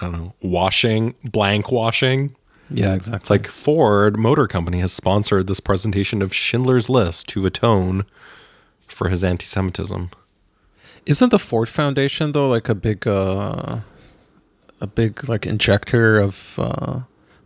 I 0.00 0.04
don't 0.04 0.12
know. 0.12 0.34
Washing, 0.42 1.14
blank 1.24 1.72
washing. 1.72 2.36
yeah, 2.70 2.94
exactly. 2.94 3.16
It's 3.18 3.30
like 3.30 3.46
Ford 3.48 4.18
Motor 4.18 4.46
Company 4.46 4.78
has 4.80 4.92
sponsored 4.92 5.46
this 5.46 5.60
presentation 5.60 6.22
of 6.22 6.34
Schindler's 6.34 6.88
List 6.88 7.28
to 7.28 7.46
atone 7.46 8.04
for 8.86 9.08
his 9.08 9.24
anti-Semitism. 9.24 10.10
Isn't 11.06 11.30
the 11.30 11.38
Ford 11.38 11.68
Foundation 11.68 12.32
though 12.32 12.48
like 12.48 12.68
a 12.68 12.74
big 12.74 13.06
uh 13.06 13.80
a 14.80 14.86
big 14.86 15.28
like 15.28 15.46
injector 15.46 16.18
of 16.18 16.54
uh 16.58 17.00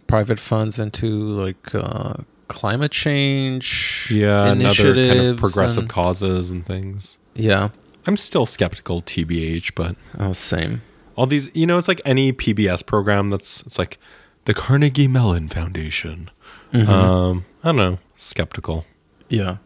private 0.07 0.39
funds 0.39 0.79
into 0.79 1.07
like 1.09 1.75
uh 1.75 2.15
climate 2.49 2.93
change 2.93 4.09
Yeah, 4.11 4.49
another 4.53 4.95
kind 4.95 5.21
of 5.21 5.37
progressive 5.39 5.85
and- 5.85 5.89
causes 5.91 6.51
and 6.51 6.67
things. 6.67 7.19
yeah 7.35 7.71
I'm 8.07 8.17
still 8.17 8.47
skeptical, 8.47 9.01
TBH, 9.01 9.75
but 9.77 9.97
oh 10.19 10.33
same 10.33 10.83
all 11.15 11.27
these, 11.27 11.49
you 11.55 11.67
know, 11.67 11.77
it's 11.79 11.89
like 11.89 12.01
any 12.07 12.33
PBS 12.33 12.85
program 12.87 13.31
that's, 13.31 13.63
it's 13.65 13.79
like 13.79 13.99
the 14.47 14.55
Carnegie 14.55 15.07
Mellon 15.07 15.49
Foundation. 15.51 16.31
Um, 16.73 17.45
I 17.63 17.69
don't 17.69 17.77
know, 17.77 17.99
skeptical. 18.17 18.87
yeah 19.29 19.59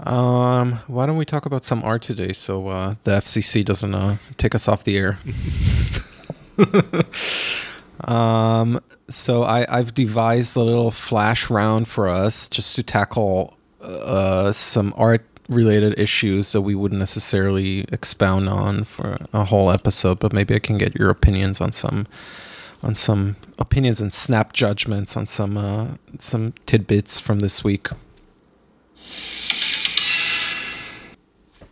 um 0.00 0.80
why 0.88 1.06
don't 1.06 1.16
we 1.16 1.24
talk 1.24 1.46
about 1.46 1.64
some 1.64 1.82
art 1.82 2.02
today 2.02 2.30
so 2.30 2.68
uh 2.68 2.94
the 3.04 3.12
fcc 3.12 3.64
doesn't 3.64 3.94
uh 3.94 4.18
take 4.36 4.54
us 4.54 4.68
off 4.68 4.84
the 4.84 4.94
air 4.98 5.18
um 8.04 8.80
so 9.08 9.42
i 9.42 9.66
i've 9.68 9.94
devised 9.94 10.56
a 10.56 10.62
little 10.62 10.90
flash 10.90 11.50
round 11.50 11.88
for 11.88 12.08
us 12.08 12.48
just 12.48 12.76
to 12.76 12.82
tackle 12.82 13.56
uh 13.80 14.52
some 14.52 14.92
art 14.96 15.24
related 15.48 15.98
issues 15.98 16.52
that 16.52 16.62
we 16.62 16.74
wouldn't 16.74 16.98
necessarily 16.98 17.84
expound 17.92 18.48
on 18.48 18.84
for 18.84 19.16
a 19.32 19.44
whole 19.44 19.70
episode 19.70 20.18
but 20.18 20.32
maybe 20.32 20.54
i 20.54 20.58
can 20.58 20.76
get 20.76 20.94
your 20.96 21.08
opinions 21.08 21.60
on 21.60 21.70
some 21.72 22.06
on 22.82 22.94
some 22.94 23.36
opinions 23.58 24.00
and 24.00 24.12
snap 24.12 24.52
judgments 24.52 25.16
on 25.16 25.24
some 25.24 25.56
uh 25.56 25.86
some 26.18 26.52
tidbits 26.66 27.20
from 27.20 27.38
this 27.38 27.62
week 27.62 27.88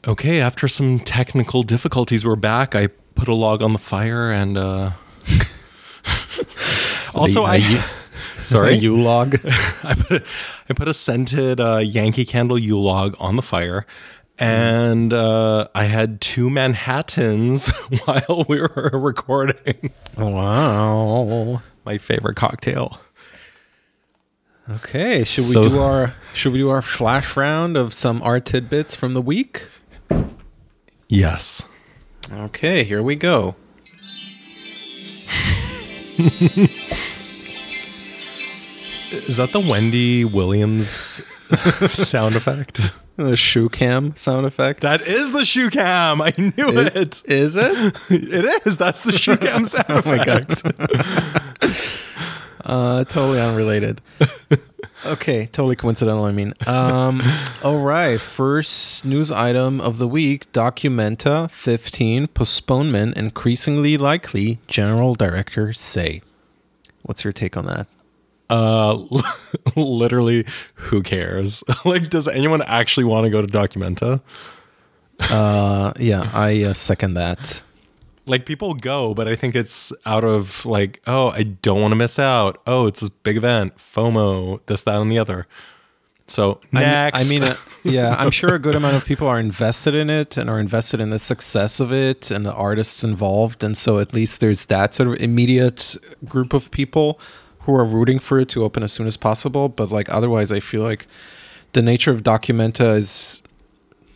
Okay, 0.06 0.38
after 0.38 0.68
some 0.68 0.98
technical 0.98 1.62
difficulties, 1.62 2.26
we're 2.26 2.36
back. 2.36 2.74
I 2.74 2.88
put 3.14 3.26
a 3.26 3.34
log 3.34 3.62
on 3.62 3.72
the 3.72 3.78
fire 3.78 4.30
and, 4.30 4.58
uh, 4.58 4.90
also, 7.14 7.42
A- 7.44 7.48
I, 7.48 7.56
a 8.38 8.42
sorry, 8.42 8.74
a 8.74 8.76
U 8.78 9.00
log. 9.00 9.34
I 9.84 9.94
put 9.94 10.22
a, 10.22 10.24
I 10.68 10.72
put 10.74 10.88
a 10.88 10.94
scented 10.94 11.60
uh, 11.60 11.78
Yankee 11.78 12.24
Candle 12.24 12.58
Yule 12.58 12.82
log 12.82 13.16
on 13.18 13.36
the 13.36 13.42
fire, 13.42 13.86
and 14.38 15.12
uh, 15.12 15.68
I 15.74 15.84
had 15.84 16.20
two 16.20 16.50
Manhattans 16.50 17.68
while 18.04 18.44
we 18.48 18.60
were 18.60 18.90
recording. 18.94 19.90
wow. 20.16 21.62
My 21.84 21.98
favorite 21.98 22.36
cocktail. 22.36 22.98
Okay, 24.70 25.24
should 25.24 25.42
we 25.42 25.50
So- 25.50 25.62
do 25.68 25.78
our 25.78 26.14
should 26.32 26.52
we 26.52 26.58
do 26.58 26.70
our 26.70 26.80
flash 26.82 27.36
round 27.36 27.76
of 27.76 27.92
some 27.92 28.22
art 28.22 28.46
tidbits 28.46 28.94
from 28.94 29.12
the 29.14 29.20
week? 29.20 29.68
Yes. 31.08 31.68
Okay, 32.32 32.82
here 32.84 33.02
we 33.02 33.14
go. 33.16 33.54
Is 39.14 39.36
that 39.38 39.50
the 39.50 39.60
Wendy 39.60 40.24
Williams 40.24 41.22
sound 41.90 42.36
effect? 42.36 42.80
The 43.16 43.36
shoe 43.36 43.68
cam 43.68 44.14
sound 44.16 44.44
effect. 44.46 44.80
That 44.82 45.02
is 45.02 45.30
the 45.32 45.44
shoe 45.44 45.70
cam. 45.70 46.20
I 46.22 46.32
knew 46.36 46.52
it. 46.56 47.22
Is 47.26 47.56
it? 47.56 47.96
It 48.10 48.66
is. 48.66 48.76
That's 48.76 49.02
the 49.04 49.12
shoe 49.12 49.36
cam 49.36 49.64
sound 49.64 49.86
oh 49.88 50.02
my 50.04 50.16
effect. 50.16 50.62
god. 50.62 51.76
uh, 52.64 53.04
totally 53.04 53.40
unrelated. 53.40 54.00
Okay, 55.06 55.46
totally 55.46 55.76
coincidental. 55.76 56.24
I 56.24 56.32
mean, 56.32 56.54
um, 56.66 57.20
all 57.62 57.80
right. 57.80 58.20
First 58.20 59.04
news 59.04 59.30
item 59.30 59.80
of 59.80 59.98
the 59.98 60.08
week: 60.08 60.50
Documenta 60.52 61.50
15 61.50 62.28
postponement 62.28 63.16
increasingly 63.16 63.96
likely. 63.96 64.58
General 64.66 65.14
director 65.14 65.72
say. 65.72 66.22
What's 67.02 67.22
your 67.22 67.32
take 67.32 67.56
on 67.56 67.66
that? 67.66 67.86
Uh, 68.48 69.04
literally, 69.76 70.46
who 70.74 71.02
cares? 71.02 71.62
like, 71.84 72.08
does 72.08 72.28
anyone 72.28 72.62
actually 72.62 73.04
want 73.04 73.24
to 73.24 73.30
go 73.30 73.42
to 73.42 73.48
Documenta? 73.48 74.20
Uh, 75.20 75.92
yeah, 75.98 76.30
I 76.32 76.62
uh, 76.62 76.74
second 76.74 77.14
that. 77.14 77.62
Like, 78.26 78.46
people 78.46 78.74
go, 78.74 79.12
but 79.12 79.28
I 79.28 79.36
think 79.36 79.54
it's 79.54 79.92
out 80.06 80.24
of 80.24 80.64
like, 80.64 81.00
oh, 81.06 81.28
I 81.30 81.42
don't 81.42 81.80
want 81.82 81.92
to 81.92 81.96
miss 81.96 82.18
out. 82.18 82.60
Oh, 82.66 82.86
it's 82.86 83.00
this 83.00 83.10
big 83.10 83.36
event, 83.36 83.76
FOMO, 83.76 84.60
this, 84.66 84.82
that, 84.82 85.00
and 85.00 85.12
the 85.12 85.18
other. 85.18 85.46
So 86.26 86.60
I 86.72 86.78
mean- 86.78 86.82
next, 86.82 87.22
I 87.22 87.28
mean, 87.28 87.42
uh, 87.42 87.56
yeah, 87.82 88.16
I'm 88.18 88.30
sure 88.30 88.54
a 88.54 88.58
good 88.58 88.74
amount 88.74 88.96
of 88.96 89.04
people 89.04 89.28
are 89.28 89.38
invested 89.38 89.94
in 89.94 90.08
it 90.08 90.36
and 90.38 90.48
are 90.48 90.58
invested 90.58 91.00
in 91.00 91.10
the 91.10 91.18
success 91.18 91.80
of 91.80 91.92
it 91.92 92.30
and 92.30 92.46
the 92.46 92.52
artists 92.54 93.04
involved. 93.04 93.62
And 93.62 93.76
so 93.76 93.98
at 93.98 94.14
least 94.14 94.40
there's 94.40 94.64
that 94.66 94.94
sort 94.94 95.08
of 95.10 95.16
immediate 95.16 95.96
group 96.24 96.54
of 96.54 96.70
people 96.70 97.20
who 97.60 97.74
are 97.74 97.84
rooting 97.84 98.18
for 98.18 98.38
it 98.40 98.48
to 98.50 98.64
open 98.64 98.82
as 98.82 98.92
soon 98.92 99.06
as 99.06 99.16
possible. 99.16 99.68
But 99.68 99.90
like 99.90 100.08
otherwise, 100.08 100.50
I 100.50 100.60
feel 100.60 100.82
like 100.82 101.06
the 101.72 101.82
nature 101.82 102.10
of 102.10 102.22
Documenta 102.22 102.94
is 102.96 103.42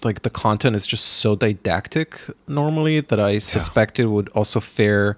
like 0.05 0.23
the 0.23 0.31
content 0.31 0.77
is 0.77 0.87
just 0.87 1.05
so 1.05 1.35
didactic 1.37 2.21
normally 2.47 3.01
that 3.01 3.19
I 3.21 3.39
suspect 3.39 3.99
it 3.99 4.07
would 4.07 4.29
also 4.31 4.61
fare 4.61 5.17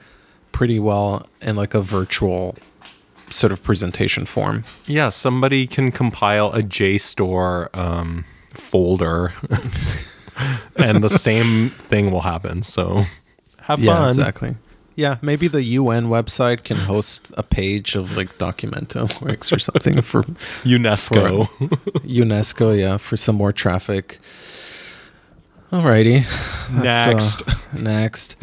pretty 0.53 0.79
well 0.79 1.27
in 1.41 1.57
like 1.57 1.75
a 1.75 1.81
virtual 1.83 2.57
sort 3.31 3.53
of 3.53 3.63
presentation 3.63 4.27
form. 4.27 4.65
Yeah, 4.87 5.09
somebody 5.11 5.67
can 5.67 5.93
compile 5.93 6.49
a 6.53 6.63
JSTOR 6.63 7.77
um, 7.77 8.25
folder, 8.53 9.33
and 10.77 11.03
the 11.05 11.11
same 11.11 11.71
thing 11.71 12.11
will 12.11 12.23
happen. 12.23 12.63
So 12.63 13.05
have 13.63 13.79
Yeah, 13.81 13.95
fun. 13.97 14.09
exactly. 14.09 14.57
Yeah, 14.97 15.17
maybe 15.23 15.49
the 15.49 15.63
UN 15.63 16.07
website 16.09 16.65
can 16.65 16.77
host 16.77 17.31
a 17.37 17.43
page 17.43 17.95
of 17.95 18.17
like 18.17 18.37
Documento 18.39 19.09
works 19.23 19.53
or 19.53 19.59
something 19.59 20.03
for 20.03 20.23
UNESCO. 20.65 21.47
UNESCO, 22.05 22.79
yeah, 22.79 22.97
for 22.97 23.17
some 23.17 23.37
more 23.37 23.53
traffic. 23.53 24.19
Alrighty. 25.71 26.25
Next. 26.73 27.49
uh, 27.49 27.55
next. 27.79 28.37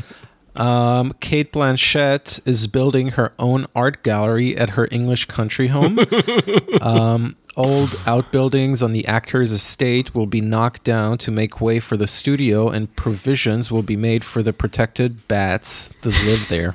Um, 0.56 1.14
Cate 1.20 1.52
Blanchett 1.54 2.40
is 2.48 2.68
building 2.68 3.10
her 3.10 3.34
own 3.38 3.68
art 3.76 4.02
gallery 4.02 4.58
at 4.58 4.72
her 4.72 4.88
English 4.92 5.26
country 5.26 5.68
home. 5.68 6.00
um, 6.82 7.36
old 7.56 8.00
outbuildings 8.08 8.82
on 8.82 8.92
the 8.92 9.06
actor's 9.08 9.52
estate 9.52 10.16
will 10.16 10.26
be 10.26 10.42
knocked 10.42 10.84
down 10.84 11.18
to 11.20 11.32
make 11.32 11.62
way 11.62 11.80
for 11.80 11.96
the 11.96 12.08
studio, 12.08 12.70
and 12.70 12.96
provisions 12.96 13.72
will 13.72 13.84
be 13.84 13.96
made 13.96 14.24
for 14.24 14.42
the 14.42 14.54
protected 14.54 15.28
bats 15.28 15.90
that 16.02 16.24
live 16.26 16.48
there. 16.50 16.74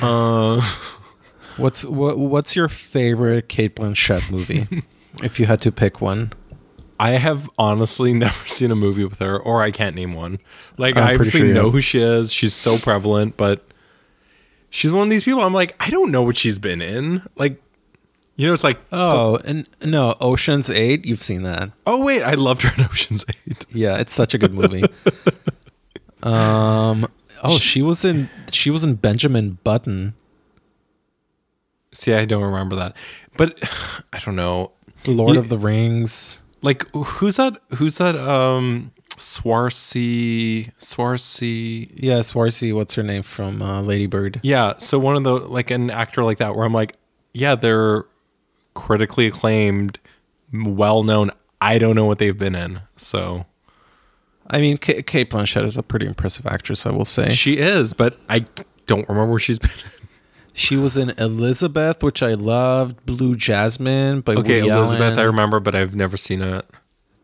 uh, 0.02 0.60
What's 1.56 1.84
what, 1.84 2.18
What's 2.18 2.56
your 2.56 2.68
favorite 2.68 3.48
Cate 3.48 3.76
Blanchett 3.76 4.30
movie? 4.30 4.66
if 5.22 5.40
you 5.40 5.46
had 5.46 5.60
to 5.62 5.72
pick 5.72 6.00
one. 6.00 6.32
I 7.02 7.10
have 7.12 7.50
honestly 7.58 8.12
never 8.24 8.46
seen 8.48 8.70
a 8.70 8.76
movie 8.76 9.04
with 9.04 9.18
her, 9.18 9.38
or 9.38 9.62
I 9.62 9.70
can't 9.70 9.96
name 9.96 10.14
one. 10.14 10.38
Like 10.78 10.96
I'm 10.96 11.04
I 11.04 11.12
obviously 11.14 11.40
sure 11.40 11.48
know 11.54 11.64
have. 11.64 11.72
who 11.72 11.80
she 11.80 12.00
is. 12.00 12.32
She's 12.32 12.54
so 12.54 12.78
prevalent, 12.78 13.36
but 13.36 13.66
she's 14.70 14.92
one 14.92 15.04
of 15.04 15.10
these 15.10 15.24
people. 15.24 15.40
I'm 15.42 15.52
like, 15.54 15.74
I 15.80 15.90
don't 15.90 16.10
know 16.10 16.22
what 16.22 16.36
she's 16.36 16.58
been 16.58 16.80
in. 16.80 17.22
Like, 17.36 17.60
you 18.36 18.46
know, 18.46 18.52
it's 18.52 18.64
like, 18.64 18.78
Oh, 18.92 19.38
and 19.44 19.66
no, 19.82 20.14
Ocean's 20.20 20.70
Eight. 20.70 21.04
You've 21.04 21.22
seen 21.22 21.42
that? 21.42 21.70
oh 21.86 22.02
wait, 22.04 22.22
I 22.22 22.34
loved 22.34 22.62
her 22.62 22.72
in 22.78 22.84
Ocean's 22.90 23.24
Eight. 23.28 23.66
Yeah, 23.72 23.96
it's 23.98 24.12
such 24.12 24.32
a 24.34 24.38
good 24.38 24.54
movie. 24.54 24.84
um. 26.22 27.08
Oh, 27.44 27.58
she 27.58 27.82
was 27.82 28.04
in. 28.04 28.30
She 28.52 28.70
was 28.70 28.84
in 28.84 28.94
Benjamin 28.94 29.58
Button. 29.64 30.14
See, 31.92 32.12
I 32.14 32.24
don't 32.24 32.42
remember 32.44 32.76
that, 32.76 32.94
but 33.36 33.58
I 34.12 34.20
don't 34.20 34.36
know. 34.36 34.70
Lord 35.06 35.34
You- 35.34 35.40
of 35.40 35.48
the 35.48 35.58
Rings. 35.58 36.40
Like, 36.62 36.88
who's 36.94 37.36
that? 37.36 37.56
Who's 37.76 37.98
that? 37.98 38.16
Um, 38.16 38.92
Saoirse, 39.16 40.72
Saoirse. 40.78 41.90
Yeah, 41.94 42.18
Saoirse. 42.20 42.74
What's 42.74 42.94
her 42.94 43.02
name 43.02 43.22
from 43.22 43.60
uh, 43.62 43.82
Lady 43.82 44.06
Bird? 44.06 44.40
Yeah, 44.42 44.74
so 44.78 44.98
one 44.98 45.16
of 45.16 45.24
the 45.24 45.32
like 45.34 45.70
an 45.70 45.90
actor 45.90 46.24
like 46.24 46.38
that, 46.38 46.54
where 46.54 46.64
I'm 46.64 46.72
like, 46.72 46.96
yeah, 47.34 47.54
they're 47.54 48.04
critically 48.74 49.26
acclaimed, 49.26 49.98
well 50.52 51.02
known. 51.02 51.30
I 51.60 51.78
don't 51.78 51.94
know 51.94 52.04
what 52.06 52.18
they've 52.18 52.36
been 52.36 52.54
in, 52.54 52.80
so 52.96 53.46
I 54.48 54.60
mean, 54.60 54.78
K- 54.78 55.02
Cate 55.02 55.30
Blanchett 55.30 55.64
is 55.64 55.76
a 55.76 55.82
pretty 55.82 56.06
impressive 56.06 56.46
actress. 56.46 56.86
I 56.86 56.90
will 56.90 57.04
say. 57.04 57.30
she 57.30 57.58
is, 57.58 57.92
but 57.92 58.18
I 58.28 58.46
don't 58.86 59.08
remember 59.08 59.30
where 59.30 59.38
she's 59.38 59.58
been. 59.58 59.70
She 60.54 60.76
was 60.76 60.96
in 60.96 61.10
Elizabeth, 61.10 62.02
which 62.02 62.22
I 62.22 62.34
loved. 62.34 63.04
Blue 63.06 63.34
Jasmine 63.34 64.20
by 64.20 64.34
Okay, 64.34 64.62
Woody 64.62 64.68
Elizabeth, 64.74 65.18
I 65.18 65.22
remember, 65.22 65.60
but 65.60 65.74
I've 65.74 65.94
never 65.94 66.16
seen 66.16 66.42
it. 66.42 66.64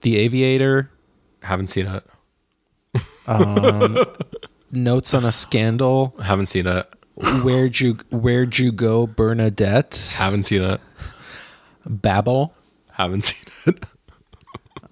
The 0.03 0.17
Aviator. 0.17 0.91
Haven't 1.43 1.69
seen 1.69 1.87
it. 1.87 2.05
Um, 3.27 3.99
Notes 4.73 5.13
on 5.15 5.25
a 5.25 5.33
Scandal. 5.33 6.15
Haven't 6.23 6.47
seen 6.49 6.67
it. 6.67 6.89
Where'd 7.43 7.81
you 7.81 7.95
Where'd 8.11 8.59
you 8.59 8.73
go, 8.73 9.07
Bernadette? 9.07 10.17
Haven't 10.19 10.45
seen 10.45 10.63
it. 10.63 10.81
Babel. 11.85 12.55
Haven't 12.93 13.23
seen 13.25 13.45
it. 13.67 13.85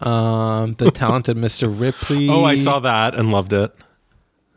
Um, 0.06 0.74
the 0.74 0.90
talented 0.90 1.36
Mr. 1.36 1.68
Ripley. 1.68 2.28
Oh, 2.28 2.44
I 2.44 2.54
saw 2.56 2.80
that 2.80 3.14
and 3.14 3.30
loved 3.30 3.52
it. 3.52 3.74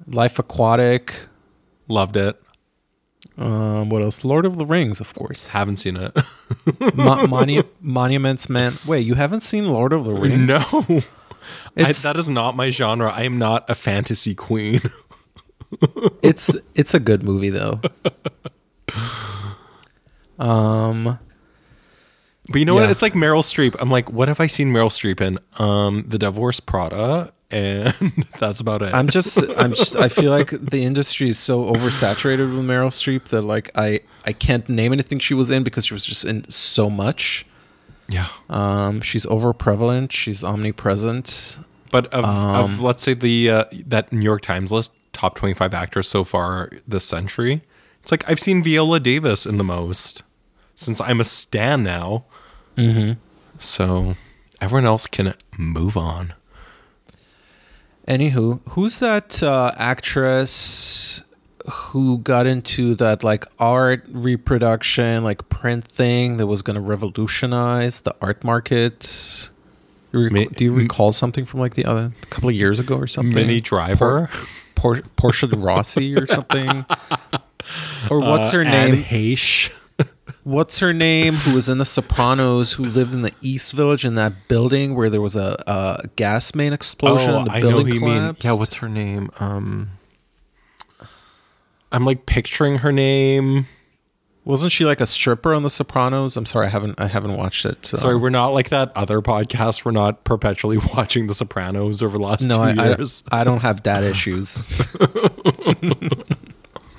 Life 0.08 0.38
Aquatic. 0.40 1.16
Loved 1.88 2.18
it. 2.18 2.42
Um, 3.40 3.88
what 3.90 4.02
else? 4.02 4.26
Lord 4.26 4.46
of 4.46 4.58
the 4.58 4.66
Rings, 4.66 5.00
of 5.00 5.14
course. 5.14 5.52
Haven't 5.52 5.78
seen 5.78 5.96
it. 5.96 6.14
Mo- 6.94 7.26
Monu- 7.26 7.66
Monuments 7.80 8.50
Man. 8.50 8.78
Wait, 8.86 9.08
you 9.08 9.16
haven't 9.16 9.42
seen 9.42 9.66
Lord 9.66 9.94
of 9.94 10.04
the 10.04 10.14
Rings? 10.14 10.46
no, 10.48 10.58
I, 11.78 11.94
that 11.94 12.18
is 12.18 12.28
not 12.30 12.56
my 12.58 12.70
genre. 12.70 13.10
I 13.12 13.24
am 13.24 13.38
not 13.40 13.70
a 13.70 13.76
fantasy 13.76 14.36
queen. 14.36 14.82
it's 16.22 16.52
it's 16.76 16.94
a 16.94 17.00
good 17.00 17.24
movie 17.24 17.50
though. 17.50 17.80
Um, 20.38 21.20
But 22.50 22.60
you 22.60 22.66
know 22.66 22.76
what? 22.76 22.90
It's 22.90 23.02
like 23.02 23.14
Meryl 23.14 23.42
Streep. 23.44 23.76
I'm 23.80 23.90
like, 23.92 24.12
what 24.12 24.28
have 24.28 24.40
I 24.40 24.48
seen 24.48 24.72
Meryl 24.74 24.90
Streep 24.90 25.22
in? 25.22 25.40
Um, 25.64 26.06
The 26.08 26.18
Devil 26.18 26.42
Wears 26.44 26.60
Prada, 26.60 27.32
and 27.52 27.93
that's 28.39 28.60
about 28.60 28.82
it. 28.82 28.93
I'm 28.93 29.08
just 29.08 29.43
I'm 29.58 29.74
just 29.74 29.95
I 29.95 30.10
feel 30.10 30.32
like 30.32 30.50
the 30.50 30.84
industry 30.84 31.30
is 31.30 31.39
so 31.39 31.66
oversaturated 31.74 32.56
with 32.56 32.66
Meryl 32.66 32.89
Streep 32.89 33.26
that 33.30 33.41
like 33.41 33.72
I 33.76 34.02
I 34.26 34.34
can't 34.34 34.68
name 34.70 34.93
anything 34.93 35.20
she 35.20 35.34
was 35.34 35.50
in 35.52 35.64
because 35.64 35.86
she 35.86 35.93
was 35.93 36.06
just 36.06 36.26
in 36.26 36.50
so 36.50 36.89
much. 36.89 37.45
yeah. 38.08 38.28
Um, 38.50 39.02
she's 39.02 39.26
over 39.28 39.54
prevalent. 39.54 40.12
She's 40.12 40.43
omnipresent. 40.43 41.60
But 41.91 42.06
of, 42.14 42.24
Um, 42.24 42.56
of 42.56 42.82
let's 42.82 43.04
say 43.04 43.14
the 43.16 43.50
uh, 43.50 43.66
that 43.88 44.12
New 44.14 44.24
York 44.24 44.41
Times 44.41 44.72
list 44.72 44.91
top 45.12 45.36
25 45.36 45.74
actors 45.74 46.08
so 46.08 46.24
far 46.24 46.72
this 46.88 47.04
century, 47.04 47.64
it's 48.02 48.12
like 48.12 48.24
I've 48.30 48.39
seen 48.39 48.62
Viola 48.64 49.00
Davis 49.00 49.45
in 49.45 49.58
the 49.58 49.64
most 49.64 50.24
since 50.76 51.02
I'm 51.02 51.20
a 51.20 51.26
stan 51.26 51.84
now. 51.84 52.26
Mm-hmm. 52.78 53.20
So 53.58 54.16
everyone 54.62 54.86
else 54.86 55.08
can 55.08 55.34
move 55.58 55.97
on. 55.97 56.34
Anywho, 58.10 58.60
who's 58.70 58.99
that 58.99 59.41
uh, 59.43 59.72
actress 59.78 61.22
who 61.70 62.18
got 62.18 62.47
into 62.47 62.95
that 62.95 63.24
like 63.24 63.45
art 63.60 64.03
reproduction, 64.10 65.24
like 65.24 65.47
print 65.49 65.86
thing 65.88 66.38
that 66.38 66.47
was 66.47 66.64
going 66.64 66.74
to 66.76 66.82
revolutionize 66.82 68.01
the 68.01 68.16
art 68.20 68.43
market? 68.43 69.49
You 70.12 70.24
rec- 70.24 70.32
Mi- 70.32 70.47
do 70.47 70.64
you 70.64 70.74
recall 70.74 71.12
something 71.14 71.45
from 71.45 71.60
like 71.60 71.76
the 71.76 71.86
other 71.86 72.12
a 72.24 72.26
couple 72.28 72.49
of 72.49 72.55
years 72.55 72.80
ago 72.80 72.95
or 72.97 73.05
something? 73.05 73.36
Minnie 73.36 73.62
Driver. 73.62 74.30
Por- 74.74 75.01
Portia 75.16 75.45
de 75.45 75.57
Rossi 75.57 76.16
or 76.16 76.26
something. 76.26 76.86
or 78.10 78.20
what's 78.22 78.51
her 78.51 78.62
Uh, 78.64 78.66
Anne 78.66 78.91
name? 78.93 79.03
Heche. 79.03 79.72
What's 80.50 80.80
her 80.80 80.93
name? 80.93 81.36
Who 81.36 81.54
was 81.54 81.70
in 81.70 81.78
The 81.78 81.86
Sopranos? 81.86 82.74
Who 82.74 82.86
lived 82.86 83.14
in 83.14 83.22
the 83.22 83.32
East 83.39 83.72
Village 83.74 84.04
in 84.04 84.16
that 84.16 84.47
building 84.47 84.95
where 84.95 85.08
there 85.08 85.22
was 85.22 85.36
a, 85.36 85.64
a 85.68 86.08
gas 86.16 86.56
main 86.56 86.74
explosion 86.74 87.36
and 87.36 87.45
the 87.45 87.52
Oh, 87.52 87.54
I 87.54 87.60
know 87.60 87.70
building 87.70 87.88
who 87.88 87.93
you 87.93 88.02
mean. 88.02 88.36
Yeah, 88.41 88.54
what's 88.54 88.74
her 88.76 88.89
name? 88.89 89.30
Um, 89.39 89.91
I'm 91.91 92.04
like 92.04 92.26
picturing 92.26 92.80
her 92.80 92.91
name. 92.91 93.68
Wasn't 94.43 94.72
she 94.72 94.86
like 94.86 95.00
a 95.00 95.06
stripper 95.06 95.54
on 95.54 95.62
The 95.62 95.70
Sopranos? 95.70 96.36
I'm 96.36 96.47
sorry, 96.47 96.66
I 96.66 96.70
haven't 96.70 97.00
I 97.00 97.06
haven't 97.06 97.38
watched 97.38 97.64
it. 97.66 97.86
so- 97.86 97.97
Sorry, 97.97 98.16
we're 98.16 98.32
not 98.32 98.47
like 98.47 98.70
that 98.70 98.91
other 98.95 99.22
podcast. 99.22 99.86
We're 99.86 99.91
not 99.91 100.24
perpetually 100.24 100.80
watching 100.95 101.28
The 101.28 101.36
Sopranos 101.36 102.02
over 102.02 102.18
the 102.18 102.24
last 102.24 102.47
no, 102.47 102.56
two 102.56 102.82
I, 102.82 102.95
I. 102.95 103.41
I 103.41 103.43
don't 103.43 103.62
have 103.62 103.84
dad 103.84 104.04
issues. 104.04 104.68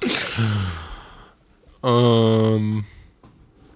um, 1.83 2.87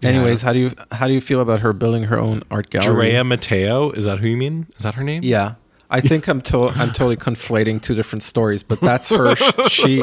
Anyways, 0.05 0.43
how 0.43 0.53
do 0.53 0.59
you 0.59 0.73
how 0.93 1.07
do 1.07 1.13
you 1.13 1.21
feel 1.21 1.41
about 1.41 1.61
her 1.61 1.73
building 1.73 2.05
her 2.05 2.19
own 2.19 2.43
art 2.51 2.71
gallery? 2.71 3.11
Drea 3.11 3.25
Mateo. 3.25 3.91
Is 3.91 4.05
that 4.05 4.19
who 4.19 4.29
you 4.29 4.37
mean? 4.37 4.67
Is 4.77 4.83
that 4.83 4.95
her 4.95 5.05
name? 5.05 5.23
Yeah, 5.23 5.55
I 5.91 6.01
think 6.01 6.29
I'm 6.29 6.41
to- 6.43 6.71
I'm 6.71 6.89
totally 6.89 7.17
conflating 7.17 7.81
two 7.81 7.95
different 7.95 8.23
stories, 8.23 8.63
but 8.63 8.81
that's 8.81 9.11
her. 9.11 9.35
She 9.69 10.03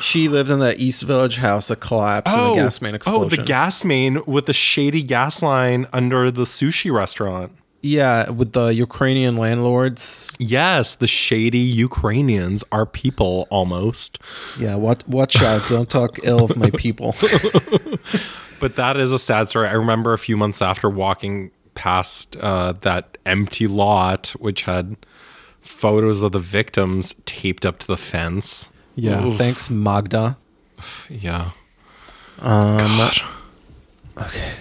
she 0.00 0.28
lived 0.28 0.50
in 0.50 0.58
the 0.58 0.74
East 0.80 1.02
Village 1.04 1.36
house 1.36 1.68
that 1.68 1.80
collapsed 1.80 2.34
in 2.34 2.42
the 2.42 2.50
oh, 2.50 2.54
gas 2.54 2.80
main 2.80 2.94
explosion. 2.94 3.24
oh, 3.24 3.28
the 3.28 3.42
gas 3.42 3.84
main 3.84 4.24
with 4.26 4.46
the 4.46 4.52
shady 4.52 5.02
gas 5.02 5.42
line 5.42 5.86
under 5.92 6.30
the 6.30 6.42
sushi 6.42 6.92
restaurant. 6.92 7.52
Yeah, 7.84 8.30
with 8.30 8.52
the 8.52 8.68
Ukrainian 8.68 9.36
landlords. 9.36 10.36
Yes, 10.38 10.94
the 10.94 11.08
shady 11.08 11.58
Ukrainians 11.58 12.62
are 12.70 12.86
people 12.86 13.48
almost. 13.50 14.20
Yeah, 14.58 14.76
what 14.76 15.06
watch 15.08 15.42
out! 15.42 15.68
Don't 15.68 15.90
talk 15.90 16.18
ill 16.22 16.44
of 16.44 16.56
my 16.56 16.70
people. 16.70 17.16
But 18.62 18.76
that 18.76 18.96
is 18.96 19.10
a 19.10 19.18
sad 19.18 19.48
story. 19.48 19.66
I 19.66 19.72
remember 19.72 20.12
a 20.12 20.18
few 20.18 20.36
months 20.36 20.62
after 20.62 20.88
walking 20.88 21.50
past 21.74 22.36
uh, 22.36 22.74
that 22.82 23.18
empty 23.26 23.66
lot, 23.66 24.28
which 24.38 24.62
had 24.62 24.96
photos 25.60 26.22
of 26.22 26.30
the 26.30 26.38
victims 26.38 27.16
taped 27.24 27.66
up 27.66 27.80
to 27.80 27.86
the 27.88 27.96
fence. 27.96 28.70
Yeah, 28.94 29.24
Oof. 29.26 29.36
thanks 29.36 29.68
Magda. 29.68 30.36
Yeah. 31.10 31.50
Um, 32.38 32.98
God. 32.98 33.16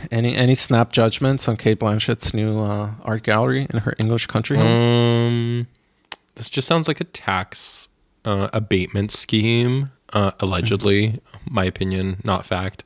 Any 0.09 0.35
any 0.35 0.55
snap 0.55 0.91
judgments 0.91 1.47
on 1.47 1.57
Cate 1.57 1.77
Blanchett's 1.77 2.33
new 2.33 2.59
uh, 2.59 2.91
art 3.03 3.21
gallery 3.21 3.67
in 3.69 3.81
her 3.81 3.93
English 3.99 4.25
country 4.25 4.57
home? 4.57 4.67
Um, 4.67 5.67
this 6.33 6.49
just 6.49 6.67
sounds 6.67 6.87
like 6.87 7.01
a 7.01 7.03
tax 7.03 7.87
uh, 8.25 8.49
abatement 8.51 9.11
scheme, 9.11 9.91
uh, 10.11 10.31
allegedly. 10.39 11.19
My 11.47 11.65
opinion, 11.65 12.19
not 12.23 12.47
fact. 12.47 12.83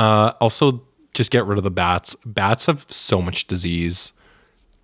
Uh, 0.00 0.32
also, 0.40 0.82
just 1.14 1.30
get 1.30 1.44
rid 1.46 1.58
of 1.58 1.64
the 1.64 1.70
bats. 1.70 2.16
Bats 2.24 2.66
have 2.66 2.86
so 2.88 3.20
much 3.20 3.46
disease. 3.46 4.12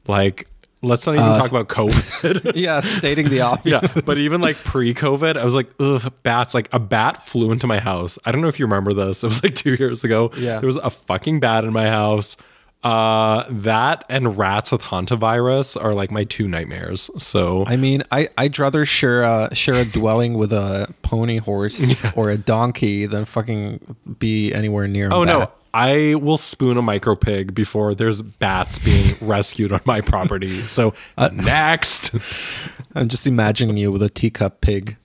Like, 0.07 0.49
let's 0.83 1.07
not 1.07 1.15
even 1.15 1.25
Uh, 1.25 1.39
talk 1.41 1.51
about 1.51 1.69
COVID. 1.79 2.53
yeah, 2.55 2.81
stating 2.81 3.31
the 3.31 3.41
obvious. 3.53 3.81
yeah, 3.83 4.01
but 4.05 4.19
even 4.19 4.41
like 4.41 4.57
pre-COVID, 4.57 5.37
I 5.39 5.45
was 5.45 5.55
like, 5.55 5.69
ugh, 5.81 6.13
bats. 6.23 6.53
Like 6.55 6.69
a 6.73 6.79
bat 6.79 7.23
flew 7.25 7.51
into 7.53 7.67
my 7.67 7.79
house. 7.79 8.19
I 8.25 8.33
don't 8.33 8.41
know 8.43 8.49
if 8.49 8.59
you 8.61 8.67
remember 8.67 8.93
this. 8.93 9.25
It 9.25 9.29
was 9.29 9.43
like 9.43 9.55
two 9.55 9.75
years 9.75 10.05
ago. 10.05 10.31
Yeah. 10.37 10.59
there 10.59 10.67
was 10.67 10.77
a 10.77 10.91
fucking 10.91 11.41
bat 11.41 11.65
in 11.65 11.73
my 11.73 11.89
house. 11.89 12.37
Uh, 12.83 13.45
that 13.51 14.05
and 14.09 14.39
rats 14.39 14.71
with 14.71 14.81
hantavirus 14.83 15.83
are 15.83 15.93
like 15.93 16.13
my 16.13 16.23
two 16.23 16.47
nightmares. 16.47 17.11
So 17.19 17.65
I 17.67 17.77
mean, 17.77 18.05
I 18.13 18.29
I'd 18.39 18.57
rather 18.61 18.85
share 18.85 19.23
a 19.23 19.53
share 19.55 19.75
a 19.75 19.85
dwelling 19.85 20.35
with 20.35 20.53
a 20.53 20.95
pony 21.03 21.39
horse 21.39 22.05
or 22.15 22.31
a 22.31 22.39
donkey 22.39 23.07
than 23.07 23.25
fucking 23.25 23.97
be 24.21 24.53
anywhere 24.55 24.87
near. 24.87 25.09
Oh 25.13 25.25
no. 25.25 25.51
I 25.75 26.15
will 26.15 26.39
spoon 26.39 26.79
a 26.79 26.83
micro 26.83 27.15
pig 27.17 27.55
before 27.55 27.95
there's 27.95 28.23
bats 28.23 28.79
being 28.79 29.15
rescued 29.21 29.73
on 29.73 29.81
my 29.85 30.01
property. 30.01 30.61
So 30.63 30.95
Uh, 31.19 31.29
next, 31.33 32.15
I'm 32.95 33.09
just 33.09 33.27
imagining 33.27 33.77
you 33.77 33.91
with 33.93 34.03
a 34.03 34.09
teacup 34.09 34.61
pig. 34.63 34.97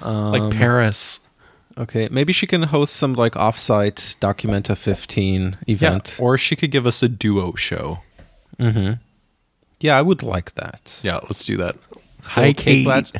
like 0.00 0.52
Paris. 0.56 1.20
Okay, 1.76 2.08
maybe 2.10 2.32
she 2.32 2.46
can 2.46 2.64
host 2.64 2.94
some 2.94 3.14
like 3.14 3.32
offsite 3.32 4.16
Documenta 4.20 4.76
15 4.76 5.58
event. 5.66 6.16
Yeah, 6.18 6.24
or 6.24 6.38
she 6.38 6.54
could 6.56 6.70
give 6.70 6.86
us 6.86 7.02
a 7.02 7.08
duo 7.08 7.54
show. 7.54 8.00
Hmm. 8.58 8.92
Yeah, 9.80 9.98
I 9.98 10.02
would 10.02 10.22
like 10.22 10.54
that. 10.54 11.00
Yeah, 11.02 11.16
let's 11.24 11.44
do 11.44 11.56
that. 11.56 11.76
So, 12.20 12.40
Hi, 12.40 12.52
Kate, 12.52 12.56
Kate. 12.56 12.84
Blanch- 12.84 13.12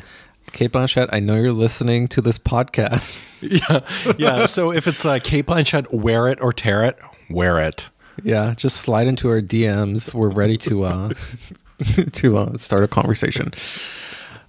Cate 0.53 0.71
Blanchett, 0.71 1.09
I 1.11 1.19
know 1.19 1.35
you're 1.35 1.51
listening 1.51 2.07
to 2.09 2.21
this 2.21 2.37
podcast. 2.39 3.21
yeah, 3.41 3.81
yeah. 4.17 4.45
So 4.45 4.71
if 4.71 4.87
it's 4.87 5.03
uh, 5.03 5.19
Cate 5.21 5.45
Blanchett, 5.47 5.93
wear 5.93 6.29
it 6.29 6.39
or 6.41 6.53
tear 6.53 6.83
it, 6.85 6.97
wear 7.29 7.59
it. 7.59 7.89
Yeah, 8.23 8.53
just 8.55 8.77
slide 8.77 9.07
into 9.07 9.27
our 9.29 9.41
DMs. 9.41 10.13
We're 10.13 10.29
ready 10.29 10.57
to 10.59 10.83
uh 10.83 11.13
to 12.13 12.37
uh, 12.37 12.57
start 12.57 12.83
a 12.83 12.87
conversation. 12.87 13.53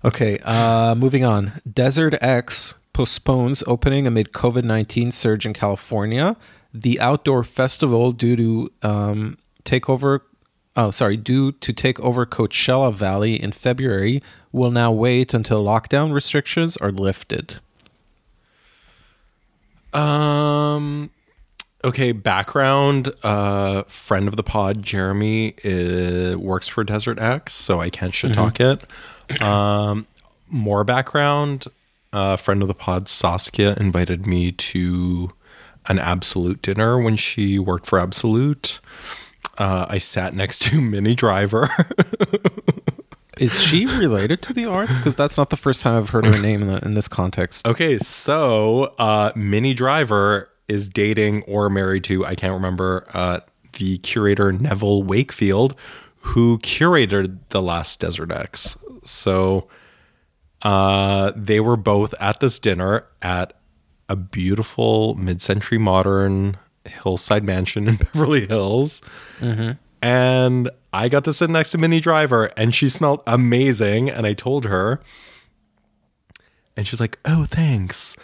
Okay, 0.04 0.38
uh 0.44 0.94
moving 0.94 1.24
on. 1.24 1.60
Desert 1.70 2.14
X 2.20 2.74
postpones 2.96 3.62
opening 3.66 4.06
amid 4.06 4.32
COVID-19 4.32 5.12
surge 5.12 5.44
in 5.44 5.52
California. 5.52 6.34
The 6.72 6.98
outdoor 6.98 7.44
festival 7.44 8.10
due 8.10 8.36
to 8.36 8.72
um 8.82 9.36
take 9.64 9.90
over 9.90 10.22
oh 10.76 10.90
sorry, 10.90 11.18
due 11.18 11.52
to 11.52 11.72
take 11.74 12.00
over 12.00 12.24
Coachella 12.24 12.94
Valley 12.94 13.40
in 13.40 13.52
February 13.52 14.22
will 14.50 14.70
now 14.70 14.90
wait 14.92 15.34
until 15.34 15.62
lockdown 15.62 16.14
restrictions 16.14 16.78
are 16.78 16.90
lifted. 16.90 17.60
Um. 19.92 21.10
Okay, 21.84 22.12
background. 22.12 23.10
Uh, 23.22 23.82
friend 23.84 24.26
of 24.26 24.36
the 24.36 24.42
pod, 24.42 24.82
Jeremy, 24.82 25.54
uh, 25.64 26.38
works 26.38 26.66
for 26.66 26.82
Desert 26.82 27.18
X, 27.20 27.52
so 27.52 27.78
I 27.80 27.90
can't 27.90 28.14
shit 28.14 28.32
talk 28.32 28.58
it. 28.58 28.82
Um, 29.42 30.06
more 30.48 30.82
background. 30.82 31.66
Uh, 32.16 32.34
friend 32.34 32.62
of 32.62 32.68
the 32.68 32.72
pod, 32.72 33.10
Saskia, 33.10 33.74
invited 33.74 34.26
me 34.26 34.50
to 34.50 35.28
an 35.84 35.98
Absolut 35.98 36.62
dinner 36.62 36.98
when 36.98 37.14
she 37.14 37.58
worked 37.58 37.84
for 37.84 37.98
Absolut. 37.98 38.80
Uh, 39.58 39.84
I 39.86 39.98
sat 39.98 40.34
next 40.34 40.62
to 40.62 40.80
Minnie 40.92 41.14
Driver. 41.14 41.68
Is 43.36 43.60
she 43.60 43.84
related 43.84 44.40
to 44.44 44.54
the 44.54 44.64
arts? 44.64 44.96
Because 44.96 45.14
that's 45.14 45.36
not 45.36 45.50
the 45.50 45.58
first 45.58 45.82
time 45.82 45.98
I've 45.98 46.08
heard 46.08 46.24
her 46.24 46.40
name 46.40 46.62
in, 46.62 46.68
the, 46.68 46.82
in 46.86 46.94
this 46.94 47.06
context. 47.06 47.68
Okay, 47.68 47.98
so 47.98 48.94
uh, 48.98 49.32
Minnie 49.36 49.74
Driver 49.74 50.48
is 50.68 50.88
dating 50.88 51.42
or 51.42 51.68
married 51.68 52.04
to, 52.04 52.24
I 52.24 52.34
can't 52.34 52.54
remember, 52.54 53.04
uh, 53.12 53.40
the 53.74 53.98
curator 53.98 54.52
Neville 54.52 55.02
Wakefield, 55.02 55.76
who 56.20 56.56
curated 56.60 57.40
the 57.50 57.60
last 57.60 58.00
Desert 58.00 58.32
X. 58.32 58.78
So 59.04 59.68
uh, 60.66 61.32
they 61.36 61.60
were 61.60 61.76
both 61.76 62.12
at 62.18 62.40
this 62.40 62.58
dinner 62.58 63.06
at 63.22 63.52
a 64.08 64.16
beautiful 64.16 65.14
mid 65.14 65.40
century 65.40 65.78
modern 65.78 66.56
hillside 66.84 67.44
mansion 67.44 67.86
in 67.86 67.96
Beverly 68.12 68.48
Hills. 68.48 69.00
And 70.02 70.68
I 70.92 71.08
got 71.08 71.22
to 71.24 71.32
sit 71.32 71.50
next 71.50 71.70
to 71.70 71.78
Minnie 71.78 72.00
Driver, 72.00 72.46
and 72.56 72.74
she 72.74 72.88
smelled 72.88 73.22
amazing. 73.28 74.10
And 74.10 74.26
I 74.26 74.32
told 74.32 74.64
her, 74.64 75.00
and 76.76 76.86
she's 76.86 77.00
like, 77.00 77.18
"Oh, 77.24 77.44
thanks. 77.44 78.16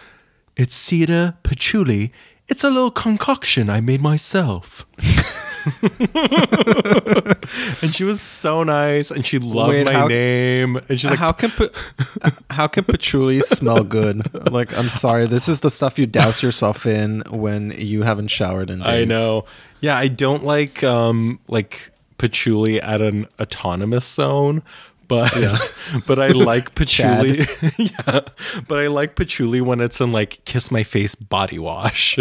It's 0.57 0.75
cedar 0.75 1.37
patchouli. 1.45 2.13
It's 2.53 2.65
a 2.65 2.69
little 2.69 2.91
concoction 2.91 3.71
I 3.71 3.81
made 3.81 4.03
myself." 4.03 4.85
and 7.83 7.95
she 7.95 8.05
was 8.05 8.21
so 8.21 8.63
nice, 8.63 9.11
and 9.11 9.25
she 9.25 9.39
loved 9.39 9.71
Wait, 9.71 9.85
my 9.85 9.93
how- 9.95 10.07
name. 10.07 10.77
And 10.89 11.01
she's 11.01 11.09
like, 11.09 11.19
how 11.19 11.33
can 11.33 11.51
pa- 11.51 12.31
how 12.51 12.67
can 12.67 12.85
patchouli 12.85 13.41
smell 13.41 13.85
good? 13.85 14.23
Like, 14.53 14.77
I'm 14.77 14.91
sorry, 14.91 15.27
this 15.27 15.49
is 15.49 15.61
the 15.61 15.71
stuff 15.71 15.99
you 15.99 16.07
douse 16.07 16.43
yourself 16.43 16.85
in 16.85 17.23
when 17.31 17.71
you 17.79 18.03
haven't 18.03 18.29
showered 18.29 18.69
in 18.71 18.81
days. 18.81 18.89
I 18.89 19.05
know. 19.07 19.45
Yeah, 19.81 19.97
I 19.97 20.09
don't 20.09 20.45
like 20.45 20.85
um 20.85 21.41
like 21.49 21.91
patchouli 22.19 22.81
at 22.81 23.01
an 23.01 23.27
autonomous 23.41 24.07
zone, 24.07 24.63
but 25.09 25.75
but 26.07 26.19
I 26.19 26.29
like 26.29 26.75
patchouli. 26.75 27.45
yeah, 27.79 28.21
but 28.69 28.79
I 28.79 28.87
like 28.89 29.17
patchouli 29.17 29.61
when 29.61 29.81
it's 29.81 30.01
in 30.01 30.13
like 30.13 30.45
kiss 30.45 30.71
my 30.71 30.83
face 30.83 31.15
body 31.15 31.59
wash. 31.59 32.19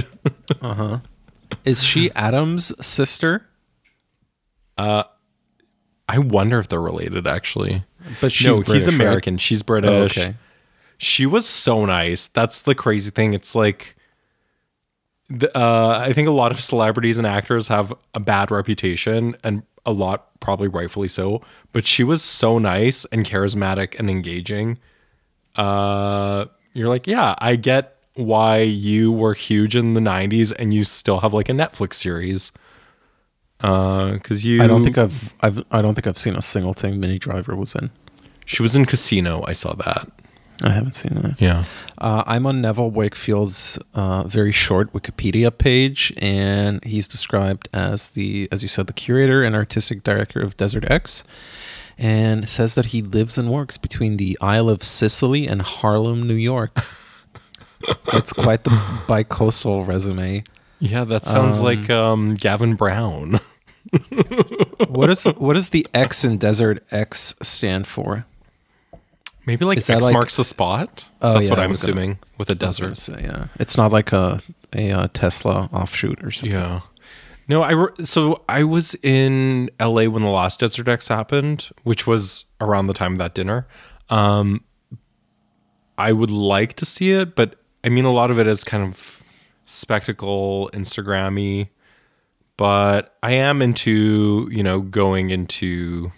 Is 1.65 1.83
she 1.83 2.11
Adam's 2.11 2.73
sister? 2.85 3.45
Uh, 4.77 5.03
I 6.07 6.17
wonder 6.19 6.59
if 6.59 6.67
they're 6.67 6.81
related 6.81 7.27
actually. 7.27 7.83
But 8.19 8.31
she's 8.31 8.47
no, 8.47 8.55
British, 8.63 8.73
he's 8.73 8.87
right? 8.87 8.95
American. 8.95 9.37
She's 9.37 9.61
Oh, 9.61 9.65
British. 9.65 10.17
okay. 10.17 10.35
She 10.97 11.25
was 11.25 11.47
so 11.47 11.85
nice. 11.85 12.27
That's 12.27 12.61
the 12.61 12.75
crazy 12.75 13.11
thing. 13.11 13.33
It's 13.33 13.55
like, 13.55 13.95
the, 15.29 15.55
uh, 15.57 15.99
I 16.05 16.13
think 16.13 16.27
a 16.27 16.31
lot 16.31 16.51
of 16.51 16.59
celebrities 16.61 17.17
and 17.17 17.25
actors 17.25 17.67
have 17.67 17.93
a 18.13 18.19
bad 18.19 18.51
reputation, 18.51 19.35
and 19.43 19.63
a 19.85 19.91
lot 19.91 20.39
probably 20.39 20.67
rightfully 20.67 21.07
so. 21.07 21.41
But 21.73 21.87
she 21.87 22.03
was 22.03 22.21
so 22.23 22.57
nice 22.59 23.05
and 23.05 23.25
charismatic 23.25 23.97
and 23.97 24.09
engaging. 24.09 24.77
Uh, 25.55 26.45
you're 26.73 26.89
like, 26.89 27.07
yeah, 27.07 27.35
I 27.37 27.55
get 27.55 27.95
why 28.15 28.59
you 28.59 29.11
were 29.11 29.33
huge 29.33 29.75
in 29.75 29.93
the 29.93 30.01
'90s 30.01 30.51
and 30.57 30.73
you 30.73 30.83
still 30.83 31.19
have 31.21 31.33
like 31.33 31.49
a 31.49 31.53
Netflix 31.53 31.93
series. 31.93 32.51
Because 33.57 34.43
you, 34.43 34.63
I 34.63 34.67
don't 34.67 34.83
think 34.83 34.97
I've 34.97 35.33
I've 35.41 35.63
I 35.71 35.81
don't 35.81 35.93
think 35.93 36.07
I've 36.07 36.17
seen 36.17 36.35
a 36.35 36.41
single 36.41 36.73
thing 36.73 36.99
Minnie 36.99 37.19
Driver 37.19 37.55
was 37.55 37.75
in. 37.75 37.91
she 38.45 38.61
was 38.63 38.75
in 38.75 38.85
Casino. 38.85 39.43
I 39.47 39.53
saw 39.53 39.73
that. 39.75 40.09
I 40.63 40.71
haven't 40.71 40.93
seen 40.93 41.13
that. 41.15 41.41
Yeah. 41.41 41.63
Uh, 41.97 42.23
I'm 42.25 42.45
on 42.45 42.61
Neville 42.61 42.91
Wakefield's 42.91 43.79
uh, 43.93 44.23
very 44.23 44.51
short 44.51 44.93
Wikipedia 44.93 45.55
page, 45.55 46.13
and 46.17 46.83
he's 46.83 47.07
described 47.07 47.69
as 47.73 48.11
the, 48.11 48.47
as 48.51 48.61
you 48.61 48.67
said, 48.67 48.87
the 48.87 48.93
curator 48.93 49.43
and 49.43 49.55
artistic 49.55 50.03
director 50.03 50.39
of 50.41 50.57
Desert 50.57 50.89
X, 50.89 51.23
and 51.97 52.47
says 52.49 52.75
that 52.75 52.87
he 52.87 53.01
lives 53.01 53.37
and 53.37 53.51
works 53.51 53.77
between 53.77 54.17
the 54.17 54.37
Isle 54.41 54.69
of 54.69 54.83
Sicily 54.83 55.47
and 55.47 55.61
Harlem, 55.61 56.23
New 56.23 56.35
York. 56.35 56.85
That's 58.11 58.33
quite 58.33 58.63
the 58.63 58.71
bicoastal 59.07 59.87
resume. 59.87 60.43
Yeah, 60.79 61.03
that 61.03 61.25
sounds 61.25 61.61
like 61.61 61.89
um, 61.91 62.33
Gavin 62.35 62.75
Brown. 62.75 63.39
What 64.87 65.09
is 65.09 65.25
what 65.25 65.53
does 65.53 65.69
the 65.69 65.87
X 65.93 66.23
in 66.23 66.37
Desert 66.37 66.83
X 66.91 67.35
stand 67.41 67.87
for? 67.87 68.25
Maybe 69.45 69.65
like 69.65 69.77
Is 69.79 69.87
that 69.87 69.97
X 69.97 70.03
like- 70.05 70.13
marks 70.13 70.35
the 70.37 70.43
spot. 70.43 71.09
Oh, 71.21 71.33
That's 71.33 71.45
yeah, 71.45 71.49
what 71.51 71.59
I 71.59 71.63
I'm 71.63 71.69
was 71.69 71.81
gonna- 71.83 71.91
assuming 71.93 72.19
with 72.37 72.49
a 72.49 72.53
I 72.63 72.67
was 72.67 72.79
gonna 72.79 72.91
desert. 72.93 72.97
say, 72.97 73.21
yeah, 73.23 73.47
it's 73.59 73.75
not 73.77 73.91
like 73.91 74.11
a 74.11 74.39
a 74.73 74.91
uh, 74.91 75.07
Tesla 75.13 75.69
offshoot 75.73 76.23
or 76.23 76.31
something. 76.31 76.51
Yeah. 76.57 76.81
No, 77.47 77.63
I 77.63 77.71
re- 77.71 78.05
so 78.05 78.43
I 78.47 78.63
was 78.63 78.95
in 79.03 79.69
LA 79.79 80.05
when 80.05 80.21
the 80.21 80.29
last 80.29 80.59
Desert 80.61 80.87
X 80.87 81.07
happened, 81.09 81.69
which 81.83 82.05
was 82.07 82.45
around 82.61 82.87
the 82.87 82.93
time 82.93 83.13
of 83.13 83.17
that 83.17 83.33
dinner. 83.33 83.67
Um, 84.09 84.63
I 85.97 86.11
would 86.13 86.31
like 86.31 86.73
to 86.75 86.85
see 86.85 87.11
it, 87.11 87.35
but 87.35 87.55
I 87.83 87.89
mean, 87.89 88.05
a 88.05 88.11
lot 88.13 88.31
of 88.31 88.39
it 88.39 88.47
is 88.47 88.63
kind 88.63 88.83
of 88.83 89.21
spectacle, 89.65 90.69
Instagrammy. 90.73 91.69
But 92.57 93.15
I 93.23 93.31
am 93.31 93.61
into 93.61 94.47
you 94.51 94.61
know 94.63 94.79
going 94.81 95.31
into 95.31 96.11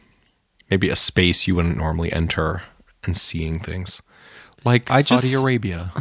maybe 0.69 0.89
a 0.89 0.95
space 0.95 1.47
you 1.47 1.55
wouldn't 1.55 1.77
normally 1.77 2.11
enter 2.11 2.63
and 3.05 3.15
seeing 3.17 3.59
things 3.59 4.01
like 4.65 4.89
I 4.91 5.01
Saudi 5.01 5.29
just- 5.31 5.43
Arabia. 5.43 5.91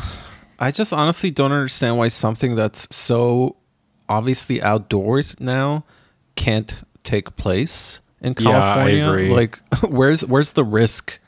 I 0.59 0.71
just 0.71 0.93
honestly 0.93 1.31
don't 1.33 1.51
understand 1.51 1.99
why 1.99 2.07
something 2.09 2.55
that's 2.55 2.87
so 2.95 3.57
obviously 4.09 4.63
outdoors 4.63 5.35
now 5.41 5.85
can't 6.37 6.75
take 7.03 7.35
place 7.35 8.01
in 8.21 8.35
Yeah, 8.39 8.51
I 8.51 8.53
California. 8.53 9.09
agree. 9.11 9.31
Like, 9.31 9.59
where's 9.89 10.25
where's 10.25 10.53
the 10.53 10.65
risk? 10.65 11.19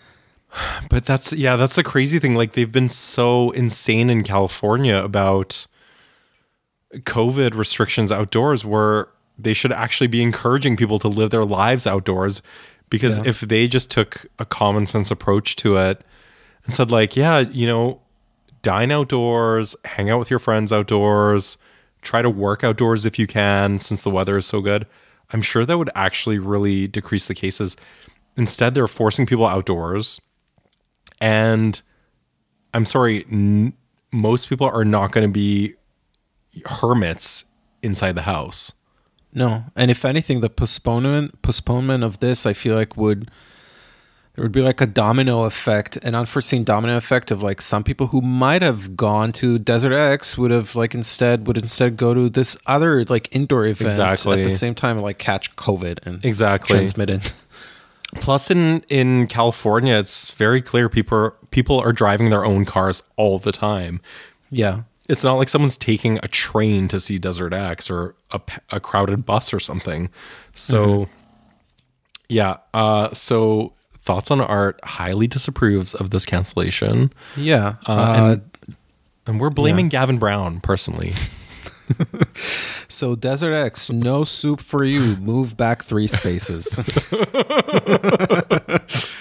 But 0.89 1.05
that's 1.05 1.33
yeah, 1.33 1.57
that's 1.57 1.75
the 1.75 1.83
crazy 1.83 2.21
thing. 2.21 2.37
Like 2.37 2.53
they've 2.53 2.71
been 2.71 2.89
so 2.89 3.51
insane 3.51 4.09
in 4.09 4.23
California 4.23 4.97
about 4.97 5.67
COVID 6.95 7.55
restrictions 7.57 8.13
outdoors 8.13 8.65
where 8.65 9.09
they 9.37 9.53
should 9.53 9.73
actually 9.73 10.07
be 10.07 10.23
encouraging 10.23 10.77
people 10.77 11.01
to 11.01 11.09
live 11.09 11.31
their 11.31 11.45
lives 11.45 11.87
outdoors 11.89 12.41
because 12.95 13.19
Yeah. 13.19 13.25
if 13.27 13.41
they 13.41 13.67
just 13.67 13.91
took 13.91 14.27
a 14.39 14.45
common 14.45 14.87
sense 14.87 15.11
approach 15.11 15.57
to 15.57 15.77
it 15.77 16.01
and 16.65 16.73
said 16.73 16.91
like, 16.93 17.17
yeah, 17.17 17.41
you 17.41 17.67
know, 17.67 18.01
dine 18.63 18.93
outdoors, 18.93 19.75
hang 19.85 20.11
out 20.11 20.19
with 20.21 20.31
your 20.31 20.39
friends 20.39 20.73
outdoors, 20.73 21.57
try 22.03 22.23
to 22.23 22.31
work 22.31 22.63
outdoors 22.63 23.05
if 23.05 23.19
you 23.19 23.27
can 23.27 23.79
since 23.81 24.03
the 24.03 24.11
weather 24.11 24.37
is 24.37 24.47
so 24.47 24.61
good. 24.61 24.87
I'm 25.33 25.43
sure 25.43 25.65
that 25.67 25.77
would 25.77 25.91
actually 25.97 26.39
really 26.39 26.87
decrease 26.87 27.27
the 27.27 27.35
cases. 27.35 27.77
Instead, 28.37 28.75
they're 28.75 28.87
forcing 28.87 29.27
people 29.27 29.47
outdoors 29.47 30.21
and 31.21 31.81
I'm 32.73 32.85
sorry, 32.85 33.25
n- 33.31 33.73
most 34.13 34.49
people 34.49 34.69
are 34.69 34.85
not 34.85 35.11
going 35.13 35.27
to 35.27 35.33
be 35.33 35.75
hermits 36.67 37.45
inside 37.83 38.13
the 38.15 38.23
house. 38.23 38.73
No, 39.35 39.65
and 39.75 39.91
if 39.91 40.05
anything, 40.05 40.41
the 40.41 40.49
postponement 40.51 41.43
postponement 41.43 42.05
of 42.05 42.21
this, 42.21 42.47
I 42.47 42.53
feel 42.53 42.75
like 42.77 42.97
would 42.97 43.31
there 44.35 44.43
would 44.45 44.53
be 44.53 44.61
like 44.63 44.81
a 44.81 44.87
domino 44.87 45.45
effect, 45.45 45.97
an 45.99 46.15
unforeseen 46.15 46.65
domino 46.65 46.97
effect 46.97 47.31
of 47.31 47.43
like 47.43 47.61
some 47.63 47.85
people 47.85 48.09
who 48.09 48.21
might 48.21 48.63
have 48.63 48.97
gone 48.97 49.33
to 49.35 49.59
Desert 49.59 49.93
X 49.93 50.37
would 50.39 50.51
have 50.51 50.75
like 50.75 50.95
instead 50.95 51.47
would 51.47 51.57
instead 51.59 51.97
go 51.97 52.15
to 52.15 52.29
this 52.29 52.57
other 52.67 53.05
like 53.05 53.29
indoor 53.35 53.65
event 53.67 53.87
Exactly. 53.93 54.41
at 54.41 54.45
the 54.45 54.51
same 54.51 54.75
time, 54.75 54.99
like 54.99 55.19
catch 55.19 55.55
COVID 55.57 55.99
and 56.07 56.25
Exactly. 56.25 56.77
transmit 56.77 57.11
it. 57.11 57.33
Plus, 58.21 58.51
in 58.51 58.85
in 58.89 59.27
California, 59.27 59.97
it's 59.97 60.31
very 60.31 60.63
clear 60.63 60.89
people 60.89 61.19
are, 61.19 61.31
people 61.51 61.81
are 61.81 61.93
driving 61.93 62.31
their 62.31 62.45
own 62.45 62.65
cars 62.65 63.03
all 63.17 63.41
the 63.41 63.51
time. 63.53 64.01
Yeah, 64.51 64.83
It's 65.09 65.23
not 65.23 65.35
like 65.35 65.49
someone's 65.49 65.77
taking 65.77 66.19
a 66.23 66.29
train 66.29 66.89
to 66.89 66.99
see 66.99 67.19
Desert 67.19 67.53
X 67.53 67.91
or 67.91 68.15
a, 68.31 68.41
a 68.71 68.81
crowded 68.81 69.27
bus 69.27 69.53
or 69.53 69.61
something. 69.61 70.09
So, 70.55 71.09
yeah. 72.29 72.57
Uh, 72.73 73.13
so 73.13 73.75
thoughts 74.05 74.31
on 74.31 74.41
art 74.41 74.81
highly 74.85 75.27
disapproves 75.27 75.95
of 75.95 76.11
this 76.11 76.25
cancellation, 76.27 77.13
yeah. 77.37 77.77
Uh, 77.87 77.93
Uh, 77.93 78.33
and, 78.33 78.77
and 79.27 79.41
we're 79.41 79.51
blaming 79.51 79.89
Gavin 79.89 80.19
Brown 80.19 80.61
personally. 80.61 81.13
so 82.89 83.15
Desert 83.15 83.53
X, 83.55 83.91
no 83.91 84.25
soup 84.25 84.61
for 84.61 84.85
you. 84.85 85.17
Move 85.17 85.57
back 85.57 85.83
three 85.83 86.07
spaces. 86.07 86.79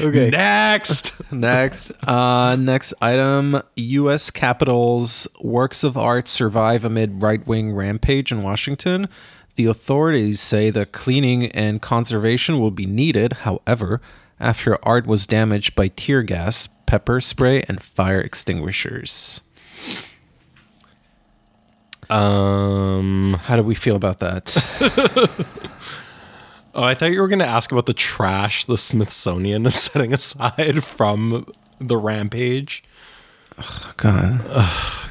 okay. 0.00 0.30
Next. 0.30 1.14
Next, 1.32 1.90
uh, 2.08 2.56
next 2.56 2.94
item: 3.02 3.62
U.S. 3.76 4.30
Capitol's 4.30 5.28
works 5.40 5.84
of 5.84 5.96
art 5.96 6.26
survive 6.26 6.84
amid 6.84 7.22
right-wing 7.22 7.72
rampage 7.72 8.32
in 8.32 8.42
Washington. 8.42 9.08
The 9.56 9.66
authorities 9.66 10.40
say 10.40 10.70
that 10.70 10.92
cleaning 10.92 11.46
and 11.52 11.82
conservation 11.82 12.58
will 12.60 12.70
be 12.70 12.86
needed. 12.86 13.32
However, 13.44 14.00
after 14.40 14.78
art 14.86 15.06
was 15.06 15.26
damaged 15.26 15.74
by 15.74 15.88
tear 15.88 16.22
gas, 16.22 16.68
pepper 16.86 17.20
spray, 17.20 17.62
and 17.68 17.82
fire 17.82 18.20
extinguishers. 18.20 19.42
Um. 22.08 23.38
How 23.42 23.56
do 23.56 23.62
we 23.62 23.74
feel 23.74 23.96
about 23.96 24.20
that? 24.20 24.54
Oh, 26.78 26.84
I 26.84 26.94
thought 26.94 27.10
you 27.10 27.20
were 27.20 27.26
going 27.26 27.40
to 27.40 27.44
ask 27.44 27.72
about 27.72 27.86
the 27.86 27.92
trash 27.92 28.64
the 28.64 28.78
Smithsonian 28.78 29.66
is 29.66 29.74
setting 29.82 30.14
aside 30.14 30.84
from 30.84 31.44
the 31.80 31.96
rampage. 31.96 32.84
God, 33.96 34.40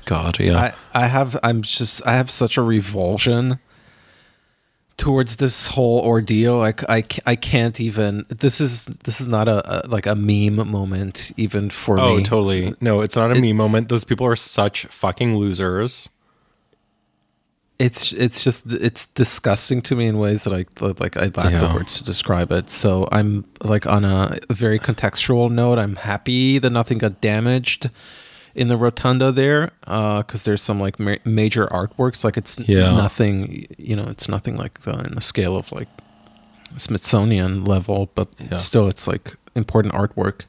God, 0.05 0.39
yeah. 0.39 0.73
I, 0.93 1.03
I 1.03 1.07
have 1.07 1.37
I'm 1.43 1.61
just 1.61 2.07
I 2.07 2.13
have 2.13 2.31
such 2.31 2.55
a 2.55 2.61
revulsion 2.61 3.59
towards 4.95 5.35
this 5.35 5.67
whole 5.67 5.99
ordeal 5.99 6.57
like 6.57 6.89
I, 6.89 7.03
I 7.25 7.35
can't 7.35 7.79
even 7.81 8.25
this 8.29 8.61
is 8.61 8.85
this 9.03 9.19
is 9.19 9.27
not 9.27 9.49
a, 9.49 9.85
a 9.85 9.87
like 9.89 10.05
a 10.05 10.15
meme 10.15 10.71
moment 10.71 11.33
even 11.35 11.69
for 11.69 11.99
oh, 11.99 12.15
me 12.15 12.21
oh 12.21 12.23
totally. 12.23 12.75
No, 12.79 13.01
it's 13.01 13.17
not 13.17 13.35
a 13.35 13.41
meme 13.41 13.57
moment. 13.57 13.89
Those 13.89 14.05
people 14.05 14.25
are 14.25 14.37
such 14.37 14.85
fucking 14.85 15.35
losers. 15.35 16.07
It's 17.79 18.11
it's 18.13 18.43
just 18.43 18.71
it's 18.71 19.05
disgusting 19.07 19.81
to 19.83 19.95
me 19.95 20.07
in 20.07 20.17
ways 20.17 20.43
that 20.45 20.53
I 20.53 20.65
like 20.81 21.15
I 21.15 21.29
lack 21.35 21.59
the 21.59 21.71
words 21.73 21.97
to 21.97 22.03
describe 22.03 22.51
it 22.51 22.69
so 22.71 23.07
I'm 23.11 23.45
like 23.61 23.85
on 23.85 24.03
a 24.03 24.37
very 24.49 24.79
contextual 24.79 25.51
note 25.51 25.77
I'm 25.77 25.95
happy 25.97 26.57
that 26.57 26.71
nothing 26.71 26.97
got 26.97 27.21
damaged 27.21 27.91
in 28.55 28.67
the 28.69 28.77
rotunda 28.77 29.31
there 29.31 29.69
uh, 29.85 30.23
because 30.23 30.43
there's 30.43 30.63
some 30.63 30.79
like 30.79 30.99
ma- 30.99 31.17
major 31.23 31.67
artworks 31.67 32.23
like 32.23 32.35
it's 32.37 32.57
Yeah. 32.67 32.91
nothing 32.95 33.67
you 33.77 33.95
know 33.95 34.07
it's 34.07 34.27
nothing 34.27 34.55
like 34.57 34.81
the, 34.81 34.97
in 34.97 35.13
the 35.13 35.21
scale 35.21 35.55
of 35.55 35.71
like 35.71 35.89
Smithsonian 36.77 37.63
level 37.63 38.09
but 38.15 38.27
Yeah. 38.39 38.57
still 38.57 38.87
it's 38.87 39.07
like 39.07 39.35
important 39.55 39.93
artwork 39.93 40.41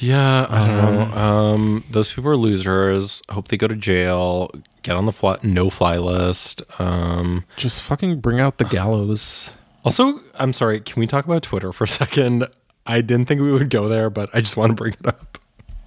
Yeah, 0.00 0.46
I 0.48 0.66
don't 0.66 0.76
know. 0.76 1.16
Um, 1.16 1.84
those 1.90 2.12
people 2.12 2.30
are 2.30 2.36
losers. 2.36 3.22
Hope 3.28 3.48
they 3.48 3.56
go 3.56 3.68
to 3.68 3.76
jail. 3.76 4.50
Get 4.82 4.96
on 4.96 5.06
the 5.06 5.12
fly, 5.12 5.36
no 5.42 5.70
fly 5.70 5.98
list. 5.98 6.62
Um, 6.80 7.44
just 7.56 7.82
fucking 7.82 8.20
bring 8.20 8.40
out 8.40 8.58
the 8.58 8.64
gallows 8.64 9.52
also, 9.84 10.20
I'm 10.34 10.52
sorry. 10.52 10.80
Can 10.80 11.00
we 11.00 11.06
talk 11.06 11.24
about 11.24 11.42
Twitter 11.42 11.72
for 11.72 11.84
a 11.84 11.88
second? 11.88 12.46
I 12.86 13.00
didn't 13.00 13.26
think 13.26 13.40
we 13.40 13.52
would 13.52 13.70
go 13.70 13.88
there, 13.88 14.10
but 14.10 14.30
I 14.34 14.40
just 14.40 14.56
want 14.56 14.70
to 14.70 14.74
bring 14.74 14.94
it 14.94 15.06
up. 15.06 15.38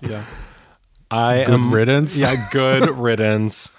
yeah 0.02 0.26
I 1.12 1.44
Good 1.44 1.54
am 1.54 1.74
riddance. 1.74 2.20
Yeah, 2.20 2.48
good 2.52 2.90
riddance. 2.98 3.70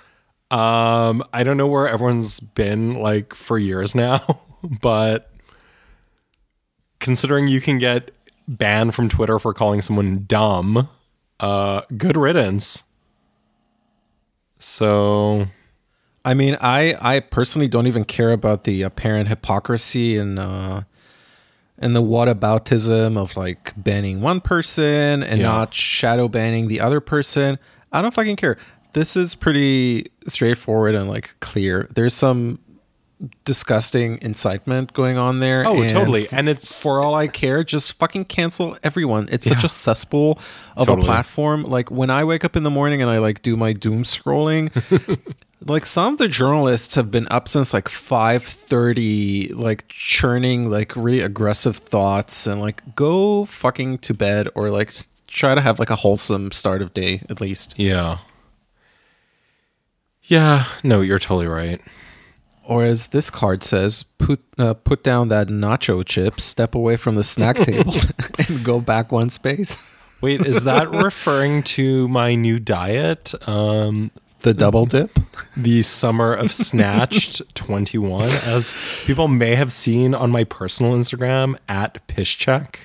Um, 0.51 1.25
I 1.33 1.43
don't 1.43 1.57
know 1.57 1.67
where 1.67 1.89
everyone's 1.89 2.39
been 2.39 2.95
like 2.95 3.35
for 3.35 3.59
years 3.59 3.95
now, 3.95 4.41
but 4.81 5.33
considering 7.01 7.49
you 7.49 7.61
can 7.61 7.79
get 7.79 8.13
banned 8.49 8.95
from 8.95 9.09
Twitter 9.09 9.39
for 9.39 9.53
calling 9.55 9.81
someone 9.83 10.25
dumb, 10.27 10.89
uh, 11.41 11.83
good 11.97 12.17
riddance. 12.17 12.83
So 14.59 15.47
I 16.25 16.35
mean, 16.35 16.57
I 16.61 16.97
I 17.01 17.21
personally 17.21 17.69
don't 17.69 17.87
even 17.87 18.05
care 18.05 18.33
about 18.33 18.65
the 18.65 18.83
apparent 18.83 19.29
hypocrisy 19.29 20.17
and 20.17 20.39
uh 20.39 20.83
and 21.79 21.95
the 21.95 22.03
whataboutism 22.03 23.17
of 23.19 23.37
like 23.37 23.73
banning 23.77 24.21
one 24.21 24.41
person 24.41 25.23
and 25.23 25.41
Yeah. 25.41 25.49
not 25.49 25.75
shadow 25.75 26.29
banning 26.29 26.69
the 26.69 26.81
other 26.81 27.01
person. 27.01 27.59
I 27.93 28.01
don't 28.01 28.15
fucking 28.15 28.37
care. 28.37 28.57
This 28.93 29.17
is 29.17 29.35
pretty 29.35 30.07
straightforward 30.27 30.95
and 30.95 31.09
like 31.09 31.35
clear. 31.41 31.89
There's 31.95 32.15
some 32.15 32.61
disgusting 33.45 34.19
incitement 34.21 34.93
going 34.93 35.17
on 35.17 35.41
there. 35.41 35.67
Oh, 35.67 35.81
and 35.81 35.91
totally. 35.91 36.27
And 36.33 36.49
it's- 36.49 36.83
for 36.83 37.01
all 37.01 37.15
I 37.15 37.29
care, 37.29 37.63
just 37.65 37.93
fucking 37.95 38.27
cancel 38.27 38.77
everyone. 38.83 39.29
It's 39.31 39.47
such 39.49 39.65
a 39.65 39.69
cesspool 39.69 40.39
of 40.77 40.87
Totally. 40.87 41.07
a 41.07 41.11
platform. 41.11 41.63
Like 41.65 41.91
when 41.91 42.11
I 42.11 42.25
wake 42.25 42.45
up 42.45 42.57
in 42.57 42.63
the 42.65 42.71
morning 42.71 43.01
and 43.01 43.11
I 43.11 43.19
like 43.19 43.41
do 43.43 43.57
my 43.57 43.73
doom 43.73 44.03
scrolling, 44.03 44.71
like 45.67 45.87
some 45.87 46.15
of 46.15 46.19
the 46.19 46.29
journalists 46.29 46.97
have 46.97 47.11
been 47.11 47.27
up 47.31 47.49
since 47.49 47.73
like 47.73 47.89
5:30 47.89 49.55
like 49.55 49.87
churning 49.89 50.69
like 50.71 50.95
really 50.97 51.21
aggressive 51.21 51.77
thoughts 51.77 52.47
and 52.47 52.61
like 52.61 52.83
go 52.97 53.45
fucking 53.47 53.99
to 53.99 54.13
bed 54.13 54.49
or 54.55 54.71
like 54.71 54.93
try 55.29 55.55
to 55.55 55.61
have 55.61 55.79
like 55.79 55.89
a 55.91 55.97
wholesome 55.97 56.51
start 56.53 56.83
of 56.83 56.93
day 56.93 57.23
at 57.31 57.41
least. 57.41 57.75
yeah, 57.79 58.19
yeah. 60.25 60.65
No, 60.83 61.01
you're 61.01 61.19
totally 61.19 61.47
right. 61.47 61.81
Or 62.67 62.85
as 62.85 63.09
this 63.09 63.29
card 63.31 63.63
says, 63.63 64.05
put 64.19 64.41
uh, 64.59 64.75
put 64.75 65.03
down 65.05 65.29
that 65.29 65.49
nacho 65.49 66.05
chip, 66.05 66.41
step 66.41 66.75
away 66.75 66.97
from 66.97 67.15
the 67.15 67.25
snack 67.25 67.57
table 67.65 67.95
and 68.49 68.65
go 68.65 68.81
back 68.81 69.13
one 69.13 69.31
space. 69.31 69.77
Wait, 70.23 70.41
is 70.47 70.65
that 70.71 70.91
referring 70.91 71.63
to 71.63 72.09
my 72.09 72.35
new 72.35 72.59
diet? 72.59 73.35
Um, 73.49 74.11
The 74.41 74.55
double 74.55 74.87
dip? 74.87 75.19
the 75.57 75.83
summer 75.83 76.33
of 76.35 76.53
snatched 76.53 77.43
21 77.55 78.29
as 78.47 78.73
people 79.05 79.29
may 79.29 79.55
have 79.57 79.73
seen 79.73 80.15
on 80.15 80.31
my 80.31 80.45
personal 80.45 80.93
instagram 80.93 81.57
at 81.69 82.07
pishcheck 82.09 82.77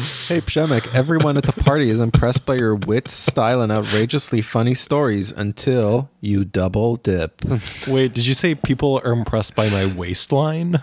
Hey 0.00 0.40
Pshemek, 0.40 0.94
everyone 0.94 1.36
at 1.36 1.42
the 1.44 1.52
party 1.52 1.90
is 1.90 2.00
impressed 2.00 2.46
by 2.46 2.54
your 2.54 2.74
wit, 2.74 3.10
style, 3.10 3.60
and 3.60 3.70
outrageously 3.70 4.40
funny 4.40 4.72
stories 4.72 5.30
until 5.30 6.08
you 6.22 6.44
double 6.46 6.96
dip. 6.96 7.44
wait 7.86 8.14
did 8.14 8.26
you 8.26 8.32
say 8.32 8.54
people 8.54 9.02
are 9.04 9.12
impressed 9.12 9.54
by 9.54 9.68
my 9.68 9.84
waistline 9.84 10.82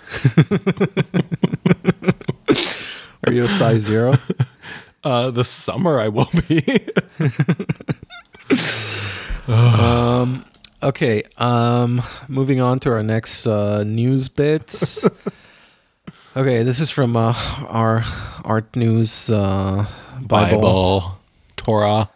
Are 3.26 3.34
you 3.34 3.46
a 3.46 3.48
size 3.48 3.82
zero? 3.82 4.20
uh 5.04 5.32
this 5.32 5.50
summer 5.50 6.00
i 6.00 6.08
will 6.08 6.30
be 6.48 6.64
um, 9.48 10.46
okay. 10.84 11.24
Um, 11.38 12.02
moving 12.28 12.60
on 12.62 12.80
to 12.82 12.92
our 12.92 13.04
next 13.04 13.48
uh, 13.48 13.84
news 13.84 14.30
bits. 14.30 15.08
okay, 16.38 16.62
this 16.62 16.80
is 16.80 16.92
from 16.92 17.18
uh, 17.18 17.34
our 17.68 18.04
art 18.46 18.76
news 18.76 19.30
uh, 19.30 19.88
Bible, 20.22 20.62
Bible, 20.62 21.18
Torah. 21.56 22.10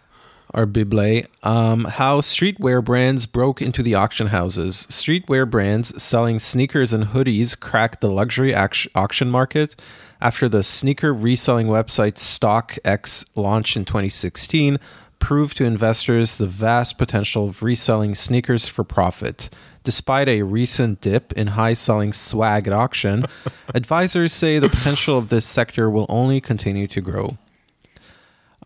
our 0.53 0.67
Bible. 0.67 1.25
Um, 1.41 1.85
how 1.85 2.21
streetwear 2.21 2.85
brands 2.85 3.25
broke 3.25 3.61
into 3.63 3.81
the 3.81 3.95
auction 3.95 4.27
houses. 4.27 4.85
Streetwear 4.89 5.49
brands 5.49 6.01
selling 6.01 6.37
sneakers 6.39 6.93
and 6.93 7.05
hoodies 7.05 7.59
cracked 7.59 7.99
the 8.01 8.11
luxury 8.11 8.53
auction 8.53 9.31
market 9.31 9.75
after 10.21 10.47
the 10.47 10.61
sneaker 10.61 11.11
reselling 11.11 11.65
website 11.65 12.13
StockX 12.13 13.25
launched 13.35 13.75
in 13.75 13.85
2016 13.85 14.79
proved 15.21 15.55
to 15.57 15.63
investors 15.63 16.37
the 16.37 16.47
vast 16.47 16.97
potential 16.97 17.47
of 17.47 17.63
reselling 17.63 18.13
sneakers 18.15 18.67
for 18.67 18.83
profit. 18.83 19.49
Despite 19.83 20.27
a 20.27 20.41
recent 20.41 20.99
dip 21.01 21.31
in 21.33 21.47
high 21.47 21.73
selling 21.73 22.11
swag 22.11 22.67
at 22.67 22.73
auction, 22.73 23.25
advisors 23.73 24.33
say 24.33 24.59
the 24.59 24.67
potential 24.69 25.17
of 25.17 25.29
this 25.29 25.45
sector 25.45 25.89
will 25.89 26.05
only 26.09 26.41
continue 26.41 26.87
to 26.87 26.99
grow. 27.01 27.37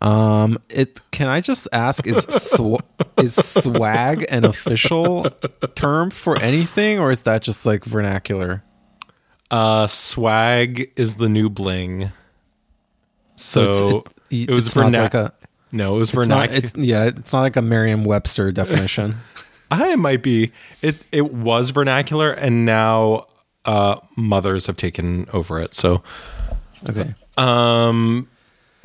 Um, 0.01 0.57
it 0.69 0.99
can 1.11 1.27
I 1.29 1.39
just 1.39 1.67
ask 1.71 2.05
is 2.05 2.23
sw- 2.29 2.83
is 3.17 3.33
swag 3.35 4.25
an 4.29 4.43
official 4.43 5.29
term 5.75 6.09
for 6.11 6.37
anything, 6.41 6.99
or 6.99 7.11
is 7.11 7.21
that 7.23 7.41
just 7.43 7.65
like 7.65 7.85
vernacular? 7.85 8.61
Uh, 9.49 9.87
swag 9.87 10.91
is 10.97 11.15
the 11.15 11.29
new 11.29 11.49
bling. 11.49 12.11
So, 13.37 13.61
it's- 13.61 14.11
it, 14.31 14.49
was 14.49 14.65
it's 14.67 14.75
not 14.75 14.91
vernac- 14.91 15.01
like 15.01 15.13
a 15.13 15.33
No, 15.75 15.97
it 15.97 15.99
was 15.99 16.13
it's 16.13 16.27
not, 16.27 16.51
it's 16.51 16.73
yeah, 16.75 17.03
it's 17.03 17.33
not 17.33 17.41
like 17.41 17.57
a 17.57 17.61
Merriam-Webster 17.61 18.53
definition. 18.53 19.17
I 19.71 19.95
might 19.97 20.23
be. 20.23 20.53
It 20.81 21.03
it 21.11 21.33
was 21.33 21.71
vernacular, 21.71 22.31
and 22.31 22.65
now 22.65 23.27
uh, 23.65 23.97
mothers 24.15 24.67
have 24.67 24.77
taken 24.77 25.27
over 25.33 25.59
it. 25.59 25.75
So, 25.75 26.01
okay, 26.89 27.13
um, 27.35 28.29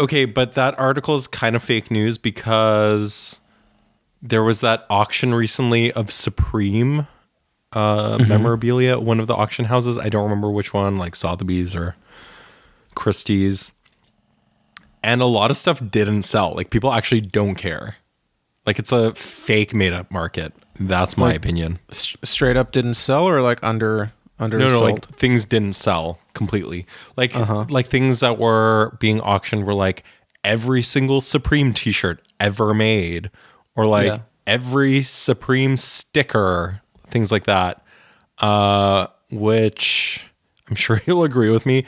okay, 0.01 0.25
but 0.25 0.55
that 0.55 0.77
article 0.81 1.15
is 1.15 1.29
kind 1.29 1.55
of 1.55 1.63
fake 1.63 1.93
news 1.93 2.19
because 2.19 3.39
there 4.21 4.43
was 4.43 4.61
that 4.61 4.85
auction 4.91 5.33
recently 5.33 5.93
of 5.93 6.11
Supreme 6.11 7.07
uh, 7.73 8.19
memorabilia. 8.29 8.99
One 8.99 9.21
of 9.21 9.29
the 9.29 9.35
auction 9.35 9.67
houses. 9.67 9.97
I 9.97 10.09
don't 10.09 10.25
remember 10.25 10.51
which 10.51 10.75
one, 10.75 10.99
like 10.99 11.15
Sotheby's 11.15 11.77
or 11.77 11.95
Christie's. 12.97 13.71
And 15.03 15.23
a 15.23 15.27
lot 15.27 15.51
of 15.51 15.57
stuff 15.57 15.81
didn't 15.91 16.23
sell. 16.23 16.55
Like 16.55 16.71
people 16.71 16.93
actually 16.93 17.23
don't 17.23 17.55
care. 17.55 17.97
Like 18.67 18.79
it's 18.79 18.93
a 18.93 19.15
fake 19.15 19.73
made 19.75 19.93
up 19.93 20.11
market. 20.11 20.53
That's 20.79 21.17
my 21.17 21.29
Like- 21.29 21.37
opinion. 21.37 21.79
S- 21.91 22.17
straight 22.23 22.57
up 22.57 22.73
didn't 22.73 22.95
sell, 22.95 23.27
or 23.29 23.41
like 23.43 23.59
under 23.63 24.13
under 24.39 24.59
No, 24.59 24.69
no, 24.69 24.79
sold. 24.79 24.91
like 24.91 25.17
things 25.19 25.45
didn't 25.45 25.75
sell 25.75 26.19
completely. 26.35 26.87
Like 27.17 27.35
like 27.71 27.89
things 27.89 28.21
that 28.21 28.39
were 28.39 28.97
being 29.01 29.21
auctioned 29.21 29.65
were 29.67 29.75
like 29.75 30.03
every 30.45 30.83
single 30.83 31.21
Supreme 31.21 31.75
t-shirt 31.75 32.27
ever 32.39 32.73
made 32.73 33.31
or 33.77 33.87
like 33.87 34.07
Yeah. 34.07 34.19
every 34.47 35.03
Supreme 35.03 35.77
sticker, 35.77 36.81
things 37.07 37.31
like 37.33 37.45
that. 37.45 37.83
Uh 38.39 39.07
which 39.31 40.25
I'm 40.69 40.75
sure 40.77 41.01
you'll 41.07 41.25
agree 41.25 41.51
with 41.51 41.67
me 41.67 41.85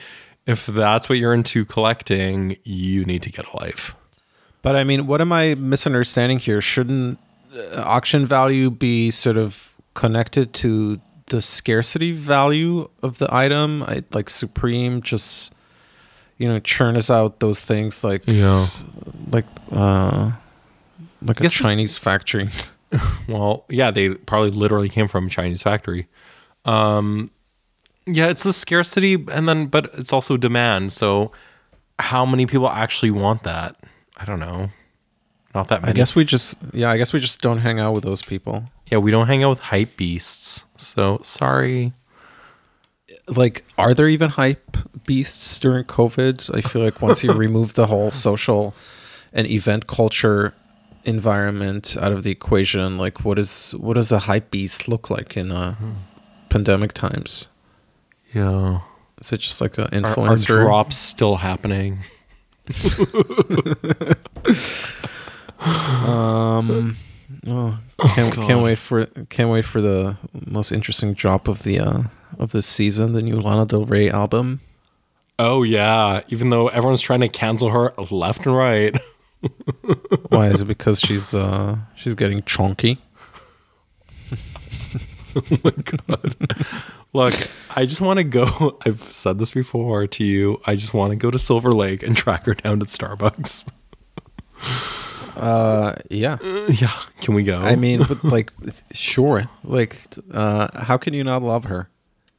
if 0.47 0.67
that's 0.67 1.09
what 1.09 1.19
you're 1.19 1.35
into 1.35 1.65
collecting, 1.65 2.57
you 2.65 3.05
need 3.05 3.23
to 3.23 3.31
get 3.31 3.47
a 3.53 3.57
life. 3.59 3.95
But 4.63 4.77
I 4.77 4.85
mean, 4.85 5.07
what 5.07 5.21
am 5.21 5.33
I 5.33 5.55
misunderstanding 5.55 6.39
here? 6.39 6.61
Shouldn't 6.61 7.19
uh, 7.55 7.83
auction 7.83 8.27
value 8.27 8.71
be 8.71 9.11
sort 9.11 9.37
of 9.37 9.73
connected 9.95 10.53
to 10.55 11.01
the 11.27 11.43
scarcity 11.43 12.13
value 12.13 12.89
of 13.03 13.19
the 13.19 13.33
item? 13.35 13.83
I, 13.85 14.05
like 14.13 14.31
Supreme 14.31 15.03
just, 15.03 15.53
you 16.39 16.49
know, 16.49 16.59
churns 16.61 17.11
out 17.11 17.41
those 17.41 17.61
things 17.61 18.05
like 18.05 18.23
Yeah. 18.27 18.67
like 19.33 19.47
uh 19.71 20.33
like 21.23 21.41
a 21.41 21.49
Chinese 21.49 21.97
factory. 21.99 22.49
Well, 23.27 23.65
yeah, 23.71 23.91
they 23.91 24.11
probably 24.11 24.51
literally 24.51 24.91
came 24.91 25.09
from 25.09 25.27
a 25.29 25.31
Chinese 25.31 25.63
factory. 25.63 26.09
Um, 26.67 27.31
yeah, 28.07 28.27
it's 28.27 28.43
the 28.43 28.53
scarcity, 28.53 29.15
and 29.31 29.49
then 29.49 29.67
but 29.67 29.91
it's 29.95 30.13
also 30.13 30.37
demand. 30.37 30.93
So, 30.93 31.33
how 31.99 32.27
many 32.27 32.47
people 32.47 32.69
actually 32.69 33.11
want 33.11 33.43
that? 33.45 33.77
I 34.17 34.25
don't 34.25 34.41
know. 34.41 34.71
Not 35.55 35.69
that 35.69 35.83
many. 35.83 35.91
I 35.91 35.95
guess 35.95 36.15
we 36.15 36.25
just 36.25 36.57
yeah, 36.73 36.91
I 36.91 36.97
guess 36.97 37.13
we 37.13 37.21
just 37.21 37.41
don't 37.41 37.59
hang 37.59 37.79
out 37.79 37.93
with 37.95 38.05
those 38.05 38.23
people. 38.23 38.65
Yeah, 38.91 38.99
we 38.99 39.11
don't 39.11 39.27
hang 39.27 39.45
out 39.45 39.51
with 39.51 39.61
hype 39.61 39.97
beasts. 39.97 40.65
So 40.77 41.21
sorry. 41.23 41.93
Like, 43.29 43.65
are 43.79 43.95
there 43.95 44.09
even 44.09 44.31
hype 44.31 44.77
beasts 45.05 45.59
during 45.61 45.85
COVID? 45.85 46.55
I 46.57 46.61
feel 46.61 46.83
like 46.83 47.01
once 47.01 47.23
you 47.23 47.33
remove 47.35 47.75
the 47.75 47.87
whole 47.87 48.11
social 48.11 48.75
and 49.33 49.47
event 49.47 49.87
culture 49.87 50.55
environment 51.05 51.97
out 52.01 52.13
of 52.13 52.23
the 52.23 52.31
equation, 52.31 52.99
like 52.99 53.25
what 53.25 53.39
is 53.39 53.73
what 53.79 53.95
does 53.95 54.11
a 54.11 54.21
hype 54.21 54.51
beast 54.51 54.89
look 54.89 55.11
like 55.11 55.37
in 55.37 55.53
uh, 55.53 55.75
pandemic 56.49 56.95
times? 56.95 57.49
Yeah. 58.35 58.81
Is 59.21 59.33
it 59.33 59.39
just 59.39 59.61
like 59.61 59.79
an 59.79 60.05
Are, 60.05 60.19
are 60.19 60.37
drops 60.37 60.97
still 60.97 61.37
happening? 61.37 62.01
Um, 65.63 66.97
oh, 67.47 67.79
can't, 68.01 68.35
God. 68.35 68.47
can't 68.47 68.63
wait 68.63 68.79
for 68.79 69.07
can't 69.31 69.49
wait 69.49 69.65
for 69.65 69.81
the 69.81 70.17
most 70.47 70.73
interesting 70.73 71.15
drop 71.15 71.47
of 71.47 71.63
the 71.63 71.79
uh, 71.79 72.03
of 72.39 72.53
this 72.53 72.67
season, 72.67 73.13
the 73.13 73.23
new 73.23 73.41
Lana 73.41 73.67
Del 73.67 73.85
Rey 73.85 74.11
album. 74.11 74.61
Oh 75.39 75.63
yeah. 75.63 76.23
Even 76.29 76.51
though 76.51 76.69
everyone's 76.69 77.01
trying 77.01 77.21
to 77.21 77.29
cancel 77.29 77.71
her 77.71 77.93
left 78.11 78.47
and 78.47 78.57
right. 78.57 78.99
Why 80.29 80.49
is 80.49 80.61
it 80.61 80.67
because 80.67 81.01
she's 81.01 81.33
uh 81.35 81.77
she's 81.95 82.15
getting 82.15 82.43
chunky? 82.43 82.99
Look, 87.13 87.35
I 87.75 87.85
just 87.87 88.01
want 88.01 88.19
to 88.19 88.25
go. 88.25 88.79
I've 88.87 89.01
said 89.01 89.39
this 89.39 89.51
before 89.53 90.07
to 90.07 90.25
you. 90.25 90.61
I 90.67 90.75
just 90.77 90.95
want 90.95 91.13
to 91.13 91.17
go 91.17 91.31
to 91.31 91.39
Silver 91.39 91.73
Lake 91.73 92.03
and 92.03 92.17
track 92.17 92.47
her 92.47 92.55
down 92.55 92.81
at 92.83 92.89
Starbucks. 92.89 93.69
Uh, 95.35 95.95
yeah. 96.11 96.37
yeah, 96.69 96.93
can 97.23 97.33
we 97.35 97.43
go? 97.43 97.59
I 97.59 97.75
mean, 97.75 98.05
but 98.07 98.23
like, 98.23 98.53
sure. 98.93 99.47
Like, 99.65 99.97
uh, 100.31 100.69
how 100.83 100.99
can 100.99 101.15
you 101.15 101.25
not 101.25 101.43
love 101.43 101.65
her? 101.65 101.89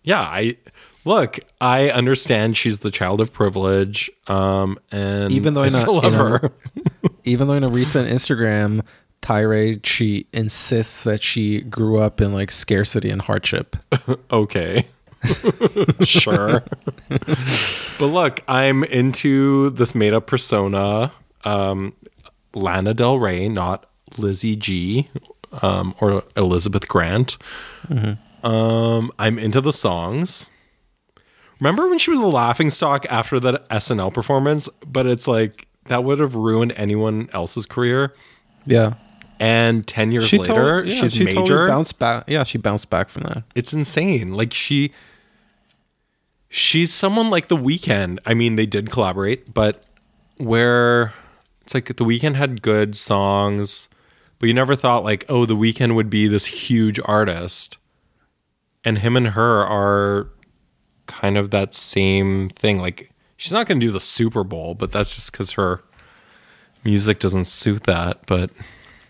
yeah. 0.03 0.21
I 0.21 0.57
look. 1.03 1.39
I 1.59 1.89
understand 1.89 2.55
she's 2.55 2.79
the 2.79 2.91
child 2.91 3.19
of 3.19 3.33
privilege. 3.33 4.11
Um, 4.27 4.77
and 4.91 5.31
Even 5.31 5.55
though 5.55 5.63
I 5.63 5.67
in 5.67 5.73
a- 5.73 5.77
still 5.77 5.95
love 5.95 6.05
in 6.05 6.13
a- 6.13 6.17
her. 6.17 6.51
Even 7.23 7.47
though 7.47 7.55
in 7.55 7.63
a 7.63 7.69
recent 7.69 8.07
Instagram 8.09 8.81
tirade, 9.23 9.85
she 9.85 10.27
insists 10.31 11.03
that 11.05 11.23
she 11.23 11.61
grew 11.61 11.99
up 11.99 12.21
in 12.21 12.33
like 12.33 12.51
scarcity 12.51 13.09
and 13.09 13.21
hardship. 13.23 13.75
okay. 14.31 14.85
sure. 16.01 16.63
but 17.09 18.05
look, 18.05 18.41
I'm 18.47 18.83
into 18.83 19.71
this 19.71 19.95
made 19.95 20.13
up 20.13 20.27
persona. 20.27 21.11
Um, 21.43 21.93
Lana 22.53 22.93
Del 22.93 23.17
Rey, 23.17 23.49
not 23.49 23.89
Lizzie 24.17 24.55
G 24.55 25.09
um, 25.61 25.95
or 25.99 26.23
Elizabeth 26.37 26.87
Grant. 26.87 27.37
Um, 28.43 29.11
I'm 29.17 29.39
into 29.39 29.61
the 29.61 29.73
songs. 29.73 30.49
Remember 31.59 31.87
when 31.89 31.97
she 31.97 32.11
was 32.11 32.19
a 32.19 32.25
laughing 32.25 32.69
stock 32.69 33.05
after 33.09 33.39
that 33.39 33.67
SNL 33.69 34.13
performance? 34.13 34.67
But 34.85 35.05
it's 35.05 35.27
like 35.27 35.67
that 35.85 36.03
would 36.03 36.19
have 36.19 36.35
ruined 36.35 36.73
anyone 36.75 37.29
else's 37.33 37.65
career. 37.65 38.13
Yeah. 38.65 38.95
And 39.39 39.85
10 39.85 40.11
years 40.11 40.31
later, 40.31 40.83
yeah, 40.83 41.01
she's 41.01 41.13
she 41.13 41.25
major. 41.25 41.67
bounced 41.67 41.99
back. 41.99 42.25
Yeah, 42.27 42.43
she 42.43 42.57
bounced 42.57 42.89
back 42.89 43.09
from 43.09 43.23
that. 43.23 43.43
it's 43.55 43.73
insane. 43.73 44.33
Like 44.33 44.53
she 44.53 44.91
she's 46.49 46.93
someone 46.93 47.29
like 47.29 47.47
the 47.47 47.57
Weeknd. 47.57 48.19
I 48.25 48.33
mean, 48.33 48.55
they 48.55 48.65
did 48.65 48.91
collaborate, 48.91 49.53
but 49.53 49.83
where 50.37 51.13
it's 51.61 51.73
like 51.73 51.87
the 51.87 52.05
Weeknd 52.05 52.35
had 52.35 52.61
good 52.61 52.95
songs, 52.95 53.89
but 54.39 54.47
you 54.47 54.53
never 54.53 54.75
thought 54.75 55.03
like, 55.03 55.25
oh, 55.29 55.45
the 55.45 55.55
Weeknd 55.55 55.95
would 55.95 56.09
be 56.09 56.27
this 56.27 56.45
huge 56.45 56.99
artist. 57.05 57.77
And 58.85 58.99
him 58.99 59.15
and 59.15 59.29
her 59.29 59.63
are 59.63 60.29
kind 61.07 61.37
of 61.37 61.51
that 61.51 61.73
same 61.73 62.49
thing. 62.49 62.79
Like 62.79 63.11
she's 63.37 63.51
not 63.51 63.65
gonna 63.65 63.79
do 63.79 63.91
the 63.91 63.99
Super 63.99 64.43
Bowl, 64.43 64.75
but 64.75 64.91
that's 64.91 65.15
just 65.15 65.31
because 65.31 65.53
her 65.53 65.83
music 66.83 67.19
doesn't 67.19 67.45
suit 67.45 67.83
that. 67.85 68.25
But 68.27 68.51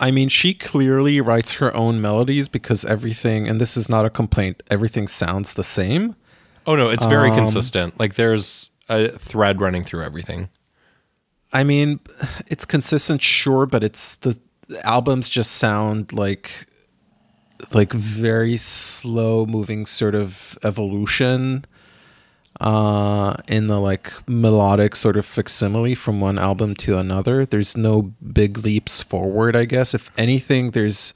I 0.08 0.12
mean, 0.12 0.28
she 0.30 0.54
clearly 0.54 1.22
writes 1.22 1.54
her 1.62 1.74
own 1.74 2.02
melodies 2.02 2.50
because 2.50 2.84
everything, 2.84 3.48
and 3.48 3.62
this 3.62 3.78
is 3.78 3.88
not 3.88 4.06
a 4.06 4.10
complaint, 4.10 4.62
everything 4.70 5.08
sounds 5.08 5.54
the 5.54 5.64
same. 5.64 6.16
oh 6.68 6.76
no, 6.76 6.90
it's 6.90 7.06
very 7.06 7.30
Um, 7.30 7.36
consistent. 7.38 7.98
Like 8.00 8.16
there's 8.16 8.70
a 8.90 9.18
thread 9.18 9.62
running 9.62 9.84
through 9.86 10.04
everything. 10.04 10.50
I 11.54 11.64
mean, 11.64 12.00
it's 12.48 12.66
consistent, 12.66 13.22
sure, 13.22 13.66
but 13.66 13.82
it's 13.84 14.16
the 14.18 14.38
albums 14.84 15.30
just 15.30 15.52
sound 15.52 16.12
like 16.14 16.68
like 17.74 17.94
very 17.94 18.58
slow 18.58 19.46
moving 19.46 19.86
sort 19.86 20.16
of 20.16 20.58
evolution 20.64 21.64
uh 22.62 23.34
in 23.48 23.68
the 23.68 23.80
like 23.80 24.14
melodic 24.28 24.96
sort 24.96 25.18
of 25.18 25.26
facsimile 25.26 25.96
from 25.96 26.22
one 26.22 26.38
album 26.38 26.76
to 26.76 26.98
another 26.98 27.46
there's 27.46 27.76
no 27.76 28.14
big 28.32 28.60
leaps 28.60 29.02
forward 29.02 29.56
i 29.56 29.66
guess 29.66 29.94
if 29.94 30.12
anything 30.18 30.72
there's 30.72 31.14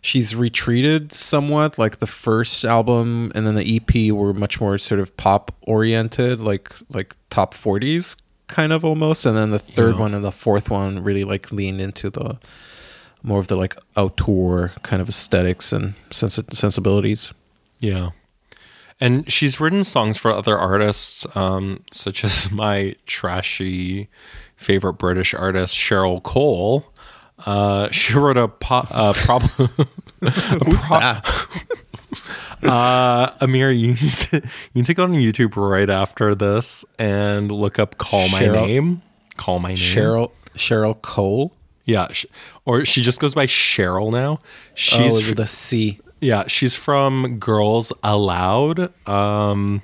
she's 0.00 0.36
retreated 0.36 1.12
somewhat 1.12 1.78
like 1.78 1.98
the 1.98 2.06
first 2.06 2.64
album 2.64 3.32
and 3.34 3.44
then 3.46 3.56
the 3.56 3.76
ep 3.76 4.12
were 4.14 4.32
much 4.32 4.60
more 4.60 4.78
sort 4.78 5.00
of 5.00 5.16
pop 5.16 5.50
oriented 5.62 6.38
like 6.38 6.72
like 6.90 7.16
top 7.28 7.54
40s 7.54 8.16
kind 8.46 8.72
of 8.72 8.84
almost 8.84 9.26
and 9.26 9.36
then 9.36 9.50
the 9.50 9.58
third 9.58 9.96
Yeah. 9.96 10.00
one 10.00 10.14
and 10.14 10.24
the 10.24 10.32
fourth 10.32 10.70
one 10.70 11.02
really 11.02 11.24
like 11.24 11.50
leaned 11.50 11.80
into 11.80 12.08
the 12.08 12.38
more 13.22 13.40
of 13.40 13.48
the 13.48 13.56
like 13.56 13.76
outdoor 13.96 14.70
kind 14.82 15.02
of 15.02 15.08
aesthetics 15.08 15.72
and 15.72 15.94
sensi- 16.12 16.44
sensibilities 16.52 17.32
Yeah. 17.80 18.10
And 19.00 19.30
she's 19.30 19.60
written 19.60 19.84
songs 19.84 20.16
for 20.16 20.32
other 20.32 20.58
artists, 20.58 21.26
um, 21.36 21.84
such 21.92 22.24
as 22.24 22.50
my 22.52 22.96
trashy 23.06 24.08
favorite 24.56 24.94
British 24.94 25.34
artist, 25.34 25.76
Cheryl 25.76 26.22
Cole. 26.22 26.92
Uh, 27.46 27.88
she 27.92 28.14
wrote 28.14 28.36
a 28.36 28.48
po- 28.48 28.86
uh, 28.90 29.12
problem. 29.12 29.68
who's 30.20 30.82
that 30.88 31.24
uh, 32.64 33.30
Amir, 33.40 33.70
you 33.70 33.88
need, 33.88 33.98
to, 33.98 34.36
you 34.38 34.42
need 34.74 34.86
to 34.86 34.94
go 34.94 35.04
on 35.04 35.12
YouTube 35.12 35.54
right 35.54 35.88
after 35.88 36.34
this 36.34 36.84
and 36.98 37.52
look 37.52 37.78
up 37.78 37.98
"Call 37.98 38.28
My 38.30 38.40
Cheryl- 38.40 38.66
Name." 38.66 39.02
Call 39.36 39.60
my 39.60 39.68
name. 39.68 39.76
cheryl 39.76 40.32
cheryl 40.56 41.00
cole 41.00 41.54
Yeah, 41.84 42.08
or 42.64 42.84
she 42.84 43.02
just 43.02 43.20
goes 43.20 43.34
by 43.34 43.46
Cheryl 43.46 44.10
now. 44.10 44.40
She's 44.74 45.14
oh 45.24 45.30
with 45.30 45.38
a 45.38 45.46
c 45.46 46.00
Yeah, 46.20 46.46
she's 46.48 46.74
from 46.74 47.38
Girls 47.38 47.92
Aloud. 48.02 48.92
Um, 49.08 49.82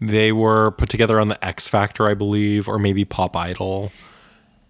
they 0.00 0.30
were 0.30 0.70
put 0.72 0.88
together 0.88 1.18
on 1.20 1.28
the 1.28 1.44
X 1.44 1.66
Factor, 1.66 2.08
I 2.08 2.14
believe, 2.14 2.68
or 2.68 2.78
maybe 2.78 3.04
Pop 3.04 3.36
Idol. 3.36 3.90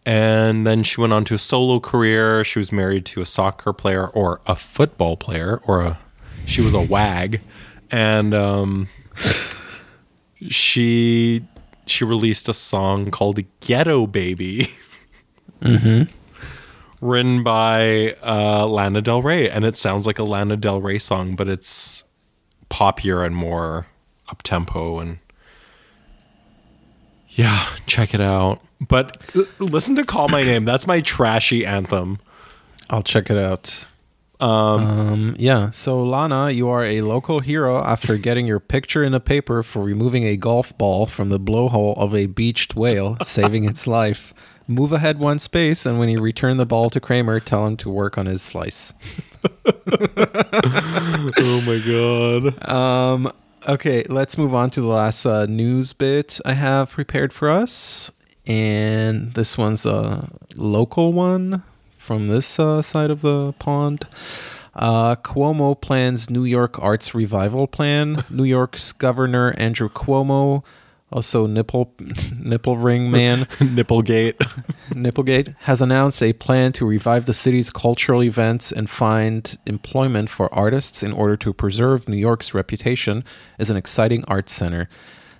And 0.06 0.66
then 0.66 0.84
she 0.84 1.00
went 1.00 1.12
on 1.12 1.24
to 1.26 1.34
a 1.34 1.38
solo 1.38 1.80
career. 1.80 2.42
She 2.44 2.58
was 2.58 2.72
married 2.72 3.04
to 3.06 3.20
a 3.20 3.26
soccer 3.26 3.74
player 3.74 4.06
or 4.06 4.40
a 4.46 4.56
football 4.56 5.18
player, 5.18 5.60
or 5.66 5.82
a 5.82 5.98
she 6.46 6.62
was 6.62 6.72
a 6.72 6.80
wag, 6.80 7.42
and 7.90 8.32
um, 8.32 8.88
she 10.48 11.44
she 11.84 12.04
released 12.04 12.48
a 12.48 12.54
song 12.54 13.10
called 13.10 13.38
"Ghetto 13.60 14.06
Baby." 14.06 14.68
Written 17.00 17.42
by 17.42 18.16
uh, 18.24 18.66
Lana 18.66 19.00
Del 19.00 19.22
Rey, 19.22 19.48
and 19.48 19.64
it 19.64 19.76
sounds 19.76 20.06
like 20.06 20.18
a 20.18 20.24
Lana 20.24 20.56
Del 20.56 20.80
Rey 20.80 20.98
song, 20.98 21.36
but 21.36 21.48
it's 21.48 22.04
poppier 22.70 23.24
and 23.24 23.34
more 23.34 23.86
up 24.28 24.42
tempo. 24.42 24.98
And 24.98 25.18
yeah, 27.30 27.66
check 27.86 28.14
it 28.14 28.20
out. 28.20 28.60
But 28.80 29.22
listen 29.58 29.96
to 29.96 30.04
"Call 30.04 30.28
My 30.28 30.42
Name." 30.42 30.64
That's 30.64 30.86
my 30.86 31.00
trashy 31.00 31.66
anthem. 31.66 32.18
I'll 32.90 33.02
check 33.02 33.30
it 33.30 33.36
out. 33.36 33.88
Um, 34.40 35.34
yeah. 35.38 35.70
So 35.70 36.02
Lana, 36.02 36.50
you 36.50 36.68
are 36.68 36.84
a 36.84 37.00
local 37.02 37.40
hero 37.40 37.82
after 37.82 38.16
getting 38.16 38.46
your 38.46 38.60
picture 38.60 39.02
in 39.02 39.12
the 39.12 39.20
paper 39.20 39.62
for 39.62 39.82
removing 39.82 40.24
a 40.24 40.36
golf 40.36 40.76
ball 40.78 41.06
from 41.06 41.28
the 41.28 41.40
blowhole 41.40 41.98
of 41.98 42.14
a 42.14 42.26
beached 42.26 42.76
whale, 42.76 43.16
saving 43.22 43.64
its 43.64 43.86
life. 43.86 44.32
Move 44.70 44.92
ahead 44.92 45.18
one 45.18 45.38
space, 45.38 45.86
and 45.86 45.98
when 45.98 46.10
you 46.10 46.20
return 46.20 46.58
the 46.58 46.66
ball 46.66 46.90
to 46.90 47.00
Kramer, 47.00 47.40
tell 47.40 47.66
him 47.66 47.78
to 47.78 47.88
work 47.88 48.18
on 48.18 48.26
his 48.26 48.42
slice. 48.42 48.92
oh 49.66 51.62
my 51.66 51.82
god! 51.86 52.68
Um, 52.68 53.32
okay, 53.66 54.04
let's 54.10 54.36
move 54.36 54.54
on 54.54 54.68
to 54.70 54.82
the 54.82 54.86
last 54.86 55.24
uh, 55.24 55.46
news 55.46 55.94
bit 55.94 56.38
I 56.44 56.52
have 56.52 56.90
prepared 56.90 57.32
for 57.32 57.48
us. 57.48 58.12
And 58.46 59.34
this 59.34 59.58
one's 59.58 59.84
a 59.84 60.30
local 60.54 61.12
one 61.12 61.62
from 61.96 62.28
this 62.28 62.58
uh, 62.58 62.80
side 62.80 63.10
of 63.10 63.20
the 63.20 63.52
pond. 63.58 64.06
Uh, 64.74 65.16
Cuomo 65.16 65.78
plans 65.78 66.30
New 66.30 66.44
York 66.44 66.78
arts 66.78 67.14
revival 67.14 67.66
plan. 67.66 68.24
New 68.30 68.44
York's 68.44 68.92
Governor 68.92 69.54
Andrew 69.58 69.88
Cuomo, 69.88 70.62
also 71.10 71.46
nipple 71.46 71.94
nipple 72.38 72.76
ring 72.76 73.10
man, 73.10 73.44
Nipplegate. 73.60 74.34
Nipplegate 74.90 75.54
has 75.60 75.80
announced 75.80 76.22
a 76.22 76.32
plan 76.32 76.72
to 76.72 76.86
revive 76.86 77.26
the 77.26 77.34
city's 77.34 77.70
cultural 77.70 78.22
events 78.22 78.72
and 78.72 78.88
find 78.90 79.58
employment 79.66 80.30
for 80.30 80.52
artists 80.54 81.02
in 81.02 81.12
order 81.12 81.36
to 81.36 81.52
preserve 81.52 82.08
New 82.08 82.16
York's 82.16 82.54
reputation 82.54 83.24
as 83.58 83.70
an 83.70 83.76
exciting 83.76 84.24
arts 84.26 84.52
center. 84.52 84.88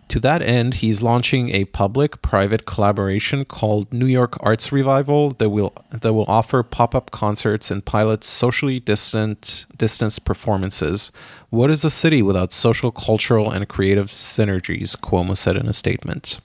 To 0.09 0.21
that 0.21 0.41
end, 0.41 0.75
he's 0.75 1.03
launching 1.03 1.51
a 1.51 1.67
public-private 1.67 2.65
collaboration 2.65 3.45
called 3.45 3.93
New 3.93 4.07
York 4.07 4.39
Arts 4.41 4.73
Revival 4.73 5.33
that 5.33 5.51
will 5.51 5.75
that 5.91 6.15
will 6.15 6.25
offer 6.27 6.63
pop-up 6.63 7.11
concerts 7.11 7.71
and 7.71 7.85
pilot 7.85 8.25
socially 8.25 8.81
distant 8.81 9.67
distance 9.77 10.19
performances. 10.19 11.13
What 11.51 11.71
is 11.71 11.85
a 11.85 11.91
city 11.91 12.23
without 12.23 12.55
social, 12.55 12.91
cultural, 12.91 13.51
and 13.51 13.69
creative 13.69 14.07
synergies? 14.07 14.97
Cuomo 14.97 15.37
said 15.37 15.57
in 15.57 15.69
a 15.69 15.75
statement. 15.75 16.41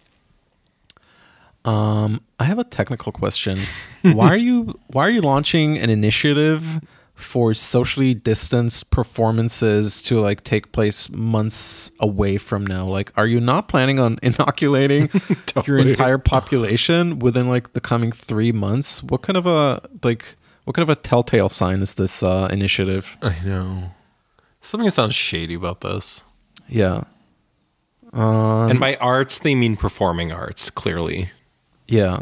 Um, 1.64 2.20
I 2.42 2.44
have 2.44 2.60
a 2.60 2.66
technical 2.66 3.14
question. 3.14 3.60
why 4.02 4.28
are 4.28 4.38
you 4.38 4.78
why 4.88 5.08
are 5.08 5.10
you 5.10 5.22
launching 5.22 5.78
an 5.78 5.90
initiative 5.90 6.82
for 7.16 7.54
socially 7.54 8.14
distanced 8.14 8.90
performances 8.90 10.02
to 10.02 10.20
like 10.20 10.44
take 10.44 10.72
place 10.72 11.10
months 11.10 11.92
away 12.00 12.38
from 12.38 12.66
now? 12.66 12.86
Like, 12.86 13.12
are 13.16 13.28
you 13.28 13.40
not 13.40 13.68
planning 13.68 14.00
on 14.00 14.18
inoculating 14.24 15.10
your 15.66 15.78
entire 15.78 16.18
population 16.18 17.20
within 17.20 17.48
like 17.50 17.74
the 17.74 17.82
coming 17.82 18.12
three 18.12 18.52
months? 18.52 19.04
What 19.04 19.22
kind 19.22 19.38
of 19.38 19.46
a 19.46 19.82
like 20.04 20.36
what 20.64 20.76
kind 20.76 20.84
of 20.84 20.90
a 20.90 21.00
telltale 21.00 21.50
sign 21.50 21.82
is 21.82 21.96
this 21.96 22.24
uh, 22.24 22.48
initiative? 22.52 23.18
I 23.22 23.36
know. 23.46 23.92
Something 24.62 24.90
sounds 24.90 25.14
shady 25.16 25.56
about 25.56 25.82
this. 25.82 26.24
Yeah. 26.68 27.04
Um, 28.14 28.70
and 28.72 28.80
by 28.80 28.96
arts, 28.98 29.40
they 29.40 29.56
mean 29.56 29.76
performing 29.76 30.32
arts. 30.32 30.70
Clearly, 30.70 31.32
Yeah. 31.88 32.22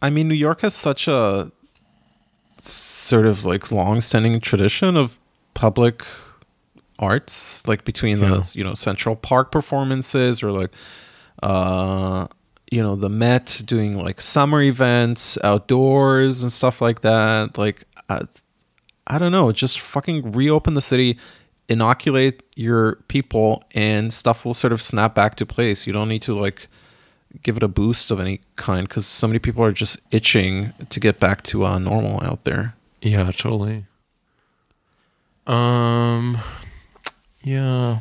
I 0.00 0.10
mean, 0.10 0.28
New 0.28 0.34
York 0.34 0.60
has 0.60 0.74
such 0.74 1.08
a 1.08 1.50
sort 2.72 3.26
of 3.26 3.44
like 3.44 3.70
long-standing 3.70 4.40
tradition 4.40 4.96
of 4.96 5.18
public 5.54 6.04
arts, 6.98 7.66
like 7.68 7.84
between 7.84 8.20
Yeah. 8.20 8.28
the 8.28 8.52
you 8.54 8.64
know 8.64 8.74
Central 8.74 9.16
Park 9.16 9.52
performances 9.52 10.42
or 10.42 10.50
like 10.52 10.70
uh 11.42 12.26
you 12.70 12.82
know 12.82 12.96
the 12.96 13.08
Met 13.08 13.62
doing 13.64 13.96
like 13.96 14.20
summer 14.20 14.62
events 14.62 15.38
outdoors 15.44 16.42
and 16.42 16.50
stuff 16.52 16.80
like 16.80 17.02
that. 17.02 17.56
Like 17.58 17.84
I, 18.08 18.22
I 19.06 19.18
don't 19.18 19.32
know, 19.32 19.52
just 19.52 19.78
fucking 19.80 20.32
reopen 20.32 20.74
the 20.74 20.80
city, 20.82 21.18
inoculate 21.68 22.42
your 22.56 22.96
people, 23.08 23.62
and 23.72 24.12
stuff 24.12 24.44
will 24.44 24.54
sort 24.54 24.72
of 24.72 24.82
snap 24.82 25.14
back 25.14 25.36
to 25.36 25.46
place. 25.46 25.86
You 25.86 25.92
don't 25.92 26.08
need 26.08 26.22
to 26.22 26.38
like 26.38 26.68
give 27.42 27.56
it 27.56 27.62
a 27.62 27.68
boost 27.68 28.10
of 28.10 28.20
any 28.20 28.40
kind 28.56 28.88
because 28.88 29.06
so 29.06 29.26
many 29.26 29.38
people 29.38 29.64
are 29.64 29.72
just 29.72 29.98
itching 30.10 30.72
to 30.90 31.00
get 31.00 31.20
back 31.20 31.42
to 31.44 31.64
uh, 31.64 31.78
normal 31.78 32.22
out 32.24 32.44
there. 32.44 32.74
Yeah, 33.02 33.30
totally. 33.30 33.84
Um 35.46 36.38
yeah. 37.42 38.00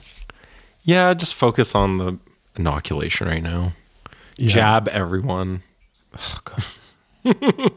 Yeah, 0.83 1.13
just 1.13 1.36
focus 1.36 1.75
on 1.75 1.97
the 1.97 2.17
inoculation 2.55 3.27
right 3.27 3.43
now. 3.43 3.73
Jab 4.38 4.88
everyone. 4.88 5.63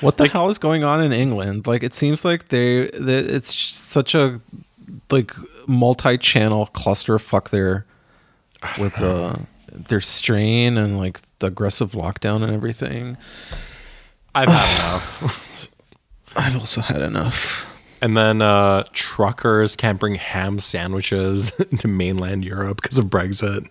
What 0.00 0.16
the 0.16 0.28
hell 0.28 0.48
is 0.48 0.58
going 0.58 0.84
on 0.84 1.02
in 1.02 1.12
England? 1.12 1.66
Like, 1.66 1.82
it 1.82 1.94
seems 1.94 2.24
like 2.24 2.48
they, 2.48 2.88
they 2.88 3.18
it's 3.18 3.54
such 3.54 4.14
a 4.14 4.40
like 5.10 5.34
multi-channel 5.66 6.70
clusterfuck 6.72 7.50
there 7.50 7.86
with 8.78 9.00
uh, 9.00 9.36
their 9.72 10.00
strain 10.00 10.76
and 10.76 10.98
like 10.98 11.20
the 11.38 11.48
aggressive 11.48 11.92
lockdown 11.92 12.42
and 12.42 12.52
everything. 12.52 13.16
I've 14.34 14.48
had 14.48 14.78
enough. 14.92 15.68
I've 16.36 16.56
also 16.56 16.80
had 16.80 17.00
enough. 17.00 17.66
And 18.02 18.16
then 18.16 18.40
uh 18.40 18.84
truckers 18.92 19.76
can't 19.76 20.00
bring 20.00 20.14
ham 20.14 20.58
sandwiches 20.58 21.50
into 21.70 21.88
mainland 21.88 22.44
Europe 22.44 22.80
because 22.82 22.98
of 22.98 23.06
Brexit. 23.06 23.68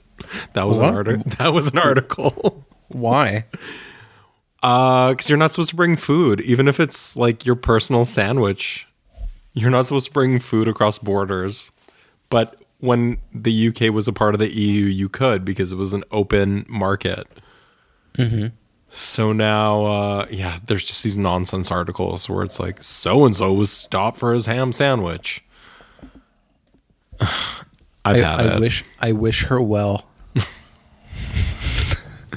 That 0.53 0.67
was 0.67 0.79
an 0.79 0.85
article. 0.85 1.23
That 1.37 1.53
was 1.53 1.69
an 1.69 1.77
article. 1.77 2.65
Why? 2.89 3.45
Uh, 4.61 5.11
because 5.11 5.29
you're 5.29 5.37
not 5.37 5.51
supposed 5.51 5.69
to 5.69 5.75
bring 5.77 5.95
food, 5.95 6.41
even 6.41 6.67
if 6.67 6.79
it's 6.79 7.15
like 7.15 7.45
your 7.45 7.55
personal 7.55 8.03
sandwich. 8.03 8.85
You're 9.53 9.69
not 9.69 9.85
supposed 9.85 10.07
to 10.07 10.11
bring 10.11 10.39
food 10.39 10.67
across 10.67 10.99
borders. 10.99 11.71
But 12.29 12.61
when 12.79 13.17
the 13.33 13.67
UK 13.67 13.93
was 13.93 14.07
a 14.07 14.13
part 14.13 14.35
of 14.35 14.39
the 14.39 14.49
EU, 14.49 14.85
you 14.85 15.09
could 15.09 15.45
because 15.45 15.71
it 15.71 15.75
was 15.75 15.93
an 15.93 16.03
open 16.11 16.65
market. 16.67 17.27
So 18.91 19.33
now, 19.33 19.85
uh, 19.85 20.27
yeah, 20.31 20.59
there's 20.65 20.83
just 20.83 21.03
these 21.03 21.17
nonsense 21.17 21.71
articles 21.71 22.27
where 22.27 22.43
it's 22.43 22.59
like, 22.59 22.83
so 22.83 23.25
and 23.25 23.35
so 23.35 23.53
was 23.53 23.71
stopped 23.71 24.17
for 24.17 24.33
his 24.33 24.45
ham 24.45 24.71
sandwich. 24.71 25.43
I've 28.05 28.15
I, 28.15 28.17
had 28.17 28.39
I 28.39 28.55
it. 28.55 28.59
wish 28.59 28.83
I 28.99 29.11
wish 29.11 29.45
her 29.45 29.61
well. 29.61 30.05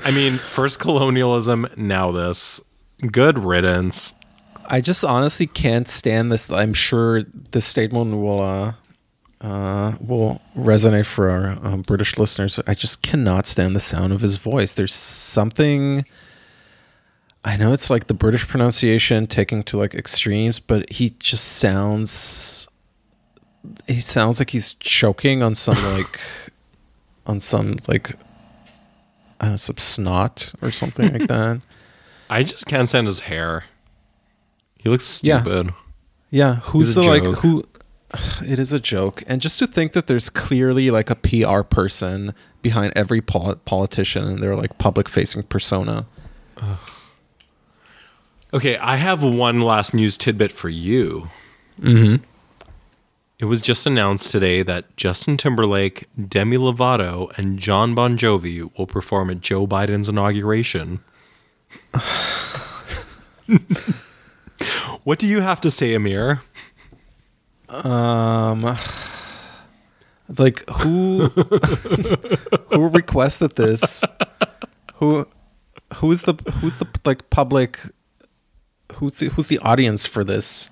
I 0.05 0.11
mean, 0.11 0.34
first 0.34 0.80
colonialism, 0.80 1.68
now 1.76 2.11
this. 2.11 2.61
Good 3.11 3.38
riddance. 3.38 4.14
I 4.66 4.80
just 4.80 5.05
honestly 5.05 5.47
can't 5.47 5.88
stand 5.88 6.32
this. 6.32 6.51
I'm 6.51 6.74
sure 6.74 7.22
the 7.53 7.61
statement 7.61 8.16
will 8.16 8.40
uh, 8.40 8.74
uh, 9.43 9.97
will 10.01 10.40
resonate 10.57 11.07
for 11.07 11.28
our 11.28 11.59
um, 11.62 11.82
British 11.82 12.16
listeners. 12.16 12.61
I 12.66 12.74
just 12.74 13.03
cannot 13.03 13.47
stand 13.47 13.74
the 13.74 13.80
sound 13.80 14.12
of 14.12 14.20
his 14.20 14.36
voice. 14.36 14.72
There's 14.72 14.95
something. 14.95 16.05
I 17.45 17.57
know 17.57 17.72
it's 17.72 17.90
like 17.90 18.07
the 18.07 18.14
British 18.14 18.47
pronunciation 18.47 19.26
taking 19.26 19.64
to 19.64 19.76
like 19.76 19.95
extremes, 19.95 20.61
but 20.61 20.90
he 20.93 21.11
just 21.18 21.45
sounds. 21.45 22.68
He 23.88 24.01
sounds 24.01 24.38
like 24.38 24.51
he's 24.51 24.74
choking 24.74 25.43
on 25.43 25.55
some 25.55 25.82
like, 25.95 26.20
on 27.26 27.40
some 27.40 27.76
like, 27.88 28.12
I 29.40 29.47
don't 29.47 29.51
know, 29.53 29.57
some 29.57 29.76
snot 29.78 30.55
or 30.62 30.70
something 30.70 31.12
like 31.12 31.28
that. 31.28 31.61
I 32.30 32.45
just 32.45 32.66
can't 32.66 32.88
stand 32.88 33.09
his 33.09 33.20
hair. 33.20 33.64
He 34.78 34.88
looks 34.88 35.05
stupid. 35.05 35.74
Yeah, 36.30 36.57
who's 36.57 36.97
a 36.97 37.01
the 37.01 37.07
like 37.07 37.24
who? 37.24 37.64
It 38.44 38.58
is 38.58 38.72
a 38.72 38.80
joke, 38.80 39.22
and 39.26 39.40
just 39.40 39.58
to 39.60 39.66
think 39.66 39.92
that 39.92 40.06
there's 40.06 40.28
clearly 40.28 40.90
like 40.90 41.08
a 41.08 41.14
PR 41.14 41.62
person 41.62 42.34
behind 42.60 42.92
every 42.94 43.22
pol- 43.22 43.56
politician 43.64 44.24
and 44.26 44.42
their 44.42 44.54
like 44.54 44.76
public 44.78 45.08
facing 45.08 45.44
persona. 45.44 46.06
Okay, 48.54 48.76
I 48.76 48.96
have 48.96 49.24
one 49.24 49.60
last 49.60 49.94
news 49.94 50.18
tidbit 50.18 50.52
for 50.52 50.68
you. 50.68 51.30
Mm-hmm. 51.80 52.22
It 53.38 53.46
was 53.46 53.62
just 53.62 53.86
announced 53.86 54.30
today 54.30 54.62
that 54.62 54.94
Justin 54.96 55.38
Timberlake, 55.38 56.06
Demi 56.28 56.58
Lovato, 56.58 57.36
and 57.38 57.58
John 57.58 57.94
Bon 57.94 58.18
Jovi 58.18 58.70
will 58.76 58.86
perform 58.86 59.30
at 59.30 59.40
Joe 59.40 59.66
Biden's 59.66 60.08
inauguration. 60.08 61.00
what 65.04 65.18
do 65.18 65.26
you 65.26 65.40
have 65.40 65.60
to 65.62 65.70
say, 65.70 65.94
Amir? 65.94 66.42
Um, 67.73 68.77
like 70.39 70.68
who 70.68 71.29
who 71.29 72.89
requested 72.89 73.57
this? 73.57 74.05
Who 74.97 75.27
who's 75.95 76.23
the 76.23 76.35
who's 76.61 76.79
the 76.79 76.87
like 77.05 77.31
public? 77.31 77.81
Who's 78.95 79.18
the 79.18 79.31
who's 79.31 79.49
the 79.49 79.59
audience 79.61 80.07
for 80.07 80.23
this? 80.23 80.70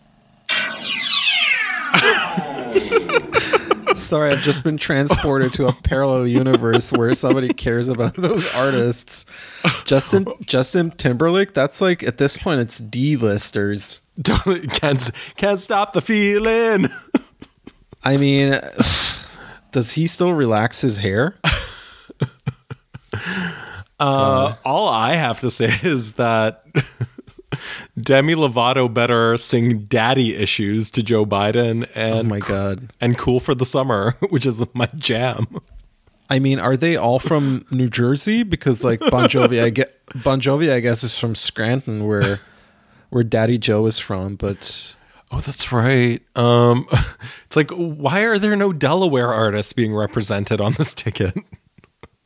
Sorry, 4.01 4.31
I've 4.31 4.43
just 4.43 4.65
been 4.65 4.77
transported 4.77 5.53
to 5.55 5.69
a 5.69 5.73
parallel 5.85 6.27
universe 6.27 6.91
where 6.93 7.15
somebody 7.15 7.53
cares 7.53 7.89
about 7.89 8.15
those 8.15 8.53
artists. 8.55 9.27
Justin 9.85 10.27
Justin 10.41 10.91
Timberlake, 10.91 11.55
that's 11.55 11.81
like 11.81 12.03
at 12.03 12.19
this 12.19 12.37
point 12.37 12.61
it's 12.61 12.79
D-listers. 12.79 14.01
Don't, 14.21 14.71
can't, 14.73 15.11
can't 15.37 15.61
stop 15.61 15.93
the 15.93 16.03
feeling. 16.03 16.89
I 18.03 18.17
mean, 18.17 18.59
does 19.73 19.93
he 19.93 20.07
still 20.07 20.33
relax 20.33 20.81
his 20.81 20.99
hair? 20.99 21.39
Uh, 23.99 24.55
all 24.65 24.89
I 24.89 25.15
have 25.15 25.41
to 25.41 25.51
say 25.51 25.71
is 25.83 26.13
that 26.13 26.65
Demi 28.01 28.35
Lovato 28.35 28.93
better 28.93 29.37
sing 29.37 29.81
"Daddy 29.85 30.37
Issues" 30.37 30.91
to 30.93 31.03
Joe 31.03 31.25
Biden 31.27 31.89
and 31.95 32.15
Oh 32.19 32.23
my 32.23 32.39
god. 32.41 32.93
and 33.01 33.17
"Cool 33.19 33.41
for 33.41 33.55
the 33.55 33.65
Summer," 33.67 34.17
which 34.31 34.47
is 34.47 34.63
my 34.75 34.89
jam. 34.97 35.47
I 36.29 36.39
mean, 36.39 36.59
are 36.61 36.77
they 36.77 36.97
all 36.97 37.19
from 37.19 37.67
New 37.71 37.89
Jersey? 37.89 38.43
Because 38.45 38.85
like 38.85 39.01
Bon 39.01 39.29
Jovi, 39.29 39.63
I 39.63 39.71
get 39.71 39.99
Bon 40.23 40.41
Jovi, 40.41 40.73
I 40.73 40.79
guess, 40.81 41.03
is 41.03 41.19
from 41.19 41.35
Scranton, 41.35 42.07
where 42.07 42.39
where 43.11 43.25
Daddy 43.25 43.59
Joe 43.59 43.87
is 43.87 43.99
from. 43.99 44.37
But 44.37 44.95
Oh, 45.33 45.41
that's 45.41 45.71
right. 45.73 46.21
Um, 46.37 46.87
it's 47.47 47.55
like, 47.57 47.71
why 47.71 48.23
are 48.23 48.37
there 48.39 48.57
no 48.57 48.73
Delaware 48.73 49.33
artists 49.33 49.73
being 49.73 49.95
represented 49.95 50.61
on 50.61 50.73
this 50.75 50.93
ticket? 50.95 51.35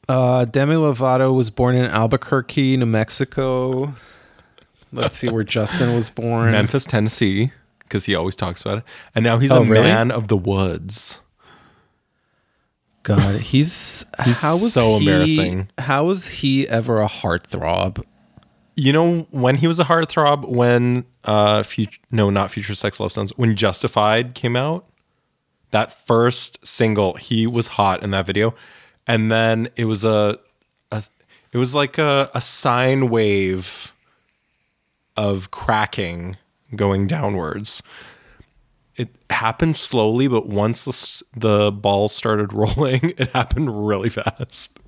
uh, 0.09 0.45
Demi 0.47 0.75
Lovato 0.75 1.35
was 1.35 1.51
born 1.51 1.75
in 1.77 1.85
Albuquerque, 1.87 2.77
New 2.79 2.87
Mexico. 2.87 3.95
Let's 4.95 5.17
see 5.17 5.29
where 5.29 5.45
Justin 5.45 5.95
was 5.95 6.09
born. 6.11 6.53
Memphis, 6.53 6.85
Tennessee, 6.85 7.53
because 7.81 8.05
he 8.07 8.15
always 8.15 8.37
talks 8.37 8.63
about 8.63 8.79
it. 8.79 8.85
And 9.15 9.23
now 9.25 9.39
he's 9.39 9.51
Oh, 9.53 9.63
a 9.63 9.65
really? 9.65 9.89
man 9.89 10.11
of 10.11 10.29
the 10.29 10.37
woods. 10.37 11.21
God, 13.03 13.41
he's 13.41 14.05
He's 14.25 14.41
how 14.41 14.53
was 14.55 14.73
so 14.73 14.99
he- 14.99 15.07
embarrassing. 15.07 15.69
How 15.79 16.05
was 16.05 16.27
he 16.27 16.67
ever 16.69 17.01
a 17.03 17.09
heartthrob? 17.09 18.03
You 18.77 18.93
know 18.93 19.27
when 19.31 19.57
he 19.57 19.67
was 19.69 19.79
a 19.79 19.85
heartthrob 19.85 20.49
when 20.49 21.05
uh 21.25 21.63
future 21.63 22.01
no 22.11 22.29
not 22.31 22.51
future 22.51 22.75
sex 22.75 22.99
love 22.99 23.13
sounds 23.13 23.31
when 23.37 23.55
Justified 23.55 24.35
came 24.35 24.57
out 24.57 24.85
that 25.71 25.93
first 25.93 26.59
single 26.67 27.15
he 27.15 27.47
was 27.47 27.69
hot 27.69 28.03
in 28.03 28.11
that 28.11 28.27
video 28.27 28.53
and 29.07 29.31
then 29.31 29.69
it 29.77 29.85
was 29.85 30.03
a, 30.05 30.39
a 30.91 31.05
it 31.53 31.59
was 31.59 31.73
like 31.75 31.99
a, 31.99 32.29
a 32.35 32.41
sine 32.41 33.11
wave 33.11 33.93
of 35.17 35.51
cracking 35.51 36.37
going 36.75 37.07
downwards 37.07 37.83
it 38.97 39.09
happened 39.31 39.77
slowly 39.77 40.27
but 40.29 40.47
once 40.49 40.83
the 40.85 41.23
the 41.39 41.71
ball 41.73 42.09
started 42.09 42.53
rolling 42.53 43.13
it 43.17 43.31
happened 43.31 43.87
really 43.87 44.09
fast 44.09 44.79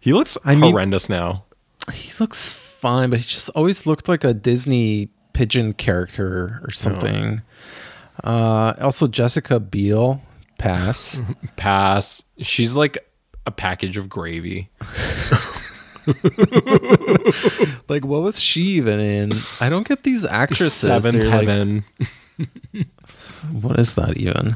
he 0.00 0.12
looks 0.12 0.36
I 0.44 0.54
mean- 0.54 0.72
horrendous 0.72 1.08
now 1.08 1.44
He 1.92 2.10
looks 2.18 2.50
fine, 2.50 3.10
but 3.10 3.18
he 3.20 3.24
just 3.26 3.50
always 3.50 3.86
looked 3.86 4.08
like 4.08 4.24
a 4.24 4.32
Disney 4.32 5.10
pigeon 5.34 5.74
character 5.74 6.60
or 6.62 6.70
something. 6.70 7.42
Uh, 8.22 8.72
also, 8.80 9.06
Jessica 9.06 9.60
Biel, 9.60 10.22
pass. 10.58 11.20
Pass. 11.56 12.22
She's 12.38 12.74
like 12.74 12.96
a 13.44 13.50
package 13.50 13.98
of 13.98 14.08
gravy. 14.08 14.70
like, 17.88 18.04
what 18.04 18.22
was 18.22 18.40
she 18.40 18.62
even 18.62 19.00
in? 19.00 19.32
I 19.60 19.68
don't 19.68 19.86
get 19.86 20.02
these 20.02 20.24
actresses. 20.24 20.72
Seventh 20.72 21.14
They're 21.16 21.24
like- 21.24 21.46
Heaven. 21.46 21.84
what 23.52 23.78
is 23.78 23.94
that 23.94 24.16
even? 24.16 24.54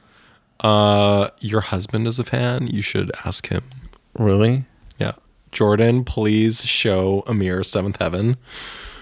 uh, 0.60 1.30
your 1.40 1.60
husband 1.60 2.06
is 2.06 2.18
a 2.18 2.24
fan. 2.24 2.66
You 2.66 2.82
should 2.82 3.12
ask 3.24 3.48
him. 3.48 3.62
really? 4.14 4.64
Yeah. 4.98 5.12
Jordan, 5.50 6.04
please 6.04 6.64
show 6.64 7.22
Amir 7.26 7.62
Seventh 7.62 7.96
Heaven. 7.98 8.36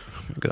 Oh 0.09 0.23
my 0.29 0.51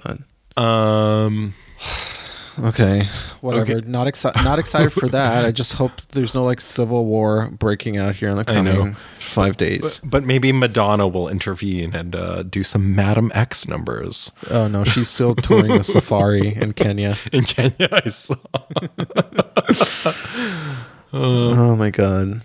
God. 0.57 0.63
Um, 0.63 1.55
Okay, 2.61 3.07
whatever. 3.41 3.73
Okay. 3.77 3.89
Not 3.89 4.07
excited. 4.07 4.43
Not 4.45 4.59
excited 4.59 4.93
for 4.93 5.09
that. 5.09 5.45
I 5.45 5.53
just 5.53 5.75
hope 5.75 6.01
there's 6.13 6.35
no 6.35 6.45
like 6.45 6.61
civil 6.61 7.05
war 7.07 7.49
breaking 7.51 7.97
out 7.99 8.17
here 8.17 8.29
in 8.31 8.37
the 8.37 8.51
I 8.51 8.61
know. 8.61 8.77
coming 8.77 8.97
five 9.19 9.57
days. 9.57 10.01
but 10.03 10.25
maybe 10.25 10.51
Madonna 10.53 11.07
will 11.07 11.29
intervene 11.29 11.95
and 11.95 12.17
uh, 12.17 12.43
do 12.43 12.65
some 12.65 12.95
Madame 12.97 13.31
X 13.35 13.69
numbers 13.69 14.33
oh 14.51 14.67
no, 14.69 14.85
she's 14.85 15.09
still 15.09 15.35
touring 15.35 15.77
the 15.77 15.85
safari 15.85 16.55
in 16.55 16.73
Kenya. 16.73 17.17
in 17.33 17.45
Kenya. 17.45 17.89
I 17.93 18.09
saw. 18.11 18.35
Oh 21.13 21.75
my 21.77 21.91
god. 21.91 22.43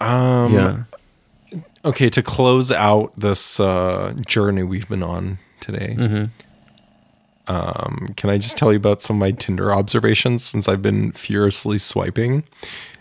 Um, 0.00 0.52
yeah. 0.52 0.84
Okay, 1.84 2.08
to 2.08 2.22
close 2.22 2.70
out 2.72 3.12
this 3.18 3.60
uh, 3.60 4.14
journey 4.26 4.62
we've 4.62 4.88
been 4.88 5.02
on 5.02 5.38
today, 5.60 5.94
Mm-hmm. 5.98 6.24
Um, 7.48 8.12
can 8.16 8.30
I 8.30 8.38
just 8.38 8.56
tell 8.58 8.72
you 8.72 8.76
about 8.76 9.02
some 9.02 9.16
of 9.16 9.20
my 9.20 9.30
Tinder 9.30 9.72
observations 9.72 10.44
since 10.44 10.68
I've 10.68 10.82
been 10.82 11.12
furiously 11.12 11.78
swiping 11.78 12.44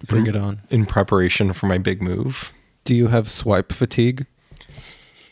Bring 0.06 0.28
it 0.28 0.36
on. 0.36 0.62
in 0.70 0.86
preparation 0.86 1.54
for 1.54 1.66
my 1.66 1.78
big 1.78 2.02
move? 2.02 2.54
Do 2.84 2.94
you 2.96 3.08
have 3.08 3.30
swipe 3.32 3.72
fatigue? 3.72 4.26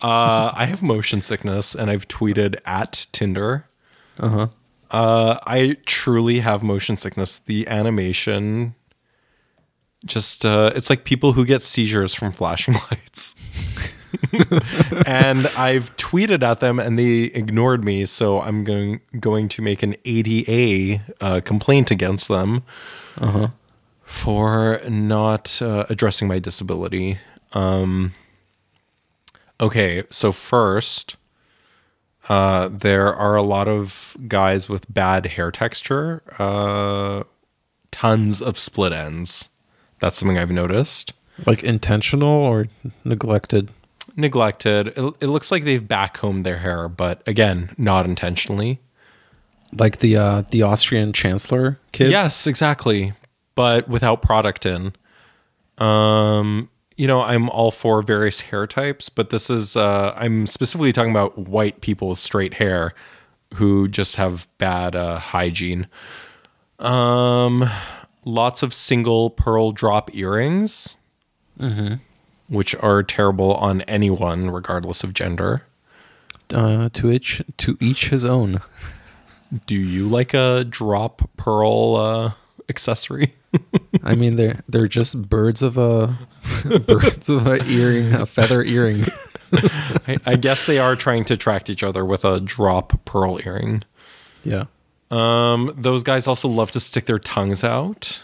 Uh, 0.01 0.51
I 0.53 0.65
have 0.65 0.81
motion 0.81 1.21
sickness, 1.21 1.75
and 1.75 1.89
I've 1.89 2.07
tweeted 2.07 2.57
at 2.65 3.07
Tinder. 3.11 3.65
Uh-huh. 4.19 4.47
Uh, 4.91 5.39
I 5.47 5.77
truly 5.85 6.39
have 6.39 6.61
motion 6.61 6.97
sickness. 6.97 7.37
The 7.37 7.67
animation, 7.67 8.75
just 10.05 10.45
uh, 10.45 10.71
it's 10.75 10.89
like 10.89 11.03
people 11.05 11.33
who 11.33 11.45
get 11.45 11.61
seizures 11.61 12.13
from 12.13 12.31
flashing 12.31 12.73
lights. 12.91 13.35
and 15.05 15.47
I've 15.57 15.95
tweeted 15.97 16.43
at 16.43 16.59
them, 16.59 16.79
and 16.79 16.97
they 16.97 17.23
ignored 17.23 17.83
me. 17.83 18.05
So 18.05 18.41
I'm 18.41 18.63
going 18.63 19.01
going 19.19 19.47
to 19.49 19.61
make 19.61 19.83
an 19.83 19.95
ADA 20.05 21.03
uh, 21.21 21.41
complaint 21.41 21.91
against 21.91 22.27
them 22.27 22.63
for 24.03 24.79
not 24.89 25.61
uh, 25.61 25.85
addressing 25.89 26.27
my 26.27 26.39
disability. 26.39 27.17
Um, 27.53 28.13
okay, 29.59 30.03
so 30.09 30.31
first, 30.31 31.15
Uh, 32.29 32.69
there 32.71 33.13
are 33.13 33.35
a 33.35 33.43
lot 33.43 33.67
of 33.67 34.15
guys 34.29 34.69
with 34.69 34.91
bad 34.93 35.25
hair 35.25 35.51
texture. 35.51 36.23
Uh, 36.39 37.23
tons 37.91 38.41
of 38.41 38.57
split 38.57 38.93
ends. 38.93 39.49
That's 39.99 40.17
something 40.17 40.37
I've 40.37 40.49
noticed. 40.49 41.11
Like 41.45 41.63
intentional 41.63 42.29
or 42.29 42.67
neglected? 43.03 43.71
Neglected. 44.15 44.89
It, 44.89 45.13
it 45.21 45.27
looks 45.27 45.51
like 45.51 45.63
they've 45.63 45.81
backcombed 45.81 46.43
their 46.43 46.59
hair, 46.59 46.87
but 46.87 47.21
again, 47.27 47.73
not 47.77 48.05
intentionally. 48.05 48.79
Like 49.71 49.99
the 49.99 50.17
uh, 50.17 50.43
the 50.51 50.61
Austrian 50.61 51.13
chancellor 51.13 51.79
kid. 51.91 52.11
Yes, 52.11 52.45
exactly. 52.45 53.13
But 53.55 53.87
without 53.89 54.21
product 54.21 54.65
in. 54.65 54.93
Um, 55.79 56.69
you 56.95 57.07
know, 57.07 57.21
I'm 57.21 57.49
all 57.49 57.71
for 57.71 58.01
various 58.01 58.41
hair 58.41 58.67
types, 58.67 59.09
but 59.09 59.29
this 59.29 59.49
is 59.49 59.75
uh 59.75 60.13
I'm 60.15 60.45
specifically 60.45 60.93
talking 60.93 61.11
about 61.11 61.37
white 61.37 61.81
people 61.81 62.09
with 62.09 62.19
straight 62.19 62.55
hair 62.55 62.93
who 63.55 63.87
just 63.87 64.15
have 64.17 64.47
bad 64.57 64.95
uh 64.95 65.17
hygiene. 65.17 65.87
Um 66.79 67.67
lots 68.25 68.63
of 68.63 68.73
single 68.73 69.29
pearl 69.31 69.71
drop 69.71 70.13
earrings. 70.13 70.97
Which 72.53 72.75
are 72.75 73.01
terrible 73.01 73.55
on 73.55 73.81
anyone 73.81 74.49
regardless 74.51 75.03
of 75.03 75.13
gender. 75.13 75.63
Uh, 76.53 76.89
to 76.93 77.11
each 77.11 77.41
to 77.57 77.77
each 77.79 78.09
his 78.09 78.23
own. 78.23 78.61
Do 79.65 79.75
you 79.75 80.07
like 80.07 80.33
a 80.33 80.63
drop 80.63 81.29
pearl 81.35 81.95
uh 81.95 82.31
accessory? 82.69 83.33
I 84.03 84.13
mean, 84.15 84.35
they're 84.35 84.61
they're 84.69 84.87
just 84.87 85.29
birds 85.29 85.63
of 85.63 85.77
a 85.77 86.17
birds 86.87 87.27
of 87.29 87.47
a 87.47 87.63
earring, 87.65 88.13
a 88.13 88.25
feather 88.27 88.61
earring. 88.63 89.05
I, 90.07 90.17
I 90.25 90.35
guess 90.35 90.65
they 90.65 90.77
are 90.79 90.95
trying 90.95 91.25
to 91.25 91.33
attract 91.35 91.69
each 91.69 91.83
other 91.83 92.05
with 92.05 92.23
a 92.25 92.39
drop 92.39 93.03
pearl 93.05 93.39
earring. 93.45 93.83
Yeah. 94.43 94.65
Um, 95.11 95.73
those 95.77 96.03
guys 96.03 96.27
also 96.27 96.47
love 96.47 96.71
to 96.71 96.79
stick 96.79 97.05
their 97.05 97.19
tongues 97.19 97.63
out. 97.63 98.21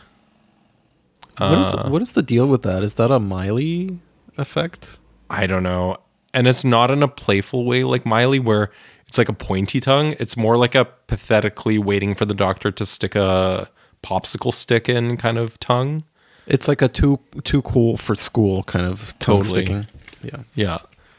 What 1.37 1.59
is 1.59 1.73
Uh. 1.73 1.87
what 1.89 2.01
is 2.01 2.11
the 2.11 2.23
deal 2.23 2.47
with 2.47 2.63
that? 2.63 2.83
Is 2.83 2.95
that 2.95 3.09
a 3.11 3.19
Miley 3.19 3.99
effect? 4.39 4.99
I 5.29 5.45
don't 5.47 5.63
know. 5.63 5.97
And 6.33 6.47
it's 6.47 6.63
not 6.63 6.91
in 6.91 7.01
a 7.03 7.07
playful 7.07 7.65
way 7.65 7.83
like 7.83 8.05
Miley, 8.05 8.39
where 8.39 8.71
it's 9.07 9.17
like 9.17 9.29
a 9.29 9.33
pointy 9.33 9.79
tongue. 9.79 10.15
It's 10.19 10.37
more 10.37 10.57
like 10.57 10.75
a 10.75 10.85
pathetically 10.85 11.77
waiting 11.79 12.13
for 12.15 12.25
the 12.25 12.33
doctor 12.35 12.71
to 12.71 12.85
stick 12.85 13.15
a 13.15 13.69
popsicle 14.03 14.53
stick 14.53 14.87
in 14.87 15.17
kind 15.17 15.37
of 15.37 15.59
tongue. 15.59 16.03
It's 16.45 16.67
like 16.67 16.81
a 16.81 16.87
too 16.87 17.19
too 17.43 17.61
cool 17.63 17.97
for 17.97 18.15
school 18.15 18.63
kind 18.63 18.85
of 18.85 19.17
tongue 19.19 19.41
Totally. 19.41 19.65
sticking. 19.65 19.87
Yeah. 20.23 20.43
Yeah. 20.55 20.77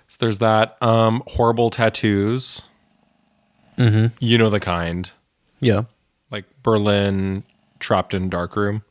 So 0.09 0.17
there's 0.19 0.39
that. 0.39 0.81
Um, 0.83 1.23
horrible 1.29 1.71
tattoos. 1.71 2.63
Mm-hmm. 3.79 4.07
You 4.19 4.39
know 4.39 4.51
the 4.51 4.61
kind. 4.61 5.11
Yeah. 5.61 5.83
like 6.31 6.45
Berlin 6.63 7.43
trapped 7.81 8.15
in 8.15 8.29
dark 8.29 8.57
room. 8.57 8.83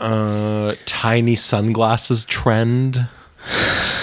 Uh, 0.00 0.74
tiny 0.86 1.36
sunglasses 1.36 2.24
trend 2.24 3.06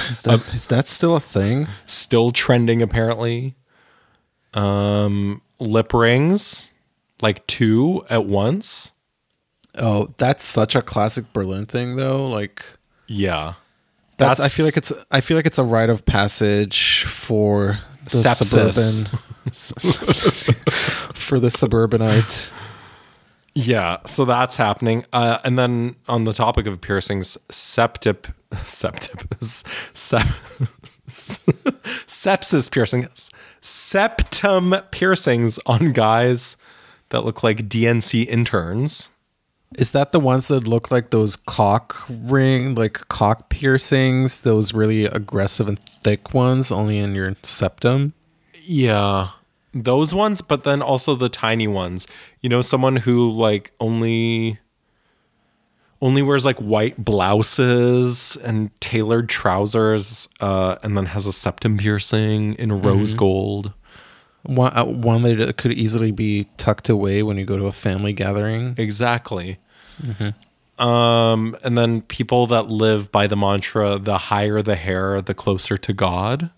Is 0.10 0.22
that 0.24 0.42
is 0.54 0.68
that 0.68 0.88
still 0.88 1.16
a 1.16 1.20
thing? 1.20 1.68
still 1.86 2.32
trending 2.32 2.82
apparently. 2.82 3.56
Um, 4.54 5.42
lip 5.60 5.94
rings, 5.94 6.74
like 7.22 7.46
two 7.48 8.06
at 8.10 8.26
once. 8.26 8.92
Oh, 9.80 10.14
that's 10.18 10.44
such 10.44 10.76
a 10.76 10.82
classic 10.82 11.32
Berlin 11.34 11.66
thing 11.66 11.96
though. 11.98 12.28
Like 12.28 12.64
Yeah, 13.08 13.54
that's, 14.18 14.40
I 14.40 14.48
feel 14.50 14.66
like 14.66 14.78
it's 14.78 14.92
I 15.12 15.22
feel 15.22 15.38
like 15.38 15.46
it's 15.46 15.60
a 15.60 15.64
rite 15.64 15.90
of 15.90 16.06
passage 16.06 17.04
for 17.06 17.80
the 18.06 18.18
Sepsis. 18.18 18.46
suburban 18.46 19.20
for 21.14 21.40
the 21.40 21.50
suburbanite. 21.50 22.54
Yeah, 23.60 23.98
so 24.06 24.24
that's 24.24 24.56
happening. 24.56 25.04
Uh, 25.12 25.40
and 25.44 25.58
then 25.58 25.96
on 26.08 26.26
the 26.26 26.32
topic 26.32 26.68
of 26.68 26.80
piercings, 26.80 27.40
septip, 27.50 28.32
septip, 28.52 29.44
sep, 29.44 30.28
sepsis 32.06 32.72
piercings, 32.72 33.32
septum 33.60 34.76
piercings 34.92 35.60
on 35.66 35.92
guys 35.92 36.56
that 37.10 37.26
look 37.26 37.42
like 37.42 37.68
DNC 37.68 38.28
interns. 38.28 39.10
Is 39.76 39.90
that 39.90 40.12
the 40.12 40.20
ones 40.20 40.50
that 40.50 40.68
look 40.68 40.92
like 40.92 41.10
those 41.10 41.36
cock 41.36 41.98
ring, 42.08 42.76
like 42.76 43.08
cock 43.08 43.50
piercings? 43.50 44.42
Those 44.42 44.76
really 44.76 45.06
aggressive 45.06 45.68
and 45.68 45.80
thick 45.80 46.32
ones, 46.32 46.72
only 46.72 47.00
in 47.00 47.16
your 47.16 47.36
septum. 47.42 48.14
Yeah, 48.62 49.30
those 49.84 50.14
ones, 50.14 50.42
but 50.42 50.64
then 50.64 50.82
also 50.82 51.16
the 51.16 51.30
tiny 51.30 51.68
ones. 51.68 52.08
You 52.42 52.50
know, 52.50 52.62
someone 52.62 52.98
who 52.98 53.32
like 53.32 53.72
only 53.80 54.60
only 56.02 56.22
wears 56.22 56.46
like 56.46 56.58
white 56.58 57.04
blouses 57.04 58.38
and 58.44 58.70
tailored 58.80 59.30
trousers, 59.30 60.30
uh, 60.40 60.76
and 60.84 60.96
then 60.96 61.08
has 61.08 61.26
a 61.26 61.34
septum 61.34 61.78
piercing 61.78 62.54
in 62.56 62.82
rose 62.82 63.14
gold. 63.14 63.74
One, 64.44 64.78
uh, 64.78 64.86
one 64.86 65.24
that 65.24 65.58
could 65.58 65.74
easily 65.74 66.12
be 66.12 66.48
tucked 66.58 66.88
away 66.90 67.24
when 67.24 67.38
you 67.38 67.46
go 67.46 67.58
to 67.58 67.66
a 67.66 67.72
family 67.72 68.14
gathering. 68.14 68.76
Exactly. 68.78 69.60
Um, 70.78 71.58
and 71.64 71.78
then 71.78 72.02
people 72.02 72.46
that 72.48 72.68
live 72.68 73.12
by 73.12 73.28
the 73.28 73.36
mantra: 73.36 73.98
the 73.98 74.18
higher 74.18 74.62
the 74.62 74.76
hair, 74.76 75.22
the 75.22 75.34
closer 75.34 75.78
to 75.78 75.94
God. 75.94 76.52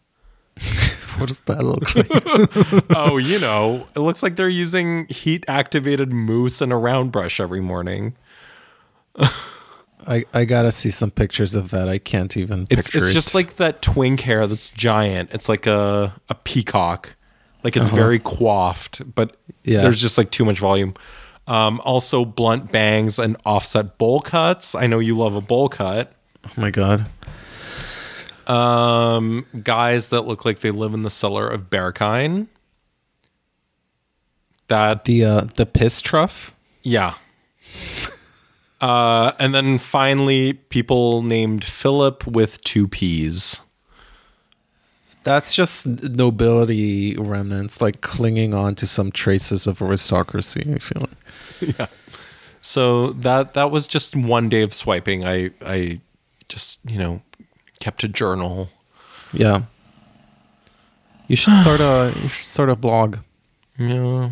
What 1.19 1.27
does 1.27 1.39
that 1.41 1.63
look 1.65 1.93
like? 1.95 2.85
oh, 2.95 3.17
you 3.17 3.39
know, 3.39 3.85
it 3.93 3.99
looks 3.99 4.23
like 4.23 4.37
they're 4.37 4.47
using 4.47 5.05
heat 5.09 5.43
activated 5.49 6.13
mousse 6.13 6.61
and 6.61 6.71
a 6.71 6.77
round 6.77 7.11
brush 7.11 7.41
every 7.41 7.59
morning. 7.59 8.15
I, 10.07 10.25
I 10.33 10.45
gotta 10.45 10.71
see 10.71 10.91
some 10.91 11.11
pictures 11.11 11.55
of 11.55 11.71
that. 11.71 11.89
I 11.89 11.97
can't 11.97 12.35
even 12.37 12.67
It's 12.69 12.95
it's 12.95 13.09
it. 13.09 13.13
just 13.13 13.35
like 13.35 13.57
that 13.57 13.81
twink 13.81 14.21
hair 14.21 14.47
that's 14.47 14.69
giant. 14.69 15.31
It's 15.33 15.49
like 15.49 15.67
a 15.67 16.13
a 16.29 16.35
peacock. 16.35 17.15
Like 17.63 17.75
it's 17.75 17.89
very 17.89 18.19
coiffed, 18.19 19.13
but 19.13 19.35
Yeah. 19.65 19.81
there's 19.81 19.99
just 19.99 20.17
like 20.17 20.31
too 20.31 20.45
much 20.45 20.59
volume. 20.59 20.93
Um, 21.47 21.81
also 21.83 22.23
blunt 22.23 22.71
bangs 22.71 23.19
and 23.19 23.35
offset 23.45 23.97
bowl 23.97 24.21
cuts. 24.21 24.73
I 24.73 24.87
know 24.87 24.99
you 24.99 25.17
love 25.17 25.35
a 25.35 25.41
bowl 25.41 25.67
cut. 25.67 26.13
oh 26.45 26.51
my 26.55 26.69
god. 26.71 27.07
Um, 28.49 29.45
guys 29.63 30.09
that 30.09 30.23
look 30.23 30.43
like 30.43 30.59
they 30.59 30.71
live 30.71 30.93
in 30.93 31.03
the 31.03 31.09
cellar 31.09 31.47
of 31.47 31.69
Berghain. 31.69 32.47
That 34.67 35.05
The 35.05 35.25
uh 35.25 35.41
the 35.55 35.65
piss 35.65 36.01
trough. 36.01 36.53
Yeah. 36.83 37.15
Uh, 38.81 39.33
and 39.39 39.53
then 39.53 39.77
finally, 39.77 40.53
people 40.53 41.21
named 41.21 41.65
Philip 41.65 42.25
with 42.25 42.61
two 42.63 42.87
P's. 42.87 43.61
That's 45.23 45.53
just 45.53 45.85
nobility 45.85 47.17
remnants, 47.17 47.81
like 47.81 47.99
clinging 47.99 48.53
on 48.53 48.75
to 48.75 48.87
some 48.87 49.11
traces 49.11 49.67
of 49.67 49.81
aristocracy. 49.81 50.61
I 50.73 50.79
feel 50.79 51.01
like. 51.01 51.75
Yeah. 51.77 51.87
So 52.61 53.11
that 53.11 53.53
that 53.53 53.69
was 53.69 53.85
just 53.85 54.15
one 54.15 54.47
day 54.47 54.61
of 54.61 54.73
swiping. 54.73 55.25
I 55.25 55.51
I 55.61 55.99
just 56.47 56.79
you 56.89 56.97
know 56.97 57.21
kept 57.79 58.03
a 58.03 58.07
journal. 58.07 58.69
Yeah. 59.33 59.63
You 61.27 61.35
should 61.35 61.55
start 61.61 61.79
a 61.81 62.13
you 62.21 62.29
should 62.29 62.45
start 62.45 62.69
a 62.69 62.75
blog. 62.75 63.17
Yeah. 63.77 64.31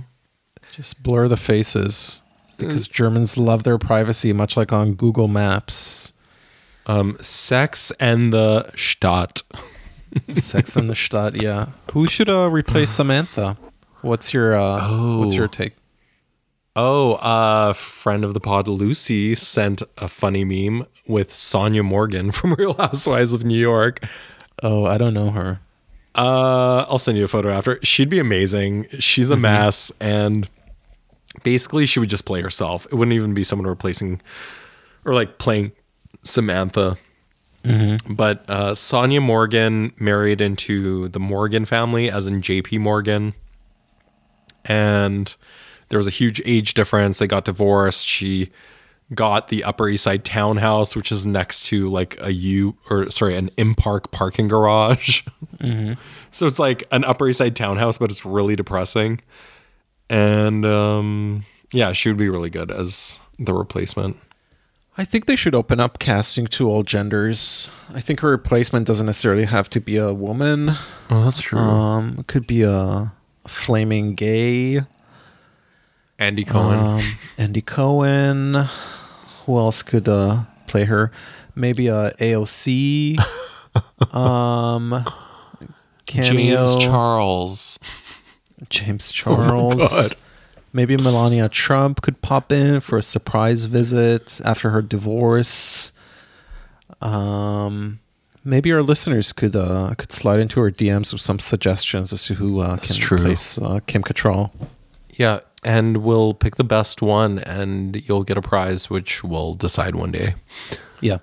Just 0.73 1.01
blur 1.03 1.27
the 1.27 1.37
faces 1.37 2.21
because 2.57 2.87
Germans 2.87 3.37
love 3.37 3.63
their 3.63 3.77
privacy, 3.77 4.33
much 4.33 4.57
like 4.57 4.73
on 4.73 4.93
Google 4.93 5.27
Maps. 5.27 6.13
Um, 6.85 7.17
sex 7.21 7.91
and 7.99 8.31
the 8.31 8.71
Stadt. 8.75 9.41
Sex 10.35 10.75
in 10.77 10.87
the 10.87 10.95
Stadt, 10.95 11.35
yeah. 11.41 11.67
Who 11.93 12.07
should 12.07 12.29
uh, 12.29 12.49
replace 12.49 12.89
Samantha? 12.95 13.57
What's 14.01 14.33
your 14.33 14.55
uh, 14.55 15.17
what's 15.17 15.33
your 15.33 15.45
Oh. 15.45 15.47
take? 15.47 15.73
Oh, 16.75 17.17
a 17.21 17.73
friend 17.73 18.23
of 18.23 18.33
the 18.35 18.39
pod, 18.39 18.67
Lucy, 18.67 19.33
sent 19.33 19.81
a 19.97 20.07
funny 20.07 20.43
meme 20.45 20.85
with 21.07 21.31
Sonja 21.34 21.84
Morgan 21.84 22.31
from 22.34 22.53
Real 22.53 22.73
Housewives 22.73 23.34
of 23.34 23.43
New 23.43 23.59
York. 23.59 24.03
Oh, 24.63 24.85
I 24.85 24.97
don't 24.97 25.13
know 25.13 25.31
her. 25.31 25.59
Uh, 26.15 26.85
I'll 26.89 26.97
send 26.97 27.17
you 27.17 27.25
a 27.25 27.27
photo 27.27 27.49
after. 27.49 27.79
She'd 27.84 28.09
be 28.09 28.17
amazing. 28.19 28.88
She's 28.99 29.29
a 29.29 29.38
mess, 29.38 29.91
and 29.99 30.49
basically, 31.43 31.85
she 31.85 31.99
would 31.99 32.09
just 32.09 32.25
play 32.25 32.41
herself. 32.41 32.88
It 32.88 32.95
wouldn't 32.95 33.13
even 33.13 33.35
be 33.35 33.43
someone 33.43 33.67
replacing 33.67 34.21
or 35.05 35.13
like 35.13 35.38
playing 35.38 35.73
Samantha. 36.23 36.97
But 38.09 38.45
uh, 38.49 38.71
Sonja 38.71 39.21
Morgan 39.21 39.91
married 39.99 40.41
into 40.41 41.09
the 41.09 41.19
Morgan 41.19 41.65
family, 41.65 42.09
as 42.09 42.25
in 42.25 42.41
J.P. 42.41 42.77
Morgan, 42.79 43.34
and 44.65 45.35
there 45.89 45.99
was 45.99 46.07
a 46.07 46.11
huge 46.11 46.41
age 46.45 46.73
difference. 46.73 47.19
They 47.19 47.27
got 47.27 47.45
divorced. 47.45 48.05
She 48.07 48.51
got 49.13 49.47
the 49.47 49.63
Upper 49.63 49.88
East 49.88 50.03
Side 50.03 50.25
townhouse, 50.25 50.95
which 50.95 51.11
is 51.11 51.25
next 51.25 51.67
to 51.67 51.89
like 51.89 52.17
a 52.19 52.34
U 52.34 52.75
or 52.89 53.09
sorry, 53.09 53.38
an 53.38 53.49
Impark 53.57 54.11
parking 54.11 54.47
garage. 54.47 55.21
so 56.31 56.45
it's 56.47 56.59
like 56.59 56.84
an 56.91 57.03
Upper 57.03 57.27
East 57.29 57.39
Side 57.39 57.55
townhouse, 57.55 57.97
but 57.97 58.11
it's 58.11 58.25
really 58.25 58.55
depressing. 58.55 59.21
And 60.09 60.65
um, 60.65 61.45
yeah, 61.71 61.93
she 61.93 62.09
would 62.09 62.17
be 62.17 62.29
really 62.29 62.49
good 62.49 62.71
as 62.71 63.19
the 63.39 63.53
replacement. 63.53 64.17
I 64.99 65.05
think 65.05 65.27
they 65.27 65.35
should 65.35 65.53
open 65.53 65.79
up 65.79 65.99
casting 65.99 66.47
to 66.47 66.69
all 66.69 66.81
genders. 66.81 67.69
I 67.93 68.01
think 68.01 68.21
her 68.21 68.31
replacement 68.31 68.88
doesn't 68.88 69.05
necessarily 69.05 69.45
have 69.45 69.69
to 69.69 69.79
be 69.79 69.95
a 69.95 70.11
woman. 70.11 70.71
Oh, 71.11 71.23
that's 71.23 71.39
true. 71.39 71.59
Um, 71.59 72.15
it 72.19 72.27
could 72.27 72.47
be 72.47 72.63
a 72.63 73.13
flaming 73.47 74.15
gay. 74.15 74.81
Andy 76.17 76.43
Cohen. 76.43 76.79
Um, 76.79 77.17
Andy 77.38 77.61
Cohen. 77.61 78.67
Who 79.47 79.57
else 79.57 79.81
could 79.81 80.09
uh, 80.09 80.43
play 80.67 80.83
her? 80.83 81.09
Maybe 81.55 81.87
a 81.87 82.11
AOC. 82.19 83.17
um, 84.13 85.05
cameo. 86.05 86.65
James 86.65 86.83
Charles. 86.83 87.79
James 88.69 89.11
Charles. 89.13 89.75
God. 89.75 90.15
Maybe 90.73 90.97
Melania 90.97 91.47
Trump 91.47 92.01
could 92.01 92.21
pop 92.21 92.51
in 92.51 92.81
for 92.81 92.97
a 92.97 93.01
surprise 93.01 93.65
visit 93.65 94.41
after 94.43 94.71
her 94.71 94.81
divorce. 94.81 95.93
Um, 97.01 98.01
maybe 98.43 98.73
our 98.73 98.83
listeners 98.83 99.31
could 99.31 99.55
uh, 99.55 99.95
could 99.97 100.11
slide 100.11 100.41
into 100.41 100.59
our 100.59 100.69
DMs 100.69 101.13
with 101.13 101.21
some 101.21 101.39
suggestions 101.39 102.11
as 102.11 102.25
to 102.25 102.33
who 102.33 102.59
uh, 102.59 102.77
can 102.77 103.13
replace 103.13 103.57
uh, 103.57 103.79
Kim 103.87 104.03
Cattrall. 104.03 104.51
Yeah, 105.11 105.39
and 105.68 105.98
we'll 105.98 106.34
pick 106.34 106.56
the 106.56 106.64
best 106.64 107.02
one, 107.02 107.39
and 107.39 107.95
you'll 108.07 108.23
get 108.23 108.38
a 108.38 108.41
prize, 108.41 108.89
which 108.89 109.23
we'll 109.23 109.53
decide 109.53 109.95
one 109.95 110.11
day. 110.11 110.35
Yeah. 111.02 111.18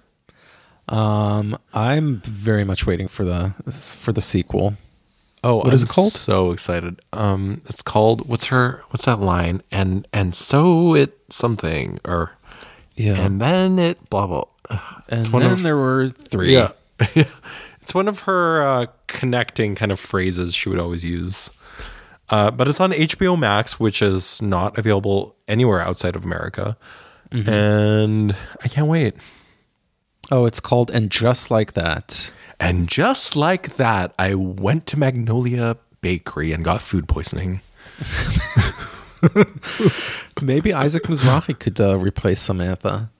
Um, 0.88 1.56
I'm 1.72 2.20
very 2.20 2.64
much 2.64 2.86
waiting 2.86 3.08
for 3.08 3.24
the 3.24 3.54
for 3.96 4.12
the 4.12 4.20
sequel. 4.22 4.74
Oh, 5.42 5.56
What 5.56 5.74
is 5.74 5.82
it 5.82 5.88
called? 5.88 6.12
So 6.12 6.52
excited. 6.52 7.00
Um, 7.12 7.60
it's 7.66 7.82
called 7.82 8.28
what's 8.28 8.46
her 8.46 8.82
what's 8.90 9.04
that 9.06 9.18
line? 9.20 9.62
And 9.70 10.06
and 10.12 10.34
so 10.34 10.94
it 10.94 11.18
something 11.30 12.00
or 12.04 12.32
Yeah. 12.96 13.14
and 13.14 13.40
then 13.40 13.78
it 13.78 14.08
blah 14.10 14.26
blah. 14.26 14.44
And 15.08 15.20
it's 15.20 15.30
one 15.30 15.42
then 15.42 15.52
of- 15.52 15.62
there 15.62 15.76
were 15.76 16.08
three. 16.10 16.52
Yeah, 16.54 16.72
it's 17.80 17.94
one 17.94 18.08
of 18.08 18.20
her 18.20 18.62
uh, 18.62 18.86
connecting 19.06 19.74
kind 19.74 19.92
of 19.92 19.98
phrases 20.00 20.54
she 20.54 20.68
would 20.68 20.78
always 20.78 21.04
use. 21.04 21.50
Uh, 22.30 22.50
but 22.50 22.68
it's 22.68 22.80
on 22.80 22.92
HBO 22.92 23.38
Max, 23.38 23.78
which 23.78 24.00
is 24.00 24.40
not 24.40 24.78
available 24.78 25.36
anywhere 25.46 25.80
outside 25.80 26.16
of 26.16 26.24
America, 26.24 26.76
Mm-hmm. 27.30 27.48
and 27.50 28.36
I 28.62 28.68
can't 28.68 28.86
wait. 28.86 29.14
Oh, 30.30 30.46
it's 30.46 30.60
called 30.60 30.90
And 30.90 31.10
Just 31.10 31.50
Like 31.50 31.72
That. 31.72 32.32
And 32.60 32.88
just 32.88 33.34
like 33.34 33.76
that, 33.76 34.14
I 34.18 34.34
went 34.34 34.86
to 34.88 34.98
Magnolia 34.98 35.76
Bakery 36.00 36.52
and 36.52 36.64
got 36.64 36.80
food 36.80 37.08
poisoning. 37.08 37.60
Maybe 40.42 40.72
Isaac 40.72 41.04
Mizrahi 41.04 41.58
could 41.58 41.80
uh, 41.80 41.96
replace 41.98 42.40
Samantha. 42.40 43.10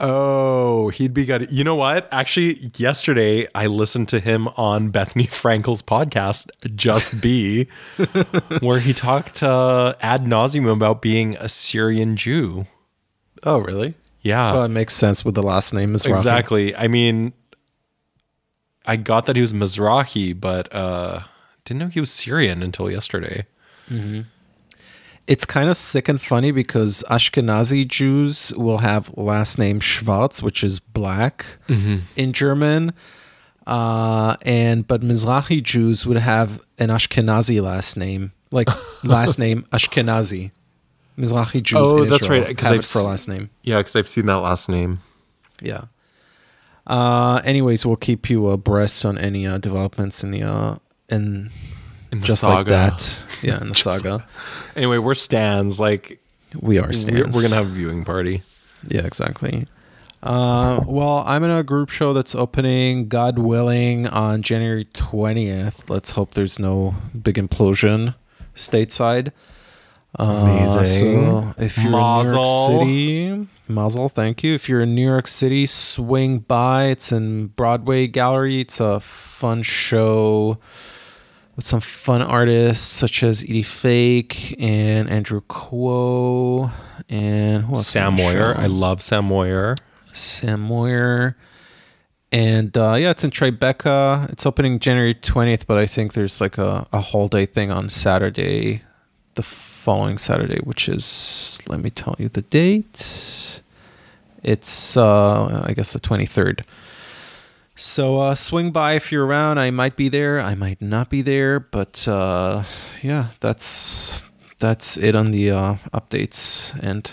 Oh, 0.00 0.88
he'd 0.88 1.12
be 1.12 1.26
good. 1.26 1.50
You 1.50 1.62
know 1.62 1.74
what? 1.74 2.08
Actually, 2.10 2.70
yesterday 2.76 3.46
I 3.54 3.66
listened 3.66 4.08
to 4.08 4.20
him 4.20 4.48
on 4.48 4.90
Bethenny 4.90 5.26
Frankel's 5.28 5.82
podcast, 5.82 6.48
Just 6.74 7.20
B, 7.20 7.68
where 8.60 8.80
he 8.80 8.94
talked 8.94 9.42
uh, 9.42 9.94
ad 10.00 10.22
nauseum 10.22 10.72
about 10.72 11.02
being 11.02 11.36
a 11.36 11.48
Syrian 11.48 12.16
Jew. 12.16 12.66
Oh, 13.42 13.58
really? 13.58 13.94
Yeah, 14.22 14.52
well, 14.52 14.64
it 14.64 14.68
makes 14.70 14.94
sense 14.94 15.24
with 15.24 15.34
the 15.34 15.42
last 15.42 15.72
name 15.72 15.94
Mizrahi. 15.94 16.10
exactly. 16.10 16.76
I 16.76 16.88
mean, 16.88 17.32
I 18.84 18.96
got 18.96 19.26
that 19.26 19.36
he 19.36 19.42
was 19.42 19.52
Mizrahi, 19.52 20.38
but 20.38 20.74
uh, 20.74 21.20
didn't 21.64 21.80
know 21.80 21.88
he 21.88 22.00
was 22.00 22.10
Syrian 22.10 22.62
until 22.62 22.90
yesterday. 22.90 23.46
It's 25.30 25.44
kind 25.46 25.70
of 25.70 25.76
sick 25.76 26.08
and 26.08 26.20
funny 26.20 26.50
because 26.50 27.04
Ashkenazi 27.08 27.86
Jews 27.86 28.52
will 28.56 28.78
have 28.78 29.16
last 29.16 29.58
name 29.58 29.78
Schwarz, 29.78 30.42
which 30.42 30.64
is 30.64 30.80
black 30.80 31.46
in 31.68 32.32
German. 32.32 32.92
Uh, 33.66 34.34
and 34.42 34.86
but 34.88 35.02
Mizrahi 35.02 35.62
Jews 35.62 36.04
would 36.06 36.16
have 36.16 36.60
an 36.78 36.88
Ashkenazi 36.88 37.62
last 37.62 37.96
name, 37.96 38.32
like 38.50 38.68
last 39.04 39.38
name 39.38 39.64
Ashkenazi. 39.72 40.50
Mizrahi 41.16 41.62
Jews. 41.62 41.92
Oh, 41.92 42.04
that's 42.04 42.22
Israel 42.24 42.44
right, 42.44 42.56
'cause 42.56 42.66
Have 42.66 42.78
I've 42.78 42.86
for 42.86 43.02
last 43.02 43.28
name. 43.28 43.50
Yeah, 43.62 43.76
because 43.78 43.94
I've 43.94 44.08
seen 44.08 44.26
that 44.26 44.38
last 44.38 44.68
name. 44.68 45.00
Yeah. 45.62 45.84
Uh, 46.86 47.40
anyways, 47.44 47.86
we'll 47.86 47.96
keep 47.96 48.28
you 48.30 48.48
abreast 48.48 49.04
on 49.04 49.16
any 49.18 49.46
uh, 49.46 49.58
developments 49.58 50.24
in 50.24 50.32
the 50.32 50.42
uh, 50.42 50.76
in 51.08 51.50
In 52.12 52.20
the 52.20 52.26
just 52.26 52.42
like 52.42 52.66
saga. 52.66 52.70
that. 52.70 53.26
Yeah, 53.42 53.60
in 53.60 53.70
the 53.70 53.74
saga, 53.74 54.26
Anyway, 54.76 54.98
we're 54.98 55.14
stands. 55.14 55.80
Like, 55.80 56.20
we 56.60 56.78
are 56.78 56.88
we're, 56.88 56.92
stands. 56.92 57.34
we're 57.34 57.42
gonna 57.42 57.54
have 57.54 57.68
a 57.68 57.74
viewing 57.74 58.04
party. 58.04 58.42
Yeah, 58.86 59.02
exactly. 59.06 59.66
Uh, 60.22 60.84
well, 60.86 61.22
I'm 61.26 61.42
in 61.44 61.50
a 61.50 61.62
group 61.62 61.88
show 61.88 62.12
that's 62.12 62.34
opening, 62.34 63.08
God 63.08 63.38
willing, 63.38 64.06
on 64.06 64.42
January 64.42 64.84
20th. 64.84 65.88
Let's 65.88 66.10
hope 66.10 66.34
there's 66.34 66.58
no 66.58 66.94
big 67.20 67.36
implosion 67.36 68.14
stateside. 68.54 69.32
Uh, 70.18 70.24
Amazing. 70.24 70.86
so 70.86 71.54
if 71.56 71.78
you're 71.78 71.92
Mazel. 71.92 72.80
in 72.82 72.86
New 72.88 72.92
York 72.92 73.38
City, 73.38 73.48
Mazel, 73.68 74.08
thank 74.08 74.42
you. 74.42 74.54
If 74.54 74.68
you're 74.68 74.82
in 74.82 74.94
New 74.94 75.06
York 75.06 75.28
City, 75.28 75.64
swing 75.66 76.40
by. 76.40 76.86
It's 76.86 77.12
in 77.12 77.48
Broadway 77.48 78.06
Gallery. 78.06 78.60
It's 78.60 78.80
a 78.80 79.00
fun 79.00 79.62
show 79.62 80.58
with 81.60 81.66
some 81.66 81.80
fun 81.80 82.22
artists 82.22 82.86
such 82.86 83.22
as 83.22 83.42
Edie 83.42 83.62
Fake 83.62 84.56
and 84.58 85.10
Andrew 85.10 85.42
Kuo 85.42 86.70
and 87.06 87.64
who 87.64 87.74
else 87.74 87.86
Sam 87.86 88.14
Moyer. 88.14 88.56
I 88.56 88.64
love 88.64 89.02
Sam 89.02 89.26
Moyer. 89.26 89.76
Sam 90.10 90.62
Moyer. 90.62 91.36
And 92.32 92.74
uh, 92.78 92.94
yeah, 92.94 93.10
it's 93.10 93.24
in 93.24 93.30
Tribeca. 93.30 94.30
It's 94.32 94.46
opening 94.46 94.78
January 94.78 95.14
20th, 95.14 95.66
but 95.66 95.76
I 95.76 95.86
think 95.86 96.14
there's 96.14 96.40
like 96.40 96.56
a, 96.56 96.86
a 96.94 97.02
whole 97.02 97.28
day 97.28 97.44
thing 97.44 97.70
on 97.70 97.90
Saturday, 97.90 98.82
the 99.34 99.42
following 99.42 100.16
Saturday, 100.16 100.60
which 100.60 100.88
is, 100.88 101.60
let 101.68 101.80
me 101.80 101.90
tell 101.90 102.16
you 102.18 102.30
the 102.30 102.40
date. 102.40 103.60
It's, 104.42 104.96
uh, 104.96 105.62
I 105.66 105.74
guess, 105.74 105.92
the 105.92 106.00
23rd. 106.00 106.64
So 107.80 108.18
uh, 108.18 108.34
swing 108.34 108.72
by 108.72 108.92
if 108.92 109.10
you're 109.10 109.24
around. 109.24 109.58
I 109.58 109.70
might 109.70 109.96
be 109.96 110.10
there. 110.10 110.38
I 110.38 110.54
might 110.54 110.82
not 110.82 111.08
be 111.08 111.22
there. 111.22 111.58
But 111.58 112.06
uh, 112.06 112.64
yeah, 113.00 113.28
that's 113.40 114.22
that's 114.58 114.98
it 114.98 115.16
on 115.16 115.30
the 115.30 115.50
uh, 115.50 115.74
updates. 115.94 116.78
And 116.82 117.10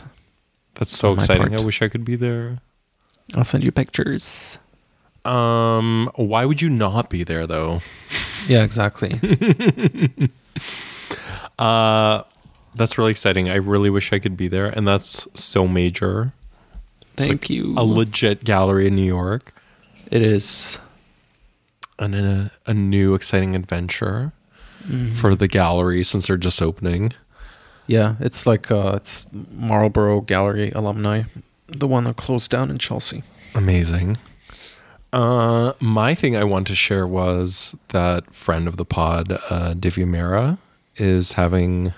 That's 0.75 0.95
so 0.95 1.13
exciting. 1.13 1.47
part. 1.47 1.61
I 1.61 1.63
wish 1.63 1.81
I 1.81 1.87
could 1.87 2.03
be 2.03 2.17
there. 2.17 2.59
I'll 3.33 3.45
send 3.45 3.63
you 3.63 3.71
pictures. 3.71 4.59
Um, 5.23 6.11
why 6.15 6.43
would 6.43 6.61
you 6.61 6.69
not 6.69 7.09
be 7.09 7.23
there 7.23 7.47
though? 7.47 7.81
Yeah, 8.47 8.63
exactly. 8.63 9.19
Uh, 11.59 12.21
that's 12.75 12.99
really 12.99 13.09
exciting. 13.09 13.49
I 13.49 13.55
really 13.55 13.89
wish 13.89 14.13
I 14.13 14.19
could 14.19 14.37
be 14.37 14.47
there, 14.47 14.67
and 14.67 14.87
that's 14.87 15.27
so 15.33 15.67
major. 15.67 16.33
It's 17.01 17.25
Thank 17.25 17.31
like 17.31 17.49
you. 17.49 17.73
A 17.75 17.83
legit 17.83 18.43
gallery 18.43 18.85
in 18.85 18.95
New 18.95 19.03
York, 19.07 19.55
It 20.11 20.21
is. 20.21 20.79
and 21.99 22.15
a, 22.15 22.51
a 22.65 22.73
new 22.73 23.13
exciting 23.15 23.55
adventure 23.55 24.31
Mm-hmm. 24.87 25.15
for 25.15 25.35
the 25.35 25.49
gallery 25.49 26.01
since 26.05 26.27
they're 26.27 26.37
just 26.37 26.61
opening. 26.61 27.11
Yeah, 27.87 28.15
it's 28.21 28.45
like 28.45 28.71
uh, 28.71 28.93
it's 28.95 29.25
Marlborough 29.51 30.21
Gallery 30.21 30.71
alumni, 30.71 31.23
the 31.67 31.87
one 31.87 32.05
that 32.05 32.15
closed 32.15 32.49
down 32.51 32.69
in 32.69 32.77
Chelsea. 32.77 33.23
Amazing. 33.53 34.15
Uh, 35.11 35.73
my 35.81 36.15
thing 36.15 36.37
I 36.37 36.45
want 36.45 36.67
to 36.67 36.75
share 36.75 37.05
was 37.05 37.75
that 37.89 38.33
friend 38.33 38.65
of 38.67 38.77
the 38.77 38.85
pod, 38.85 39.31
uh, 39.49 39.73
Divya 39.73 40.05
Mehra, 40.07 40.57
is 40.95 41.33
having 41.33 41.93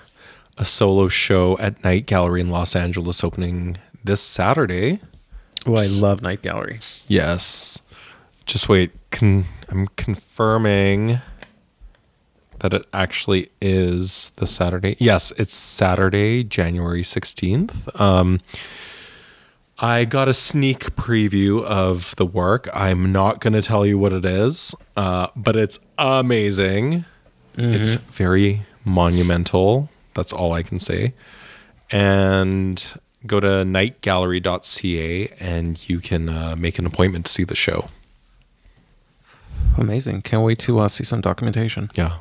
a 0.58 0.64
solo 0.64 1.06
show 1.06 1.56
at 1.58 1.84
Night 1.84 2.06
Gallery 2.06 2.40
in 2.40 2.50
Los 2.50 2.74
Angeles 2.74 3.22
opening 3.22 3.76
this 4.02 4.20
Saturday. 4.20 4.98
Oh, 5.64 5.76
I 5.76 5.86
love 5.86 6.22
Night 6.22 6.42
Gallery. 6.42 6.80
Yes. 7.06 7.79
Just 8.50 8.68
wait. 8.68 8.90
Con- 9.12 9.44
I'm 9.68 9.86
confirming 9.94 11.20
that 12.58 12.74
it 12.74 12.84
actually 12.92 13.48
is 13.62 14.32
the 14.36 14.46
Saturday. 14.48 14.96
Yes, 14.98 15.32
it's 15.38 15.54
Saturday, 15.54 16.42
January 16.42 17.04
16th. 17.04 18.00
Um, 18.00 18.40
I 19.78 20.04
got 20.04 20.28
a 20.28 20.34
sneak 20.34 20.96
preview 20.96 21.62
of 21.62 22.16
the 22.16 22.26
work. 22.26 22.68
I'm 22.74 23.12
not 23.12 23.38
going 23.38 23.52
to 23.52 23.62
tell 23.62 23.86
you 23.86 24.00
what 24.00 24.12
it 24.12 24.24
is, 24.24 24.74
uh, 24.96 25.28
but 25.36 25.54
it's 25.54 25.78
amazing. 25.96 27.04
It's 27.56 27.94
very 27.94 28.62
monumental. 28.84 29.90
That's 30.14 30.32
all 30.32 30.54
I 30.54 30.64
can 30.64 30.80
say. 30.80 31.14
And 31.92 32.84
go 33.24 33.38
to 33.38 33.46
nightgallery.ca 33.46 35.28
and 35.38 35.88
you 35.88 36.00
can 36.00 36.28
uh, 36.28 36.56
make 36.58 36.80
an 36.80 36.86
appointment 36.86 37.26
to 37.26 37.32
see 37.32 37.44
the 37.44 37.54
show. 37.54 37.86
Amazing. 39.78 40.22
Can't 40.22 40.42
wait 40.42 40.58
to 40.60 40.78
uh, 40.80 40.88
see 40.88 41.04
some 41.04 41.20
documentation. 41.20 41.88
Yeah. 41.94 42.18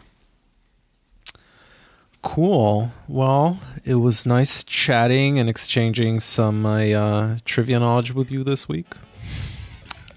Cool. 2.22 2.92
Well, 3.08 3.60
it 3.86 3.96
was 3.96 4.26
nice 4.26 4.64
chatting 4.64 5.40
and 5.40 5.50
exchanging 5.50 6.20
some 6.20 6.62
my 6.62 6.92
uh, 6.94 7.38
trivia 7.46 7.80
knowledge 7.80 8.14
with 8.14 8.30
you 8.30 8.44
this 8.44 8.68
week. 8.68 8.88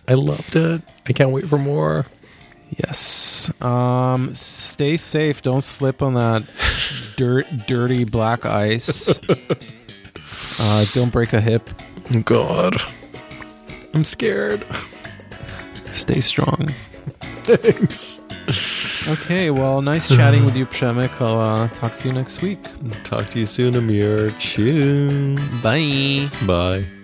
I 0.09 0.15
loved 0.15 0.57
it. 0.57 0.83
I 1.07 1.13
can't 1.13 1.31
wait 1.31 1.49
for 1.49 1.59
more. 1.59 2.07
Yes. 2.77 3.53
Um, 3.63 4.35
stay 4.35 4.97
safe. 4.97 5.43
Don't 5.43 5.61
slip 5.63 6.03
on 6.03 6.15
that 6.15 6.45
dirt, 7.17 7.47
dirty 7.67 8.05
black 8.05 8.45
ice. 8.45 9.19
Uh, 10.59 10.85
don't 10.93 11.11
break 11.11 11.33
a 11.33 11.41
hip. 11.41 11.71
God. 12.25 12.77
I'm 13.95 14.05
scared. 14.05 14.65
Stay 15.91 16.21
strong. 16.21 16.69
Thanks. 17.45 18.21
Okay. 19.09 19.51
Well, 19.51 19.83
nice 19.83 20.09
chatting 20.17 20.45
with 20.45 20.57
you, 20.57 20.67
Przemek. 20.67 21.21
I'll 21.21 21.41
uh, 21.41 21.69
talk 21.69 21.97
to 21.99 22.09
you 22.09 22.15
next 22.15 22.43
week. 22.43 22.59
Talk 23.05 23.29
to 23.31 23.41
you 23.41 23.47
soon, 23.47 23.75
Amir. 23.77 24.31
Cheers. 24.39 25.63
Bye. 25.63 26.29
Bye. 26.47 27.02